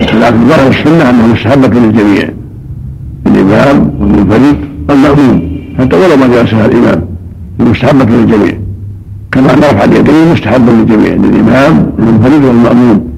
لكن 0.00 0.48
ظاهر 0.48 0.68
السنة 0.68 1.10
أنها 1.10 1.26
مستحبة 1.26 1.80
للجميع. 1.80 2.28
الإمام 3.26 3.90
والمنفرد. 4.00 4.56
والمأموم 4.88 5.54
حتى 5.78 5.96
ولو 5.96 6.16
ما 6.16 6.26
جلسها 6.26 6.66
الإمام 6.66 7.04
مستحبة 7.58 8.04
للجميع. 8.04 8.58
كما 9.32 9.54
أن 9.54 9.58
رفع 9.58 9.84
اليدين 9.84 10.32
مستحب 10.32 10.68
للجميع 10.68 11.14
للإمام 11.14 11.92
والمنفرد 11.98 12.44
والمأموم. 12.44 13.08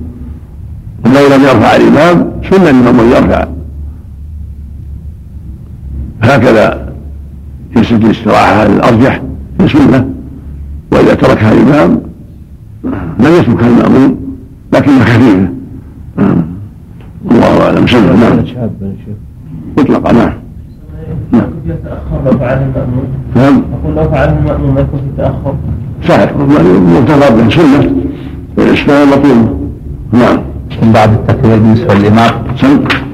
ولو 1.05 1.27
لم 1.27 1.43
يرفع 1.43 1.77
الإمام 1.77 2.33
سنة 2.51 2.71
للمأموم 2.71 3.11
يرفع. 3.11 3.47
هكذا 6.23 6.93
جلسة 7.77 7.97
الاستراحة 7.97 8.67
الأرجح 8.67 9.23
في 9.59 9.69
سنة. 9.69 10.16
تركها 11.17 11.53
الإمام 11.53 12.01
لم 13.19 13.33
يتركها 13.41 13.67
المأمون 13.67 14.17
لكنها 14.73 15.05
خفيفة. 15.05 15.49
الله 17.31 17.63
أعلم. 17.65 17.87
سنة 17.87 18.17
نعم. 18.17 18.45
مطلقة 19.79 20.13
نعم. 20.13 20.33
نعم 21.33 21.49
يتأخر 21.67 22.25
لو 22.25 22.39
فعل 22.39 22.59
المأمون. 22.63 23.07
نعم. 23.37 23.63
أقول 23.75 23.97
لو 23.97 24.11
فعل 24.11 24.29
المأمون 24.39 24.75
ما 24.75 24.81
يكون 24.81 25.01
في 25.01 25.23
تأخر. 25.23 25.55
صحيح. 26.09 26.33
مرتضى 26.37 27.43
به 27.43 27.51
سنة. 27.51 27.93
والإسلام 28.59 29.09
مطلوب. 29.09 29.71
نعم. 30.13 30.39
بعد 30.95 31.13
التكبير 31.13 31.57
بالنسبة 31.57 31.95
للإمام. 31.95 32.31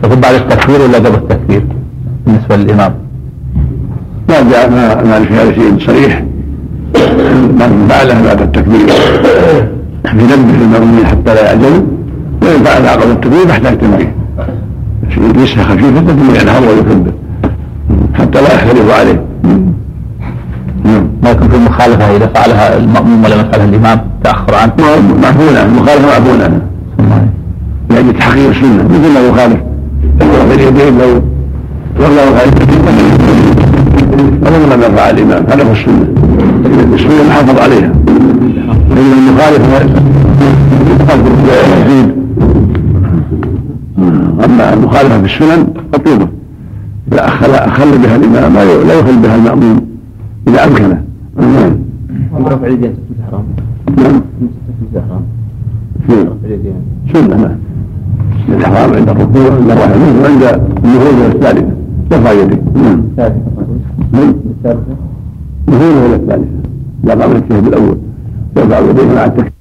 يكون 0.04 0.20
بعد 0.20 0.34
التكبير 0.34 0.80
ولا 0.80 0.98
قبل 0.98 1.14
التكبير؟ 1.14 1.62
بالنسبة 2.26 2.56
للإمام. 2.56 2.94
ما 4.28 4.50
جاء 4.50 4.70
ما 4.70 5.02
ما 5.02 5.24
في 5.24 5.34
هذا 5.34 5.52
شيء 5.52 5.78
صريح. 5.78 6.24
من 7.60 7.86
فعله 7.88 8.22
بعد 8.24 8.40
التكبير. 8.40 8.86
ينبه 10.04 10.54
المأمومين 10.62 11.06
حتى 11.06 11.34
لا 11.34 11.44
يعجلوا 11.44 11.82
وإن 12.42 12.64
فعل 12.64 12.86
قبل 12.86 13.10
التكبير 13.10 13.48
يحتاج 13.48 13.78
تنبيه 13.78 14.14
ليسها 15.36 15.64
خفيفة 15.64 16.00
ثم 16.00 16.34
ينهض 16.40 16.62
ويكبر. 16.62 17.12
حتى 18.14 18.40
لا 18.40 18.54
يختلف 18.54 18.90
عليه. 18.90 19.24
ما 21.22 21.30
يكون 21.30 21.48
في 21.48 21.58
مخالفة 21.58 22.16
إذا 22.16 22.26
فعلها 22.26 22.76
المأموم 22.76 23.24
ولم 23.24 23.40
يفعلها 23.40 23.64
الإمام 23.64 24.00
تأخر 24.24 24.54
عنه؟ 24.54 24.72
معفون 25.22 25.56
عنه 25.56 25.66
المخالفة 25.66 26.06
معفون 26.06 26.40
عنها 26.42 26.60
لأجل 27.90 28.18
تحقيق 28.18 28.48
السنة 28.48 28.84
مثل 28.84 29.14
ما 29.14 29.20
يخالف. 29.20 29.60
اليدين 30.52 30.98
لو 30.98 31.22
والله 32.00 32.38
خالف. 32.38 33.71
ولو 34.18 34.74
لم 34.74 34.82
يرفع 34.82 35.10
الإمام 35.10 35.44
هذا 35.48 35.64
هو 35.64 35.72
السنة. 35.72 36.08
السنة 36.94 37.28
محافظ 37.28 37.58
عليها. 37.58 37.92
فإن 38.90 39.12
المخالف 39.12 39.62
يزيد 41.86 42.12
أما 44.44 44.74
المخالفة 44.74 45.18
في 45.18 45.24
السنن 45.24 45.66
مطلوبة 45.94 46.28
إذا 47.12 47.26
أخل 47.26 47.50
أخل 47.50 47.98
بها 47.98 48.16
الإمام 48.16 48.54
لا 48.88 48.94
يخل 48.94 49.16
بها 49.16 49.36
المأموم 49.36 49.86
إذا 50.48 50.64
أمكنه 50.64 51.02
نعم 51.38 51.76
رفع 52.46 52.66
اليدين 52.66 52.94
حرام 53.30 53.44
نعم. 53.96 54.22
حرام 55.08 55.22
سنة 57.12 57.36
نعم. 57.36 57.56
الإحرام 58.48 58.94
عند 58.94 59.08
الركوع 59.08 59.54
عند 59.54 59.70
الرفع 59.70 59.96
وعند 60.22 60.60
النهوض 60.84 61.14
إلى 61.14 61.26
الثالثة 61.26 61.72
يرفع 62.12 62.32
يديه. 62.32 62.62
نعم 64.12 64.34
نعم 64.64 64.78
النهوض 65.68 66.04
إلى 66.04 66.16
الثالثة. 66.16 66.46
لا 67.04 67.14
قبل 67.14 67.36
التشهد 67.36 67.66
الأول 67.66 67.96
يرفع 68.56 68.78
يديه 68.78 69.14
مع 69.14 69.24
التكبير 69.24 69.51